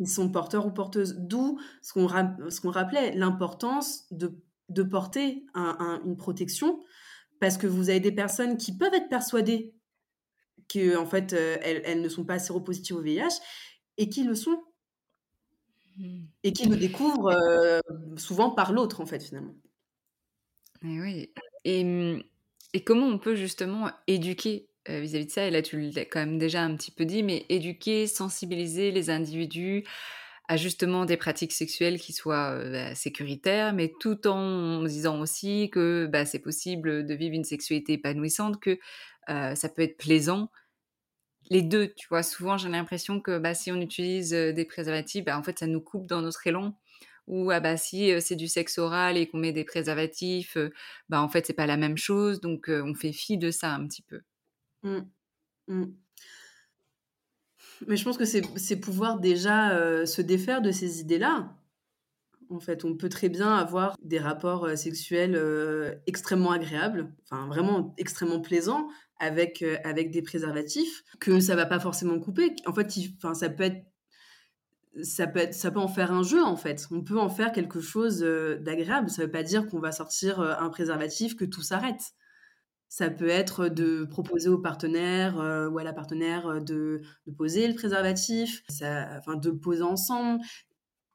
ils 0.00 0.08
sont 0.08 0.30
porteurs 0.30 0.66
ou 0.66 0.70
porteuses. 0.70 1.16
D'où 1.18 1.58
ce 1.82 1.92
qu'on 1.92 2.08
ce 2.08 2.60
qu'on 2.60 2.70
rappelait, 2.70 3.14
l'importance 3.14 4.06
de, 4.10 4.40
de 4.68 4.82
porter 4.82 5.46
une 5.54 6.16
protection, 6.16 6.82
parce 7.40 7.56
que 7.56 7.66
vous 7.66 7.90
avez 7.90 8.00
des 8.00 8.12
personnes 8.12 8.56
qui 8.56 8.76
peuvent 8.76 8.94
être 8.94 9.08
persuadées 9.08 9.74
que 10.68 10.96
en 10.96 11.06
fait 11.06 11.32
euh, 11.32 11.56
elles, 11.62 11.82
elles, 11.84 12.02
ne 12.02 12.08
sont 12.08 12.24
pas 12.24 12.38
séropositives 12.38 12.96
au 12.96 13.00
VIH 13.00 13.40
et 13.96 14.08
qui 14.08 14.24
le 14.24 14.34
sont 14.34 14.62
mmh. 15.98 16.20
et 16.44 16.52
qui 16.52 16.68
le 16.68 16.76
découvrent 16.76 17.30
euh, 17.30 17.80
souvent 18.16 18.50
par 18.50 18.72
l'autre 18.72 19.00
en 19.00 19.06
fait 19.06 19.22
finalement. 19.22 19.54
Et 20.82 21.00
oui. 21.00 21.32
Et, 21.64 21.84
mmh, 21.84 22.22
et 22.74 22.84
comment 22.84 23.06
on 23.06 23.18
peut 23.18 23.34
justement 23.34 23.90
éduquer 24.06 24.68
euh, 24.88 25.00
vis-à-vis 25.00 25.26
de 25.26 25.30
ça? 25.30 25.46
Et 25.46 25.50
là, 25.50 25.62
tu 25.62 25.90
l'as 25.90 26.04
quand 26.04 26.20
même 26.20 26.38
déjà 26.38 26.62
un 26.62 26.74
petit 26.76 26.90
peu 26.90 27.04
dit, 27.04 27.22
mais 27.22 27.44
éduquer, 27.48 28.06
sensibiliser 28.06 28.90
les 28.90 29.10
individus 29.10 29.84
à 30.48 30.56
justement 30.56 31.04
des 31.04 31.18
pratiques 31.18 31.52
sexuelles 31.52 32.00
qui 32.00 32.14
soient 32.14 32.52
euh, 32.52 32.72
bah, 32.72 32.94
sécuritaires, 32.94 33.74
mais 33.74 33.92
tout 34.00 34.26
en 34.26 34.82
disant 34.82 35.20
aussi 35.20 35.68
que 35.70 36.08
bah, 36.10 36.24
c'est 36.24 36.38
possible 36.38 37.04
de 37.04 37.14
vivre 37.14 37.34
une 37.34 37.44
sexualité 37.44 37.94
épanouissante, 37.94 38.60
que 38.60 38.78
ça 39.26 39.68
peut 39.68 39.82
être 39.82 39.98
plaisant. 39.98 40.48
Les 41.50 41.62
deux, 41.62 41.92
tu 41.94 42.08
vois, 42.08 42.22
souvent 42.22 42.56
j'ai 42.58 42.68
l'impression 42.68 43.20
que 43.20 43.38
bah, 43.38 43.54
si 43.54 43.72
on 43.72 43.80
utilise 43.80 44.30
des 44.30 44.64
préservatifs, 44.64 45.24
bah, 45.24 45.38
en 45.38 45.42
fait 45.42 45.58
ça 45.58 45.66
nous 45.66 45.80
coupe 45.80 46.06
dans 46.06 46.22
notre 46.22 46.46
élan. 46.46 46.78
Ou 47.26 47.50
ah 47.50 47.60
bah 47.60 47.76
si 47.76 48.10
c'est 48.22 48.36
du 48.36 48.48
sexe 48.48 48.78
oral 48.78 49.18
et 49.18 49.28
qu'on 49.28 49.36
met 49.36 49.52
des 49.52 49.64
préservatifs, 49.64 50.56
bah 51.10 51.20
en 51.20 51.28
fait 51.28 51.46
c'est 51.46 51.52
pas 51.52 51.66
la 51.66 51.76
même 51.76 51.98
chose, 51.98 52.40
donc 52.40 52.70
on 52.70 52.94
fait 52.94 53.12
fi 53.12 53.36
de 53.36 53.50
ça 53.50 53.74
un 53.74 53.86
petit 53.86 54.00
peu. 54.00 54.22
Mmh. 54.82 55.00
Mmh. 55.66 55.84
Mais 57.86 57.96
je 57.96 58.04
pense 58.04 58.16
que 58.16 58.24
c'est 58.24 58.80
pouvoir 58.80 59.20
déjà 59.20 60.06
se 60.06 60.22
défaire 60.22 60.62
de 60.62 60.70
ces 60.70 61.00
idées-là. 61.00 61.54
En 62.50 62.60
fait, 62.60 62.84
on 62.84 62.94
peut 62.94 63.08
très 63.08 63.28
bien 63.28 63.54
avoir 63.54 63.96
des 64.02 64.18
rapports 64.18 64.64
euh, 64.64 64.76
sexuels 64.76 65.34
euh, 65.36 65.94
extrêmement 66.06 66.50
agréables, 66.50 67.12
enfin 67.24 67.46
vraiment 67.46 67.94
extrêmement 67.98 68.40
plaisants 68.40 68.88
avec, 69.20 69.64
avec 69.84 70.10
des 70.10 70.22
préservatifs, 70.22 71.02
que 71.18 71.40
ça 71.40 71.56
va 71.56 71.66
pas 71.66 71.80
forcément 71.80 72.20
couper. 72.20 72.54
En 72.66 72.72
fait, 72.72 72.88
enfin, 73.16 73.34
ça 73.34 73.48
peut 73.48 73.64
être 73.64 73.84
ça 75.02 75.26
peut, 75.26 75.40
être, 75.40 75.54
ça 75.54 75.70
peut 75.70 75.80
en 75.80 75.88
faire 75.88 76.12
un 76.12 76.22
jeu 76.22 76.42
en 76.42 76.56
fait. 76.56 76.86
On 76.90 77.02
peut 77.02 77.18
en 77.18 77.28
faire 77.28 77.52
quelque 77.52 77.80
chose 77.80 78.20
d'agréable. 78.20 79.10
Ça 79.10 79.22
ne 79.22 79.26
veut 79.26 79.32
pas 79.32 79.42
dire 79.42 79.66
qu'on 79.66 79.80
va 79.80 79.92
sortir 79.92 80.40
un 80.40 80.70
préservatif 80.70 81.36
que 81.36 81.44
tout 81.44 81.62
s'arrête. 81.62 82.14
Ça 82.88 83.10
peut 83.10 83.28
être 83.28 83.68
de 83.68 84.04
proposer 84.04 84.48
au 84.48 84.58
partenaire 84.58 85.38
euh, 85.38 85.68
ou 85.68 85.78
à 85.78 85.84
la 85.84 85.92
partenaire 85.92 86.46
euh, 86.46 86.60
de, 86.60 87.02
poser 87.36 87.68
le 87.68 87.74
préservatif, 87.74 88.62
ça, 88.70 89.08
enfin 89.18 89.36
de 89.36 89.50
poser 89.50 89.82
ensemble. 89.82 90.40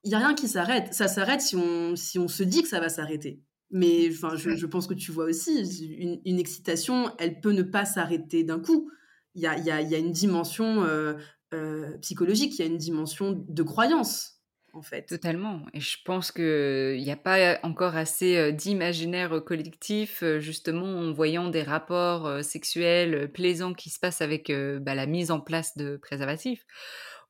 Il 0.03 0.09
n'y 0.09 0.15
a 0.15 0.19
rien 0.19 0.33
qui 0.33 0.47
s'arrête. 0.47 0.93
Ça 0.93 1.07
s'arrête 1.07 1.41
si 1.41 1.55
on, 1.55 1.95
si 1.95 2.19
on 2.19 2.27
se 2.27 2.43
dit 2.43 2.61
que 2.61 2.67
ça 2.67 2.79
va 2.79 2.89
s'arrêter. 2.89 3.41
Mais 3.71 4.09
enfin, 4.11 4.35
je, 4.35 4.51
je, 4.51 4.65
pense 4.65 4.85
que 4.85 4.93
tu 4.93 5.11
vois 5.11 5.25
aussi, 5.25 5.95
une, 5.97 6.21
une 6.25 6.39
excitation, 6.39 7.11
elle 7.17 7.39
peut 7.39 7.51
ne 7.51 7.63
pas 7.63 7.85
s'arrêter 7.85 8.43
d'un 8.43 8.59
coup. 8.59 8.91
Il 9.35 9.41
y 9.41 9.47
a, 9.47 9.57
y, 9.57 9.71
a, 9.71 9.81
y 9.81 9.95
a, 9.95 9.97
une 9.97 10.11
dimension 10.11 10.83
euh, 10.83 11.13
euh, 11.53 11.97
psychologique, 11.99 12.53
il 12.59 12.59
y 12.59 12.61
a 12.63 12.67
une 12.67 12.77
dimension 12.77 13.31
de 13.47 13.63
croyance 13.63 14.33
en 14.73 14.81
fait. 14.81 15.03
Totalement. 15.03 15.61
Et 15.73 15.79
je 15.79 15.97
pense 16.03 16.31
qu'il 16.31 16.97
n'y 16.97 17.11
a 17.11 17.15
pas 17.15 17.59
encore 17.63 17.95
assez 17.95 18.37
euh, 18.37 18.51
d'imaginaire 18.51 19.43
collectif, 19.43 20.23
euh, 20.23 20.39
justement, 20.39 20.85
en 20.85 21.13
voyant 21.13 21.49
des 21.49 21.61
rapports 21.61 22.25
euh, 22.27 22.41
sexuels 22.41 23.31
plaisants 23.31 23.73
qui 23.73 23.89
se 23.89 23.99
passent 23.99 24.21
avec 24.21 24.51
bah, 24.81 24.95
la 24.95 25.05
mise 25.05 25.31
en 25.31 25.39
place 25.39 25.77
de 25.77 25.97
préservatifs. 25.97 26.65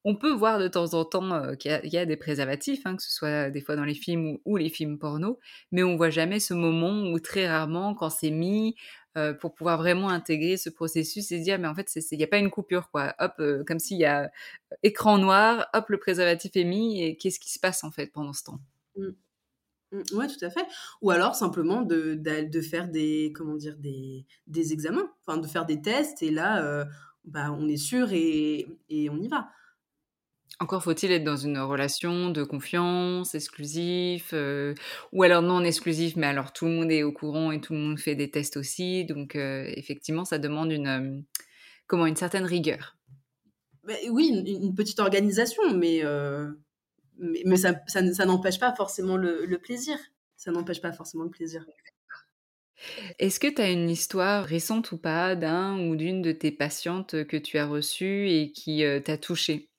On 0.05 0.15
peut 0.15 0.33
voir 0.33 0.59
de 0.59 0.67
temps 0.67 0.93
en 0.93 1.05
temps 1.05 1.55
qu'il 1.55 1.79
y, 1.83 1.97
a 1.97 2.05
des 2.05 2.17
préservatifs, 2.17 2.81
hein, 2.85 2.97
que 2.97 3.03
ce 3.03 3.11
soit 3.11 3.49
des 3.49 3.61
fois 3.61 3.77
dans 3.77 3.85
les 3.85 3.93
films 3.93 4.37
ou, 4.43 4.57
les 4.57 4.69
films 4.69 4.99
porno, 4.99 5.39
mais 5.71 5.81
on 5.83 5.95
voit 5.95 6.09
jamais 6.09 6.41
ce 6.41 6.53
moment 6.53 7.09
où 7.09 7.19
très 7.19 7.47
rarement, 7.47 7.95
quand 7.95 8.09
c'est 8.09 8.31
mis, 8.31 8.75
euh, 9.15 9.31
pour 9.31 9.53
pouvoir 9.53 9.77
vraiment 9.77 10.09
intégrer 10.09 10.57
ce 10.57 10.71
processus 10.71 11.31
et 11.31 11.37
se 11.37 11.43
dire 11.43 11.59
mais 11.59 11.67
en 11.67 11.75
fait 11.75 11.87
il 12.11 12.17
n'y 12.17 12.23
a 12.23 12.27
pas 12.27 12.39
une 12.39 12.49
coupure 12.49 12.89
hop 12.95 13.33
euh, 13.37 13.63
comme 13.63 13.77
s'il 13.77 13.97
y 13.97 14.05
a 14.05 14.23
euh, 14.23 14.27
écran 14.81 15.19
noir 15.19 15.67
hop 15.75 15.89
le 15.89 15.99
préservatif 15.99 16.55
est 16.55 16.63
mis 16.63 16.99
et 16.99 17.15
qu'est-ce 17.15 17.39
qui 17.39 17.51
se 17.51 17.59
passe 17.59 17.83
en 17.83 17.91
fait 17.91 18.07
pendant 18.07 18.33
ce 18.33 18.45
temps? 18.45 18.59
Mmh, 18.95 19.09
ouais 20.13 20.27
tout 20.27 20.43
à 20.43 20.49
fait. 20.49 20.65
Ou 21.03 21.11
alors 21.11 21.35
simplement 21.35 21.83
de, 21.83 22.19
faire 22.67 22.87
des 22.87 23.31
comment 23.35 23.55
des 23.55 24.73
examens. 24.73 25.11
Enfin 25.27 25.37
de 25.37 25.45
faire 25.45 25.67
des 25.67 25.79
tests 25.79 26.23
et 26.23 26.31
là 26.31 26.87
bah, 27.23 27.51
on 27.51 27.67
est 27.67 27.77
sûr 27.77 28.11
et, 28.13 28.65
et 28.89 29.11
on 29.11 29.17
y 29.17 29.27
va 29.27 29.47
encore 30.59 30.83
faut-il 30.83 31.11
être 31.11 31.23
dans 31.23 31.35
une 31.35 31.57
relation 31.57 32.29
de 32.29 32.43
confiance, 32.43 33.35
exclusif, 33.35 34.31
euh, 34.33 34.73
ou 35.11 35.23
alors 35.23 35.41
non 35.41 35.63
exclusif, 35.63 36.15
mais 36.15 36.27
alors 36.27 36.53
tout 36.53 36.65
le 36.65 36.71
monde 36.71 36.91
est 36.91 37.03
au 37.03 37.11
courant 37.11 37.51
et 37.51 37.59
tout 37.59 37.73
le 37.73 37.79
monde 37.79 37.99
fait 37.99 38.15
des 38.15 38.29
tests 38.29 38.57
aussi. 38.57 39.05
Donc 39.05 39.35
euh, 39.35 39.65
effectivement, 39.75 40.25
ça 40.25 40.37
demande 40.37 40.71
une, 40.71 40.87
euh, 40.87 41.21
comment, 41.87 42.05
une 42.05 42.15
certaine 42.15 42.45
rigueur. 42.45 42.97
oui, 44.09 44.43
une, 44.45 44.75
petite 44.75 44.99
organisation, 44.99 45.75
mais, 45.75 46.03
mais, 47.45 47.57
ça, 47.57 47.73
ça, 47.87 48.25
n'empêche 48.25 48.59
pas 48.59 48.73
forcément 48.75 49.17
le, 49.17 49.45
le 49.45 49.57
plaisir. 49.57 49.97
Ça 50.37 50.51
n'empêche 50.51 50.81
pas 50.81 50.93
forcément 50.93 51.23
le 51.23 51.29
plaisir. 51.29 51.65
Est-ce 53.17 53.39
que 53.39 53.47
tu 53.47 53.61
as 53.61 53.71
une 53.71 53.89
histoire 53.89 54.45
récente 54.45 54.91
ou 54.91 54.97
pas 54.97 55.35
d'un 55.35 55.79
ou 55.87 55.95
d'une 55.95 56.21
de 56.21 56.31
tes 56.31 56.51
patientes 56.51 57.25
que 57.25 57.37
tu 57.37 57.57
as 57.57 57.65
reçue 57.65 58.29
et 58.29 58.51
qui 58.51 58.83
t'a 59.03 59.17
touchée? 59.17 59.69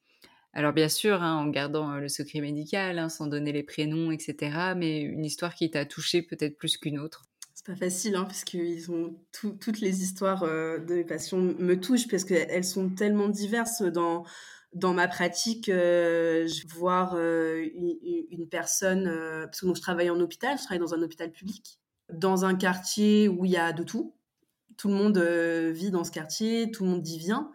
Alors 0.54 0.72
bien 0.72 0.88
sûr, 0.88 1.22
hein, 1.22 1.36
en 1.36 1.48
gardant 1.48 1.96
le 1.96 2.08
secret 2.08 2.40
médical, 2.40 2.98
hein, 2.98 3.08
sans 3.08 3.26
donner 3.26 3.52
les 3.52 3.64
prénoms, 3.64 4.12
etc. 4.12 4.74
Mais 4.76 5.00
une 5.00 5.24
histoire 5.24 5.54
qui 5.54 5.70
t'a 5.70 5.84
touché 5.84 6.22
peut-être 6.22 6.56
plus 6.56 6.78
qu'une 6.78 6.98
autre. 6.98 7.24
C'est 7.54 7.66
pas 7.66 7.76
facile, 7.76 8.14
hein, 8.14 8.24
parce 8.24 8.44
que 8.44 8.90
ont 8.90 9.16
toutes 9.32 9.80
les 9.80 10.02
histoires 10.02 10.42
de 10.44 10.94
mes 10.94 11.04
patients 11.04 11.38
me 11.38 11.74
touchent 11.74 12.08
parce 12.08 12.24
qu'elles 12.24 12.64
sont 12.64 12.90
tellement 12.90 13.28
diverses 13.28 13.82
dans 13.82 14.24
dans 14.72 14.92
ma 14.92 15.06
pratique, 15.06 15.70
voir 16.74 17.16
une, 17.16 18.48
personne, 18.50 19.04
parce 19.44 19.60
que 19.60 19.72
je 19.72 19.80
travaille 19.80 20.10
en 20.10 20.18
hôpital, 20.18 20.58
je 20.58 20.64
travaille 20.64 20.80
dans 20.80 20.94
un 20.94 21.02
hôpital 21.02 21.30
public, 21.30 21.78
dans 22.12 22.44
un 22.44 22.56
quartier 22.56 23.28
où 23.28 23.44
il 23.44 23.52
y 23.52 23.56
a 23.56 23.72
de 23.72 23.84
tout. 23.84 24.16
Tout 24.76 24.88
le 24.88 24.94
monde 24.94 25.18
vit 25.18 25.92
dans 25.92 26.02
ce 26.02 26.10
quartier, 26.10 26.72
tout 26.72 26.82
le 26.82 26.90
monde 26.90 27.06
y 27.06 27.18
vient. 27.18 27.52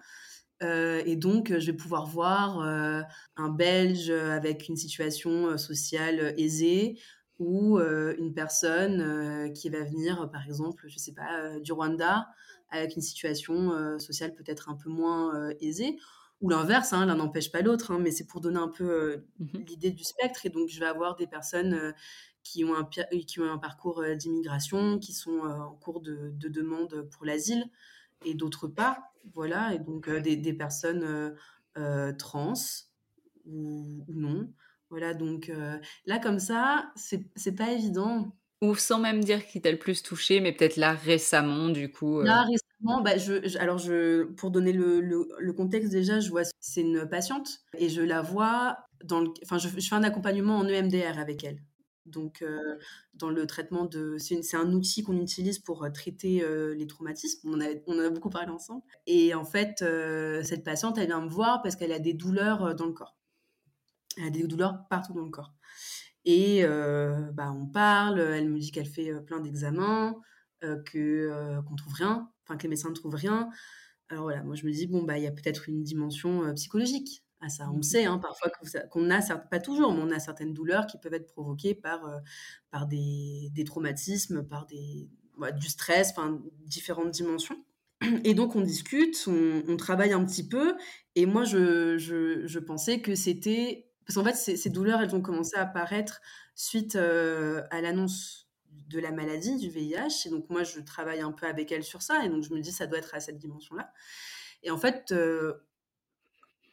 Euh, 0.61 1.01
et 1.05 1.15
donc, 1.15 1.57
je 1.57 1.65
vais 1.71 1.77
pouvoir 1.77 2.05
voir 2.05 2.59
euh, 2.61 3.01
un 3.37 3.49
Belge 3.49 4.09
avec 4.09 4.67
une 4.67 4.75
situation 4.75 5.47
euh, 5.47 5.57
sociale 5.57 6.33
aisée 6.37 6.99
ou 7.39 7.79
une 7.79 8.33
personne 8.33 9.53
qui 9.53 9.69
va 9.69 9.81
venir, 9.85 10.29
par 10.29 10.45
exemple, 10.45 10.83
je 10.89 10.95
ne 10.95 10.99
sais 10.99 11.13
pas, 11.13 11.57
du 11.61 11.71
Rwanda 11.71 12.27
avec 12.69 12.97
une 12.97 13.01
situation 13.01 13.97
sociale 13.97 14.35
peut-être 14.35 14.67
un 14.67 14.75
peu 14.75 14.89
moins 14.89 15.49
aisée. 15.61 15.97
Ou 16.41 16.49
l'inverse, 16.49 16.91
hein, 16.91 17.05
l'un 17.05 17.15
n'empêche 17.15 17.49
pas 17.49 17.61
l'autre, 17.61 17.91
hein, 17.91 17.99
mais 18.01 18.11
c'est 18.11 18.25
pour 18.25 18.41
donner 18.41 18.59
un 18.59 18.67
peu 18.67 19.23
mmh 19.39 19.57
l'idée 19.69 19.91
du 19.91 20.03
spectre. 20.03 20.45
Et 20.45 20.49
donc, 20.49 20.67
je 20.67 20.81
vais 20.81 20.85
avoir 20.85 21.15
des 21.15 21.27
personnes 21.27 21.93
qui, 22.43 22.65
ont 22.65 22.75
un, 22.75 22.83
qui 23.25 23.39
ont 23.39 23.49
un 23.49 23.57
parcours 23.57 24.03
d'immigration, 24.17 24.99
qui 24.99 25.13
sont 25.13 25.39
en 25.39 25.75
cours 25.75 26.01
de, 26.01 26.31
de 26.33 26.49
demande 26.49 27.07
pour 27.09 27.25
l'asile, 27.25 27.63
et 28.25 28.33
d'autres 28.33 28.67
pas. 28.67 29.08
Voilà, 29.33 29.73
et 29.73 29.79
donc 29.79 30.07
euh, 30.07 30.19
des, 30.19 30.35
des, 30.35 30.53
personnes 30.53 31.03
euh, 31.03 31.31
euh, 31.77 32.13
trans 32.13 32.53
ou, 33.45 34.05
non. 34.07 34.51
Voilà, 34.89 35.13
donc 35.13 35.51
là, 36.07 36.17
comme 36.17 36.39
ça, 36.39 36.91
c'est 36.95 37.55
pas 37.55 37.71
évident. 37.71 38.35
Ou 38.63 38.73
sans 38.73 38.99
même 38.99 39.23
dire 39.23 39.45
qui 39.45 39.61
t'a 39.61 39.71
le 39.71 39.77
plus 39.77 40.01
touché, 40.01 40.41
mais 40.41 40.51
peut-être 40.51 40.77
là 40.77 40.93
récemment, 40.93 41.69
du 41.69 41.91
coup. 41.91 42.21
Là 42.21 42.41
récemment, 42.41 43.01
bah, 43.01 43.17
je, 43.17 43.55
alors 43.59 43.77
je, 43.77 44.23
pour 44.23 44.49
donner 44.49 44.73
le, 44.73 44.99
le, 44.99 45.53
contexte 45.53 45.91
déjà, 45.91 46.19
je 46.19 46.31
vois 46.31 46.41
c'est 46.59 46.81
une 46.81 47.07
patiente 47.07 47.59
et 47.77 47.87
je 47.87 48.01
la 48.01 48.23
vois 48.23 48.77
dans 49.03 49.21
le, 49.21 49.29
enfin 49.43 49.59
je, 49.59 49.69
je, 49.69 49.87
fais 49.87 49.95
un 49.95 50.03
accompagnement 50.03 50.57
en 50.57 50.67
EMDR 50.67 51.19
avec 51.19 51.43
elle. 51.43 51.61
Donc, 52.09 52.43
dans 53.13 53.29
le 53.29 53.45
traitement 53.47 53.85
de. 53.85 54.17
C'est 54.17 54.57
un 54.57 54.71
outil 54.73 55.03
qu'on 55.03 55.17
utilise 55.17 55.59
pour 55.59 55.87
traiter 55.93 56.43
les 56.75 56.87
traumatismes. 56.87 57.49
On 57.49 57.53
en, 57.55 57.61
a, 57.61 57.67
on 57.87 57.99
a 57.99 58.09
beaucoup 58.09 58.29
parlé 58.29 58.51
ensemble. 58.51 58.83
Et 59.07 59.33
en 59.33 59.45
fait, 59.45 59.83
cette 60.43 60.63
patiente, 60.63 60.97
elle 60.97 61.07
vient 61.07 61.21
me 61.21 61.29
voir 61.29 61.61
parce 61.61 61.75
qu'elle 61.75 61.91
a 61.91 61.99
des 61.99 62.13
douleurs 62.13 62.75
dans 62.75 62.85
le 62.85 62.93
corps. 62.93 63.17
Elle 64.17 64.25
a 64.25 64.29
des 64.29 64.43
douleurs 64.43 64.87
partout 64.89 65.13
dans 65.13 65.23
le 65.23 65.29
corps. 65.29 65.53
Et 66.25 66.63
bah, 67.33 67.51
on 67.51 67.67
parle, 67.67 68.19
elle 68.19 68.49
me 68.49 68.59
dit 68.59 68.71
qu'elle 68.71 68.85
fait 68.87 69.13
plein 69.25 69.39
d'examens, 69.39 70.19
que 70.61 71.61
qu'on 71.67 71.75
trouve 71.75 71.93
rien, 71.93 72.29
enfin 72.43 72.57
que 72.57 72.63
les 72.63 72.69
médecins 72.69 72.89
ne 72.89 72.95
trouvent 72.95 73.15
rien. 73.15 73.49
Alors 74.09 74.23
voilà, 74.23 74.43
moi 74.43 74.55
je 74.55 74.65
me 74.65 74.71
dis, 74.71 74.87
bon, 74.87 75.03
bah, 75.03 75.17
il 75.17 75.23
y 75.23 75.27
a 75.27 75.31
peut-être 75.31 75.69
une 75.69 75.83
dimension 75.83 76.53
psychologique 76.55 77.23
à 77.41 77.49
ça. 77.49 77.69
On 77.71 77.77
mmh 77.77 77.83
sait 77.83 78.05
hein, 78.05 78.17
parfois 78.17 78.51
qu'on 78.89 79.09
a, 79.09 79.21
pas 79.37 79.59
toujours, 79.59 79.93
mais 79.93 80.01
on 80.01 80.11
a 80.11 80.19
certaines 80.19 80.53
douleurs 80.53 80.87
qui 80.87 80.97
peuvent 80.97 81.13
être 81.13 81.27
provoquées 81.27 81.73
par, 81.73 82.05
euh, 82.05 82.19
par 82.71 82.87
des, 82.87 83.49
des, 83.53 83.63
traumatismes, 83.63 84.43
par 84.43 84.65
des, 84.65 85.07
du 85.57 85.67
stress, 85.67 86.11
enfin 86.11 86.41
différentes 86.65 87.11
dimensions. 87.11 87.63
Et 88.23 88.33
donc 88.33 88.55
on 88.55 88.61
discute, 88.61 89.27
on, 89.27 89.77
travaille 89.77 90.13
un 90.13 90.23
petit 90.25 90.47
peu, 90.47 90.75
et 91.15 91.25
moi 91.25 91.43
je, 91.43 91.97
je, 91.97 92.45
je 92.45 92.59
pensais 92.59 93.01
que 93.01 93.15
c'était... 93.15 93.85
Parce 94.05 94.15
qu'en 94.15 94.23
fait, 94.23 94.35
ces, 94.35 94.57
ces, 94.57 94.69
douleurs, 94.69 95.01
elles 95.01 95.15
ont 95.15 95.21
commencé 95.21 95.55
à 95.55 95.61
apparaître 95.61 96.21
suite 96.55 96.95
euh, 96.95 97.61
à 97.69 97.79
l'annonce 97.81 98.49
de 98.89 98.99
la 98.99 99.11
maladie, 99.11 99.57
du 99.57 99.69
VIH, 99.69 100.25
et 100.25 100.29
donc 100.29 100.49
moi 100.49 100.63
je 100.63 100.79
travaille 100.79 101.19
un 101.19 101.31
peu 101.31 101.45
avec 101.45 101.71
elle 101.71 101.83
sur 101.83 102.01
ça, 102.01 102.25
et 102.25 102.29
donc 102.29 102.43
je 102.43 102.53
me 102.53 102.59
dis 102.59 102.71
ça 102.71 102.87
doit 102.87 102.97
être 102.97 103.13
à 103.13 103.19
cette 103.19 103.37
dimension-là. 103.37 103.91
Et 104.63 104.71
en 104.71 104.77
fait, 104.77 105.11
euh, 105.11 105.53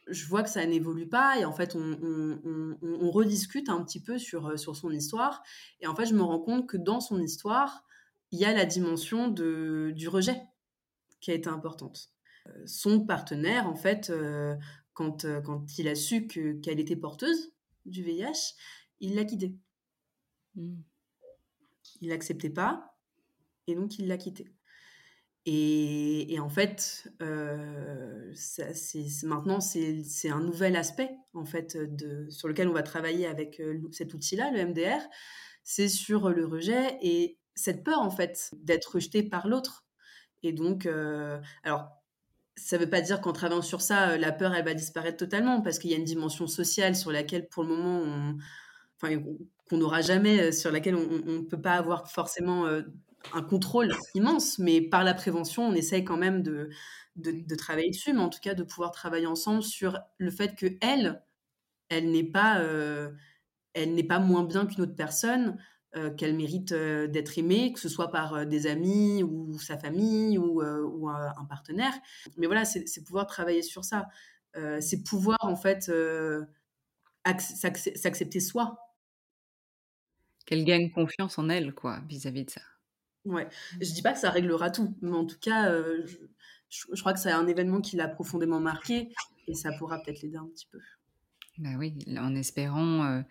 je 0.09 0.25
vois 0.27 0.43
que 0.43 0.49
ça 0.49 0.65
n'évolue 0.65 1.07
pas 1.07 1.39
et 1.39 1.45
en 1.45 1.51
fait 1.51 1.75
on, 1.75 3.11
rediscute 3.11 3.69
un 3.69 3.83
petit 3.83 4.01
peu 4.01 4.17
sur, 4.17 4.47
euh, 4.47 4.57
sur 4.57 4.75
son 4.75 4.91
histoire 4.91 5.43
et 5.79 5.87
en 5.87 5.95
fait 5.95 6.05
je 6.05 6.13
me 6.13 6.21
rends 6.21 6.39
compte 6.39 6.67
que 6.67 6.77
dans 6.77 6.99
son 6.99 7.21
histoire 7.21 7.85
il 8.31 8.39
y 8.39 8.45
a 8.45 8.53
la 8.53 8.65
dimension 8.65 9.27
de, 9.27 9.91
du 9.95 10.07
rejet 10.07 10.41
qui 11.21 11.31
a 11.31 11.33
été 11.33 11.49
importante. 11.49 12.11
Euh, 12.47 12.51
son 12.65 13.05
partenaire 13.05 13.67
en 13.67 13.75
fait 13.75 14.09
euh, 14.09 14.55
quand, 14.93 15.25
quand 15.43 15.77
il 15.77 15.87
a 15.87 15.95
su 15.95 16.27
qu'elle 16.27 16.79
était 16.79 16.95
porteuse 16.95 17.53
du 17.85 18.03
VIH 18.03 18.55
il 18.99 19.15
l'a 19.15 19.25
quittée. 19.25 19.55
Mmh. 20.55 20.75
Il 22.01 22.09
l'acceptait 22.09 22.49
pas 22.49 22.97
et 23.67 23.75
donc 23.75 23.99
il 23.99 24.07
l'a 24.07 24.17
quittée. 24.17 24.51
Et, 25.49 26.37
en 26.41 26.49
fait, 26.49 27.09
euh, 27.21 28.33
maintenant, 29.23 29.61
c'est 29.61 30.29
un 30.29 30.41
nouvel 30.41 30.75
aspect 30.75 31.09
en 31.33 31.45
fait 31.45 31.77
sur 32.29 32.49
lequel 32.49 32.67
on 32.67 32.73
va 32.73 32.83
travailler 32.83 33.27
avec 33.27 33.61
euh, 33.61 33.79
cet 33.93 34.13
outil-là, 34.13 34.51
le 34.51 34.65
MDR. 34.65 34.99
C'est 35.63 35.87
sur 35.87 36.29
le 36.31 36.45
rejet 36.45 36.97
et 37.01 37.37
cette 37.55 37.85
peur 37.85 38.01
en 38.01 38.09
fait 38.09 38.51
d'être 38.57 38.95
rejeté 38.95 39.23
par 39.23 39.47
l'autre. 39.47 39.85
Et 40.43 40.51
donc, 40.51 40.85
euh, 40.85 41.39
alors, 41.63 41.87
ça 42.57 42.77
ne 42.77 42.83
veut 42.83 42.89
pas 42.89 42.99
dire 43.01 43.21
qu'en 43.21 43.31
travaillant 43.31 43.61
sur 43.61 43.79
ça, 43.79 44.17
la 44.17 44.33
peur, 44.33 44.53
elle 44.53 44.65
va 44.65 44.73
disparaître 44.73 45.17
totalement, 45.17 45.61
parce 45.61 45.79
qu'il 45.79 45.91
y 45.91 45.93
a 45.93 45.97
une 45.97 46.03
dimension 46.03 46.47
sociale 46.47 46.93
sur 46.93 47.11
laquelle, 47.13 47.47
pour 47.47 47.63
le 47.63 47.69
moment, 47.69 48.01
on, 48.01 48.37
enfin, 49.01 49.17
qu'on 49.69 49.77
n'aura 49.77 50.01
jamais, 50.01 50.51
sur 50.51 50.71
laquelle 50.71 50.95
on 50.95 51.07
ne 51.25 51.41
peut 51.41 51.61
pas 51.61 51.75
avoir 51.75 52.11
forcément 52.11 52.65
un 53.33 53.41
contrôle 53.41 53.93
immense, 54.15 54.59
mais 54.59 54.81
par 54.81 55.03
la 55.03 55.13
prévention, 55.13 55.67
on 55.67 55.73
essaye 55.73 56.03
quand 56.03 56.17
même 56.17 56.43
de, 56.43 56.69
de, 57.15 57.55
travailler 57.55 57.89
dessus, 57.89 58.13
mais 58.13 58.21
en 58.21 58.29
tout 58.29 58.39
cas 58.41 58.53
de 58.53 58.63
pouvoir 58.63 58.91
travailler 58.91 59.27
ensemble 59.27 59.63
sur 59.63 59.99
le 60.17 60.31
fait 60.31 60.55
que 60.55 60.77
elle, 60.81 61.23
elle 61.89 62.11
n'est 62.11 62.23
pas, 62.23 62.61
elle 63.73 63.93
n'est 63.95 64.03
pas 64.03 64.19
moins 64.19 64.43
bien 64.43 64.65
qu'une 64.65 64.83
autre 64.83 64.95
personne, 64.95 65.57
qu'elle 66.15 66.35
mérite 66.35 66.73
d'être 66.73 67.39
aimée, 67.39 67.73
que 67.73 67.79
ce 67.79 67.89
soit 67.89 68.11
par 68.11 68.45
des 68.45 68.67
amis 68.67 69.23
ou 69.23 69.57
sa 69.57 69.77
famille 69.77 70.37
ou, 70.37 70.61
ou 70.61 71.09
un 71.09 71.45
partenaire. 71.49 71.93
Mais 72.37 72.45
voilà, 72.45 72.65
c'est 72.65 73.03
pouvoir 73.03 73.25
travailler 73.25 73.63
sur 73.63 73.83
ça. 73.83 74.07
c'est 74.79 75.03
pouvoir 75.03 75.37
en 75.41 75.55
fait 75.55 75.91
s'accepter 77.95 78.39
soi. 78.39 78.77
Qu'elle 80.45 80.63
gagne 80.63 80.91
confiance 80.91 81.37
en 81.39 81.49
elle, 81.49 81.73
quoi, 81.73 81.99
vis-à-vis 82.07 82.45
de 82.45 82.51
ça. 82.51 82.61
Ouais, 83.25 83.47
je 83.81 83.91
dis 83.93 84.01
pas 84.01 84.13
que 84.13 84.19
ça 84.19 84.29
réglera 84.29 84.71
tout, 84.71 84.95
mais 85.01 85.15
en 85.15 85.25
tout 85.25 85.39
cas, 85.39 85.69
je, 86.69 86.99
crois 86.99 87.13
que 87.13 87.19
c'est 87.19 87.31
un 87.31 87.47
événement 87.47 87.81
qui 87.81 87.95
l'a 87.95 88.07
profondément 88.07 88.59
marqué 88.59 89.09
et 89.47 89.53
ça 89.53 89.71
pourra 89.77 90.01
peut-être 90.01 90.21
l'aider 90.21 90.37
un 90.37 90.47
petit 90.47 90.67
peu. 90.71 90.79
Bah 91.57 91.71
oui, 91.79 91.95
en 92.19 92.35
espérant. 92.35 93.03
Euh, 93.05 93.21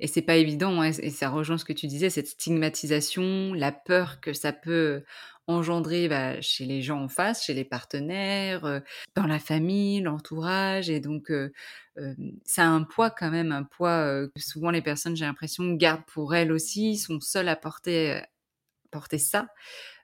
et 0.00 0.06
c'est 0.06 0.22
pas 0.22 0.36
évident, 0.36 0.80
hein, 0.80 0.90
et 0.90 1.10
ça 1.10 1.28
rejoint 1.28 1.58
ce 1.58 1.66
que 1.66 1.74
tu 1.74 1.86
disais, 1.86 2.08
cette 2.08 2.28
stigmatisation, 2.28 3.52
la 3.52 3.72
peur 3.72 4.20
que 4.22 4.32
ça 4.32 4.54
peut 4.54 5.02
engendrer 5.46 6.08
bah, 6.08 6.40
chez 6.40 6.64
les 6.64 6.80
gens 6.80 7.02
en 7.02 7.08
face, 7.08 7.44
chez 7.44 7.52
les 7.52 7.64
partenaires, 7.66 8.64
euh, 8.64 8.80
dans 9.16 9.26
la 9.26 9.38
famille, 9.38 10.00
l'entourage. 10.00 10.88
Et 10.88 11.00
donc, 11.00 11.30
euh, 11.30 11.52
ça 12.46 12.64
a 12.64 12.68
un 12.68 12.84
poids 12.84 13.10
quand 13.10 13.30
même, 13.30 13.52
un 13.52 13.64
poids 13.64 14.28
que 14.34 14.40
souvent 14.40 14.70
les 14.70 14.80
personnes, 14.80 15.14
j'ai 15.14 15.26
l'impression, 15.26 15.74
gardent 15.74 16.06
pour 16.06 16.34
elles 16.34 16.52
aussi, 16.52 16.96
sont 16.96 17.20
seules 17.20 17.48
à 17.48 17.56
porter, 17.56 18.22
porter 18.94 19.18
ça. 19.18 19.48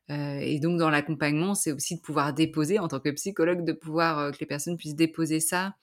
et 0.09 0.59
donc, 0.61 0.79
dans 0.79 0.91
l'accompagnement, 0.91 1.55
c'est 1.55 1.73
aussi 1.73 1.97
de 1.97 2.01
pouvoir 2.01 2.35
déposer, 2.35 2.79
en 2.79 2.89
tant 2.89 3.01
que 3.01 3.11
psychologue, 3.11 3.65
de 3.65 3.73
pouvoir 3.73 4.33
que 4.33 4.39
les 4.41 4.47
personnes 4.47 4.77
puissent 4.77 4.97
déposer 4.97 5.41
ça 5.41 5.75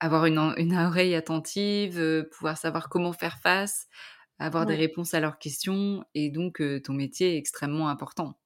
avoir 0.00 0.26
une, 0.26 0.38
une 0.56 0.74
oreille 0.76 1.14
attentive, 1.14 1.98
euh, 1.98 2.24
pouvoir 2.24 2.58
savoir 2.58 2.88
comment 2.88 3.12
faire 3.12 3.38
face, 3.38 3.86
avoir 4.38 4.66
des 4.66 4.74
réponses 4.74 5.14
à 5.14 5.20
leurs 5.20 5.38
questions. 5.38 6.02
Et 6.14 6.30
donc, 6.30 6.60
euh, 6.60 6.80
ton 6.80 6.94
métier 6.94 7.34
est 7.34 7.38
extrêmement 7.38 7.88
important. 7.88 8.38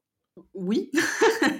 Oui, 0.53 0.91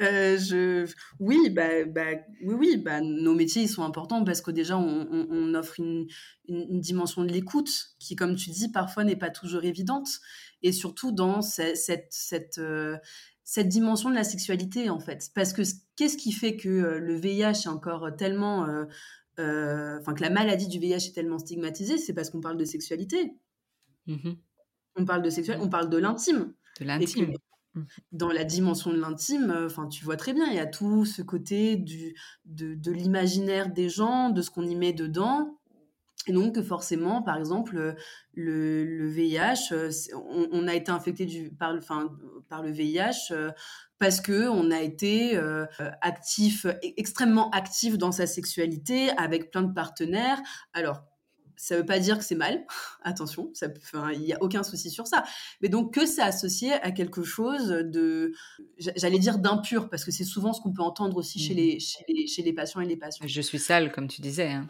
euh, 0.00 0.38
je... 0.38 0.92
oui, 1.20 1.50
bah, 1.50 1.84
bah, 1.86 2.12
oui, 2.42 2.54
oui, 2.54 2.76
bah, 2.76 3.00
nos 3.00 3.34
métiers 3.34 3.62
ils 3.62 3.68
sont 3.68 3.82
importants 3.82 4.24
parce 4.24 4.40
que 4.40 4.50
déjà 4.50 4.78
on, 4.78 5.06
on, 5.10 5.54
offre 5.54 5.78
une, 5.78 6.06
une, 6.48 6.80
dimension 6.80 7.22
de 7.24 7.32
l'écoute 7.32 7.96
qui, 7.98 8.16
comme 8.16 8.36
tu 8.36 8.50
dis, 8.50 8.70
parfois 8.70 9.04
n'est 9.04 9.16
pas 9.16 9.30
toujours 9.30 9.64
évidente 9.64 10.08
et 10.62 10.72
surtout 10.72 11.12
dans 11.12 11.42
cette, 11.42 11.76
cette, 11.76 12.08
cette, 12.10 12.60
cette 13.44 13.68
dimension 13.68 14.10
de 14.10 14.14
la 14.14 14.24
sexualité 14.24 14.90
en 14.90 15.00
fait. 15.00 15.30
Parce 15.34 15.52
que 15.52 15.62
qu'est-ce 15.96 16.16
qui 16.16 16.32
fait 16.32 16.56
que 16.56 16.68
le 16.68 17.14
VIH 17.14 17.64
est 17.64 17.68
encore 17.68 18.14
tellement 18.16 18.66
euh, 19.40 19.98
enfin 20.00 20.14
que 20.14 20.22
la 20.22 20.30
maladie 20.30 20.68
du 20.68 20.78
VIH 20.78 21.08
est 21.08 21.14
tellement 21.14 21.38
stigmatisée, 21.38 21.98
c'est 21.98 22.14
parce 22.14 22.30
qu'on 22.30 22.40
parle 22.40 22.56
de 22.56 22.64
sexualité. 22.64 23.36
Mmh 24.06 24.32
on 24.96 25.04
parle 25.04 25.22
de 25.22 25.30
sexualité, 25.30 25.64
on 25.66 25.68
parle 25.68 25.90
de 25.90 25.96
l'intime. 25.96 26.54
De 26.78 26.84
l'intime. 26.84 27.32
Mmh. 27.74 27.82
Dans 28.12 28.28
la 28.30 28.44
dimension 28.44 28.90
de 28.90 28.98
l'intime, 28.98 29.50
euh, 29.50 29.66
enfin, 29.66 29.88
tu 29.88 30.04
vois 30.04 30.16
très 30.16 30.32
bien, 30.32 30.46
il 30.46 30.54
y 30.54 30.60
a 30.60 30.66
tout 30.66 31.04
ce 31.04 31.22
côté 31.22 31.76
du, 31.76 32.14
de, 32.44 32.90
l'imaginaire 32.90 33.70
des 33.70 33.88
gens, 33.88 34.30
de 34.30 34.42
ce 34.42 34.50
qu'on 34.50 34.66
y 34.66 34.76
met 34.76 34.92
dedans. 34.92 35.58
Et 36.26 36.32
donc, 36.32 36.60
forcément, 36.62 37.22
par 37.22 37.36
exemple, 37.36 37.96
le, 38.32 38.84
le 38.84 39.08
VIH, 39.08 39.72
euh, 39.72 39.90
on, 40.52 40.66
a 40.66 40.74
été 40.74 40.90
infecté 40.90 41.26
du, 41.26 41.50
par, 41.50 41.74
enfin, 41.74 42.10
par 42.48 42.62
le 42.62 42.70
VIH 42.70 43.34
parce 43.98 44.20
que 44.20 44.48
on 44.48 44.70
a 44.70 44.80
été 44.80 45.36
euh, 45.36 45.66
actif, 46.00 46.66
e-, 46.66 46.78
extrêmement 46.82 47.50
actif 47.50 47.96
dans 47.96 48.12
sa 48.12 48.26
sexualité 48.26 49.10
avec 49.16 49.50
plein 49.50 49.62
de 49.62 49.72
partenaires. 49.72 50.40
Alors, 50.72 51.04
ça 51.56 51.74
ne 51.74 51.80
veut 51.80 51.86
pas 51.86 51.98
dire 51.98 52.18
que 52.18 52.24
c'est 52.24 52.34
mal, 52.34 52.64
attention, 53.02 53.52
il 54.12 54.20
n'y 54.20 54.32
a 54.32 54.42
aucun 54.42 54.62
souci 54.62 54.90
sur 54.90 55.06
ça. 55.06 55.24
Mais 55.60 55.68
donc 55.68 55.94
que 55.94 56.06
c'est 56.06 56.22
associé 56.22 56.72
à 56.72 56.90
quelque 56.90 57.22
chose 57.22 57.68
de, 57.68 58.32
j'allais 58.78 59.18
dire 59.18 59.38
d'impur, 59.38 59.88
parce 59.88 60.04
que 60.04 60.10
c'est 60.10 60.24
souvent 60.24 60.52
ce 60.52 60.60
qu'on 60.60 60.72
peut 60.72 60.82
entendre 60.82 61.16
aussi 61.16 61.38
chez, 61.38 61.54
mmh. 61.54 61.56
les, 61.56 61.80
chez, 61.80 62.04
les, 62.08 62.26
chez, 62.26 62.42
les, 62.42 62.52
patients 62.52 62.80
et 62.80 62.86
les 62.86 62.96
patients. 62.96 63.26
Je 63.26 63.40
suis 63.40 63.58
sale, 63.58 63.92
comme 63.92 64.08
tu 64.08 64.20
disais. 64.20 64.50
Hein. 64.50 64.68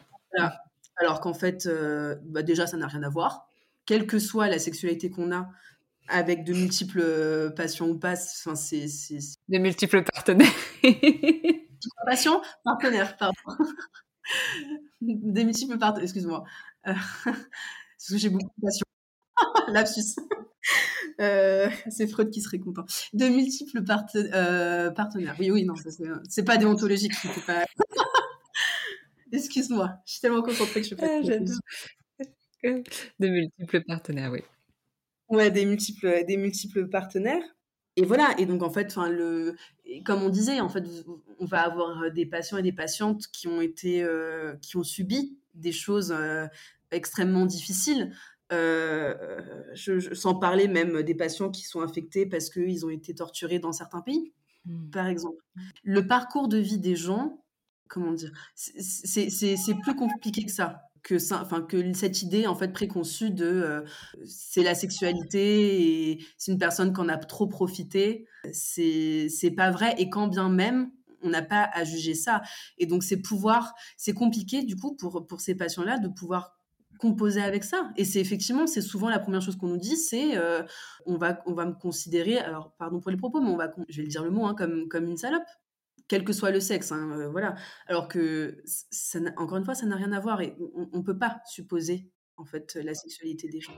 Alors 0.96 1.20
qu'en 1.20 1.34
fait, 1.34 1.66
euh, 1.66 2.16
bah 2.24 2.42
déjà, 2.42 2.66
ça 2.66 2.76
n'a 2.76 2.86
rien 2.86 3.02
à 3.02 3.08
voir. 3.08 3.48
Quelle 3.86 4.06
que 4.06 4.18
soit 4.18 4.48
la 4.48 4.58
sexualité 4.58 5.10
qu'on 5.10 5.32
a, 5.32 5.48
avec 6.08 6.44
de 6.44 6.52
multiples 6.52 7.00
euh, 7.02 7.50
patients 7.50 7.88
ou 7.88 7.98
pas, 7.98 8.12
enfin, 8.12 8.54
c'est, 8.54 8.86
De 9.48 9.58
multiples 9.58 10.04
partenaires. 10.04 10.52
patients, 12.06 12.42
partenaires, 12.64 13.16
pardon. 13.16 13.34
Des 15.00 15.44
multiples 15.44 15.78
partenaires, 15.78 16.04
excuse-moi. 16.04 16.44
Euh, 16.86 16.92
parce 17.24 18.08
que 18.10 18.18
j'ai 18.18 18.30
beaucoup 18.30 18.50
de 18.58 18.62
patients. 18.62 18.86
Lapsus. 19.68 20.16
Euh, 21.20 21.68
c'est 21.90 22.06
Freud 22.06 22.30
qui 22.30 22.40
serait 22.40 22.58
content. 22.58 22.84
De 23.12 23.28
multiples 23.28 23.82
euh, 24.34 24.90
partenaires. 24.90 25.36
Oui, 25.38 25.50
oui, 25.50 25.64
non, 25.64 25.74
c'est 26.28 26.44
pas 26.44 26.56
déontologique. 26.56 27.12
Pas... 27.46 27.64
Excuse-moi, 29.32 29.96
je 30.06 30.12
suis 30.12 30.20
tellement 30.20 30.42
concentrée 30.42 30.80
que 30.82 30.88
je 30.88 30.94
fais 30.94 30.96
pas. 30.96 32.26
Ah, 32.64 32.68
de 33.20 33.28
multiples 33.28 33.84
partenaires, 33.84 34.32
oui. 34.32 34.40
Ouais, 35.28 35.50
des 35.50 35.66
multiples, 35.66 36.24
des 36.26 36.36
multiples 36.36 36.88
partenaires. 36.88 37.42
Et 37.96 38.04
voilà, 38.04 38.34
et 38.38 38.46
donc 38.46 38.62
en 38.62 38.70
fait, 38.70 38.96
le, 38.96 39.54
comme 40.04 40.22
on 40.22 40.28
disait, 40.28 40.60
en 40.60 40.68
fait, 40.68 40.84
on 41.38 41.44
va 41.44 41.62
avoir 41.62 42.10
des 42.10 42.26
patients 42.26 42.58
et 42.58 42.62
des 42.62 42.72
patientes 42.72 43.26
qui 43.28 43.46
ont 43.46 43.60
été, 43.60 44.02
euh, 44.02 44.56
qui 44.56 44.76
ont 44.76 44.82
subi 44.82 45.38
des 45.54 45.70
choses 45.70 46.10
euh, 46.10 46.46
extrêmement 46.94 47.46
difficiles. 47.46 48.12
Euh, 48.52 49.14
je, 49.72 50.14
sans 50.14 50.34
parler 50.34 50.68
même 50.68 51.02
des 51.02 51.14
patients 51.14 51.50
qui 51.50 51.62
sont 51.62 51.80
infectés 51.80 52.26
parce 52.26 52.50
qu'ils 52.50 52.84
ont 52.84 52.90
été 52.90 53.14
torturés 53.14 53.58
dans 53.58 53.72
certains 53.72 54.02
pays, 54.02 54.32
mmh. 54.66 54.90
par 54.90 55.06
exemple. 55.06 55.42
Le 55.82 56.06
parcours 56.06 56.48
de 56.48 56.58
vie 56.58 56.78
des 56.78 56.94
gens, 56.94 57.42
comment 57.88 58.12
dire, 58.12 58.32
c'est 58.54 59.80
plus 59.82 59.96
compliqué 59.96 60.44
que 60.44 60.52
ça 60.52 60.82
que 61.04 61.18
ça, 61.18 61.40
enfin 61.42 61.60
que 61.60 61.92
cette 61.92 62.22
idée 62.22 62.46
en 62.46 62.56
fait 62.56 62.72
préconçue 62.72 63.30
de 63.30 63.44
euh, 63.44 63.82
c'est 64.24 64.62
la 64.62 64.74
sexualité 64.74 66.10
et 66.12 66.26
c'est 66.38 66.50
une 66.50 66.58
personne 66.58 66.92
qu'on 66.92 67.08
a 67.10 67.18
trop 67.18 67.46
profité, 67.46 68.26
c'est 68.52 69.54
pas 69.54 69.70
vrai 69.70 69.94
et 69.98 70.08
quand 70.08 70.26
bien 70.26 70.48
même 70.48 70.90
on 71.22 71.28
n'a 71.28 71.42
pas 71.42 71.68
à 71.72 71.84
juger 71.84 72.14
ça 72.14 72.42
et 72.78 72.86
donc 72.86 73.02
c'est 73.02 73.20
pouvoir 73.20 73.74
c'est 73.96 74.14
compliqué 74.14 74.62
du 74.62 74.76
coup 74.76 74.96
pour 74.96 75.26
pour 75.26 75.40
ces 75.40 75.54
patients 75.54 75.84
là 75.84 75.98
de 75.98 76.08
pouvoir 76.08 76.58
composer 77.04 77.42
avec 77.42 77.64
ça 77.64 77.90
et 77.98 78.04
c'est 78.06 78.18
effectivement 78.18 78.66
c'est 78.66 78.80
souvent 78.80 79.10
la 79.10 79.18
première 79.18 79.42
chose 79.42 79.56
qu'on 79.56 79.68
nous 79.68 79.76
dit 79.76 79.96
c'est 79.96 80.38
euh, 80.38 80.62
on 81.04 81.18
va 81.18 81.42
on 81.44 81.52
va 81.52 81.66
me 81.66 81.74
considérer 81.74 82.38
alors 82.38 82.72
pardon 82.78 82.98
pour 83.00 83.10
les 83.10 83.18
propos 83.18 83.42
mais 83.42 83.50
on 83.50 83.58
va 83.58 83.70
je 83.90 83.96
vais 83.98 84.04
le 84.04 84.08
dire 84.08 84.24
le 84.24 84.30
mot 84.30 84.46
hein, 84.46 84.54
comme 84.54 84.88
comme 84.88 85.06
une 85.06 85.18
salope 85.18 85.44
quel 86.08 86.24
que 86.24 86.32
soit 86.32 86.50
le 86.50 86.60
sexe, 86.60 86.92
hein, 86.92 87.12
euh, 87.12 87.30
voilà. 87.30 87.54
Alors 87.86 88.08
que, 88.08 88.62
ça 88.66 89.18
encore 89.38 89.56
une 89.56 89.64
fois, 89.64 89.74
ça 89.74 89.86
n'a 89.86 89.96
rien 89.96 90.12
à 90.12 90.20
voir 90.20 90.42
et 90.42 90.54
on 90.74 90.98
ne 90.98 91.02
peut 91.02 91.18
pas 91.18 91.40
supposer 91.46 92.10
en 92.36 92.44
fait 92.44 92.74
la 92.74 92.94
sexualité 92.94 93.48
des 93.48 93.60
gens. 93.60 93.72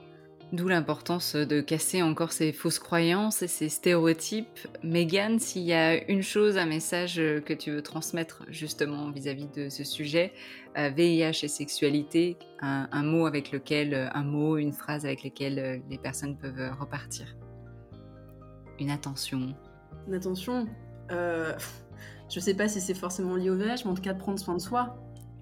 D'où 0.52 0.68
l'importance 0.68 1.34
de 1.34 1.60
casser 1.60 2.02
encore 2.02 2.30
ces 2.30 2.52
fausses 2.52 2.78
croyances 2.78 3.42
et 3.42 3.48
ces 3.48 3.68
stéréotypes. 3.68 4.68
Megan, 4.84 5.40
s'il 5.40 5.62
y 5.62 5.72
a 5.72 6.08
une 6.08 6.22
chose, 6.22 6.56
un 6.56 6.66
message 6.66 7.16
que 7.16 7.52
tu 7.52 7.72
veux 7.72 7.82
transmettre 7.82 8.44
justement 8.48 9.10
vis-à-vis 9.10 9.48
de 9.48 9.68
ce 9.68 9.82
sujet, 9.82 10.32
VIH 10.76 11.24
euh, 11.24 11.30
et 11.42 11.48
sexualité, 11.48 12.38
un, 12.60 13.02
mot 13.02 13.26
avec 13.26 13.50
lequel, 13.50 14.10
un 14.14 14.22
mot, 14.22 14.56
une 14.56 14.72
phrase 14.72 15.04
avec 15.04 15.24
lesquelles 15.24 15.58
euh, 15.58 15.78
les 15.90 15.98
personnes 15.98 16.36
peuvent 16.36 16.70
repartir. 16.78 17.36
Une 18.78 18.90
attention. 18.90 19.54
Une 20.06 20.14
attention. 20.14 20.68
Je 22.28 22.40
sais 22.40 22.54
pas 22.54 22.68
si 22.68 22.80
c'est 22.80 22.94
forcément 22.94 23.36
lié 23.36 23.50
au 23.50 23.56
VIH, 23.56 23.82
mais 23.84 23.90
en 23.90 23.94
tout 23.94 24.02
cas 24.02 24.12
de 24.12 24.18
prendre 24.18 24.38
soin 24.38 24.54
de 24.54 24.60
soi, 24.60 24.96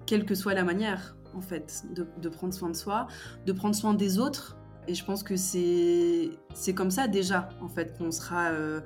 quelle 0.05 0.25
que 0.25 0.35
soit 0.35 0.53
la 0.53 0.63
manière, 0.63 1.15
en 1.33 1.41
fait, 1.41 1.83
de, 1.93 2.29
prendre 2.29 2.53
soin 2.53 2.69
de 2.69 2.75
soi, 2.75 3.07
de 3.45 3.51
prendre 3.51 3.75
soin 3.75 3.93
des 3.93 4.19
autres. 4.19 4.57
Et 4.87 4.93
je 4.93 5.03
pense 5.03 5.23
que 5.23 5.35
c'est 5.35 6.73
comme 6.75 6.91
ça 6.91 7.07
déjà, 7.07 7.49
en 7.61 7.67
fait, 7.67 7.97
qu'on 7.97 8.11
sera 8.11 8.51
euh, 8.51 8.81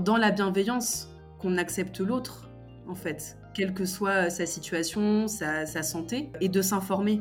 dans 0.00 0.16
la 0.16 0.30
bienveillance, 0.30 1.08
qu'on 1.38 1.58
accepte 1.58 2.00
l'autre, 2.00 2.48
en 2.88 2.94
fait, 2.94 3.36
quelle 3.54 3.74
que 3.74 3.84
soit 3.84 4.30
sa 4.30 4.46
situation, 4.46 5.28
sa, 5.28 5.66
santé, 5.82 6.30
et 6.40 6.48
de 6.48 6.62
s'informer. 6.62 7.20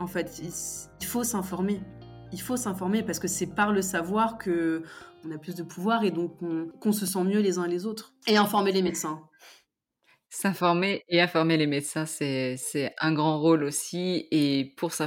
En 0.00 0.06
fait, 0.06 0.40
il 1.00 1.06
faut 1.06 1.24
s'informer. 1.24 1.80
Il 2.32 2.40
faut 2.40 2.56
s'informer 2.56 3.02
parce 3.02 3.18
que 3.18 3.28
c'est 3.28 3.54
par 3.54 3.72
le 3.72 3.82
savoir 3.82 4.38
que 4.38 4.82
on 5.24 5.30
a 5.30 5.38
plus 5.38 5.54
de 5.54 5.62
pouvoir 5.62 6.04
et 6.04 6.10
donc 6.10 6.38
qu'on 6.80 6.92
se 6.92 7.06
sent 7.06 7.24
mieux 7.24 7.40
les 7.40 7.58
uns 7.58 7.66
les 7.66 7.86
autres. 7.86 8.14
Et 8.26 8.36
informer 8.36 8.72
les 8.72 8.82
médecins. 8.82 9.20
S'informer 10.28 11.02
et 11.08 11.20
informer 11.20 11.56
les 11.56 11.66
médecins, 11.66 12.06
c'est 12.06 12.94
un 12.98 13.12
grand 13.12 13.40
rôle 13.40 13.64
aussi 13.64 14.26
et 14.30 14.74
pour 14.76 14.92
ça 14.92 15.06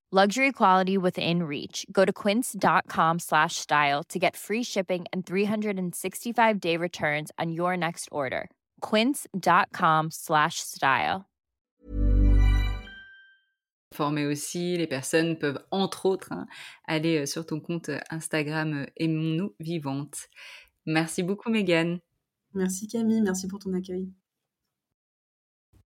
Luxury 0.13 0.51
quality 0.51 0.97
within 0.97 1.43
reach. 1.43 1.85
Go 1.89 2.03
to 2.03 2.11
quince.com 2.11 3.19
slash 3.19 3.55
style 3.55 4.03
to 4.09 4.19
get 4.19 4.35
free 4.35 4.61
shipping 4.61 5.05
and 5.13 5.25
365 5.25 6.59
day 6.59 6.75
returns 6.75 7.31
on 7.39 7.53
your 7.53 7.77
next 7.77 8.09
order. 8.11 8.49
Quince.com 8.81 10.11
slash 10.11 10.55
style. 10.59 11.29
Former 13.93 14.25
aussi, 14.25 14.77
les 14.77 14.87
personnes 14.87 15.37
peuvent 15.37 15.63
entre 15.71 16.05
autres 16.05 16.33
hein, 16.33 16.45
aller 16.89 17.19
euh, 17.19 17.25
sur 17.25 17.45
ton 17.45 17.61
compte 17.61 17.89
Instagram 18.09 18.73
euh, 18.73 18.85
Aimons-nous 18.97 19.55
vivantes. 19.61 20.27
Merci 20.85 21.23
beaucoup 21.23 21.49
Megan. 21.49 21.99
Merci 22.53 22.87
Camille, 22.87 23.21
merci 23.21 23.47
pour 23.47 23.59
ton 23.59 23.73
accueil. 23.73 24.11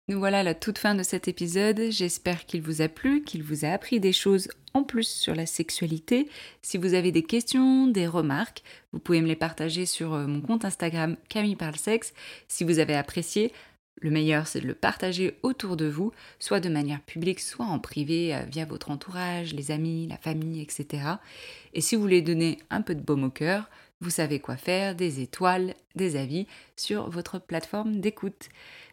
Nous 0.08 0.20
voilà 0.20 0.42
la 0.42 0.56
toute 0.56 0.80
fin 0.80 0.96
de 0.96 1.04
cet 1.04 1.28
épisode. 1.28 1.80
J'espère 1.90 2.46
qu'il 2.46 2.62
vous 2.62 2.82
a 2.82 2.88
plu, 2.88 3.24
qu'il 3.24 3.44
vous 3.44 3.66
a 3.66 3.70
appris 3.70 4.00
des 4.00 4.14
choses 4.14 4.50
en 4.74 4.84
plus 4.84 5.08
sur 5.08 5.36
la 5.36 5.46
sexualité. 5.46 6.28
Si 6.62 6.78
vous 6.78 6.96
avez 6.96 7.12
des 7.12 7.24
questions, 7.24 7.88
des 7.88 8.08
remarques, 8.08 8.64
vous 8.94 9.00
pouvez 9.00 9.22
me 9.22 9.28
les 9.28 9.36
partager 9.36 9.86
sur 9.86 10.14
euh, 10.14 10.26
mon 10.26 10.42
compte 10.42 10.66
Instagram 10.66 11.18
Camille 11.30 11.56
Parle 11.56 11.76
Sexe. 11.76 12.14
Si 12.48 12.64
vous 12.64 12.80
avez 12.80 12.96
apprécié, 12.96 13.54
le 13.98 14.10
meilleur 14.10 14.48
c'est 14.48 14.62
de 14.62 14.68
le 14.68 14.74
partager 14.74 15.38
autour 15.44 15.78
de 15.78 15.86
vous, 15.86 16.12
soit 16.40 16.60
de 16.60 16.70
manière 16.70 17.02
publique, 17.02 17.40
soit 17.40 17.66
en 17.66 17.78
privé, 17.78 18.34
euh, 18.34 18.42
via 18.52 18.66
votre 18.66 18.90
entourage, 18.90 19.54
les 19.54 19.70
amis, 19.70 20.08
la 20.08 20.18
famille, 20.18 20.62
etc. 20.62 21.04
Et 21.76 21.82
si 21.82 21.96
vous 21.96 22.02
voulez 22.02 22.24
donner 22.24 22.58
un 22.72 22.82
peu 22.82 22.96
de 22.96 23.02
baume 23.02 23.26
au 23.26 23.30
cœur, 23.30 23.70
vous 24.02 24.10
savez 24.10 24.40
quoi 24.40 24.58
faire, 24.58 24.96
des 24.96 25.22
étoiles, 25.22 25.76
des 25.96 26.16
avis 26.16 26.48
sur 26.76 27.08
votre 27.10 27.38
plateforme 27.38 28.00
d'écoute. 28.00 28.50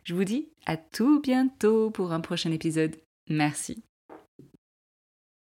Je 0.08 0.14
vous 0.14 0.24
dis 0.24 0.48
à 0.64 0.78
tout 0.78 1.20
bientôt 1.20 1.90
pour 1.90 2.12
un 2.12 2.20
prochain 2.20 2.50
épisode. 2.50 2.96
Merci. 3.28 3.84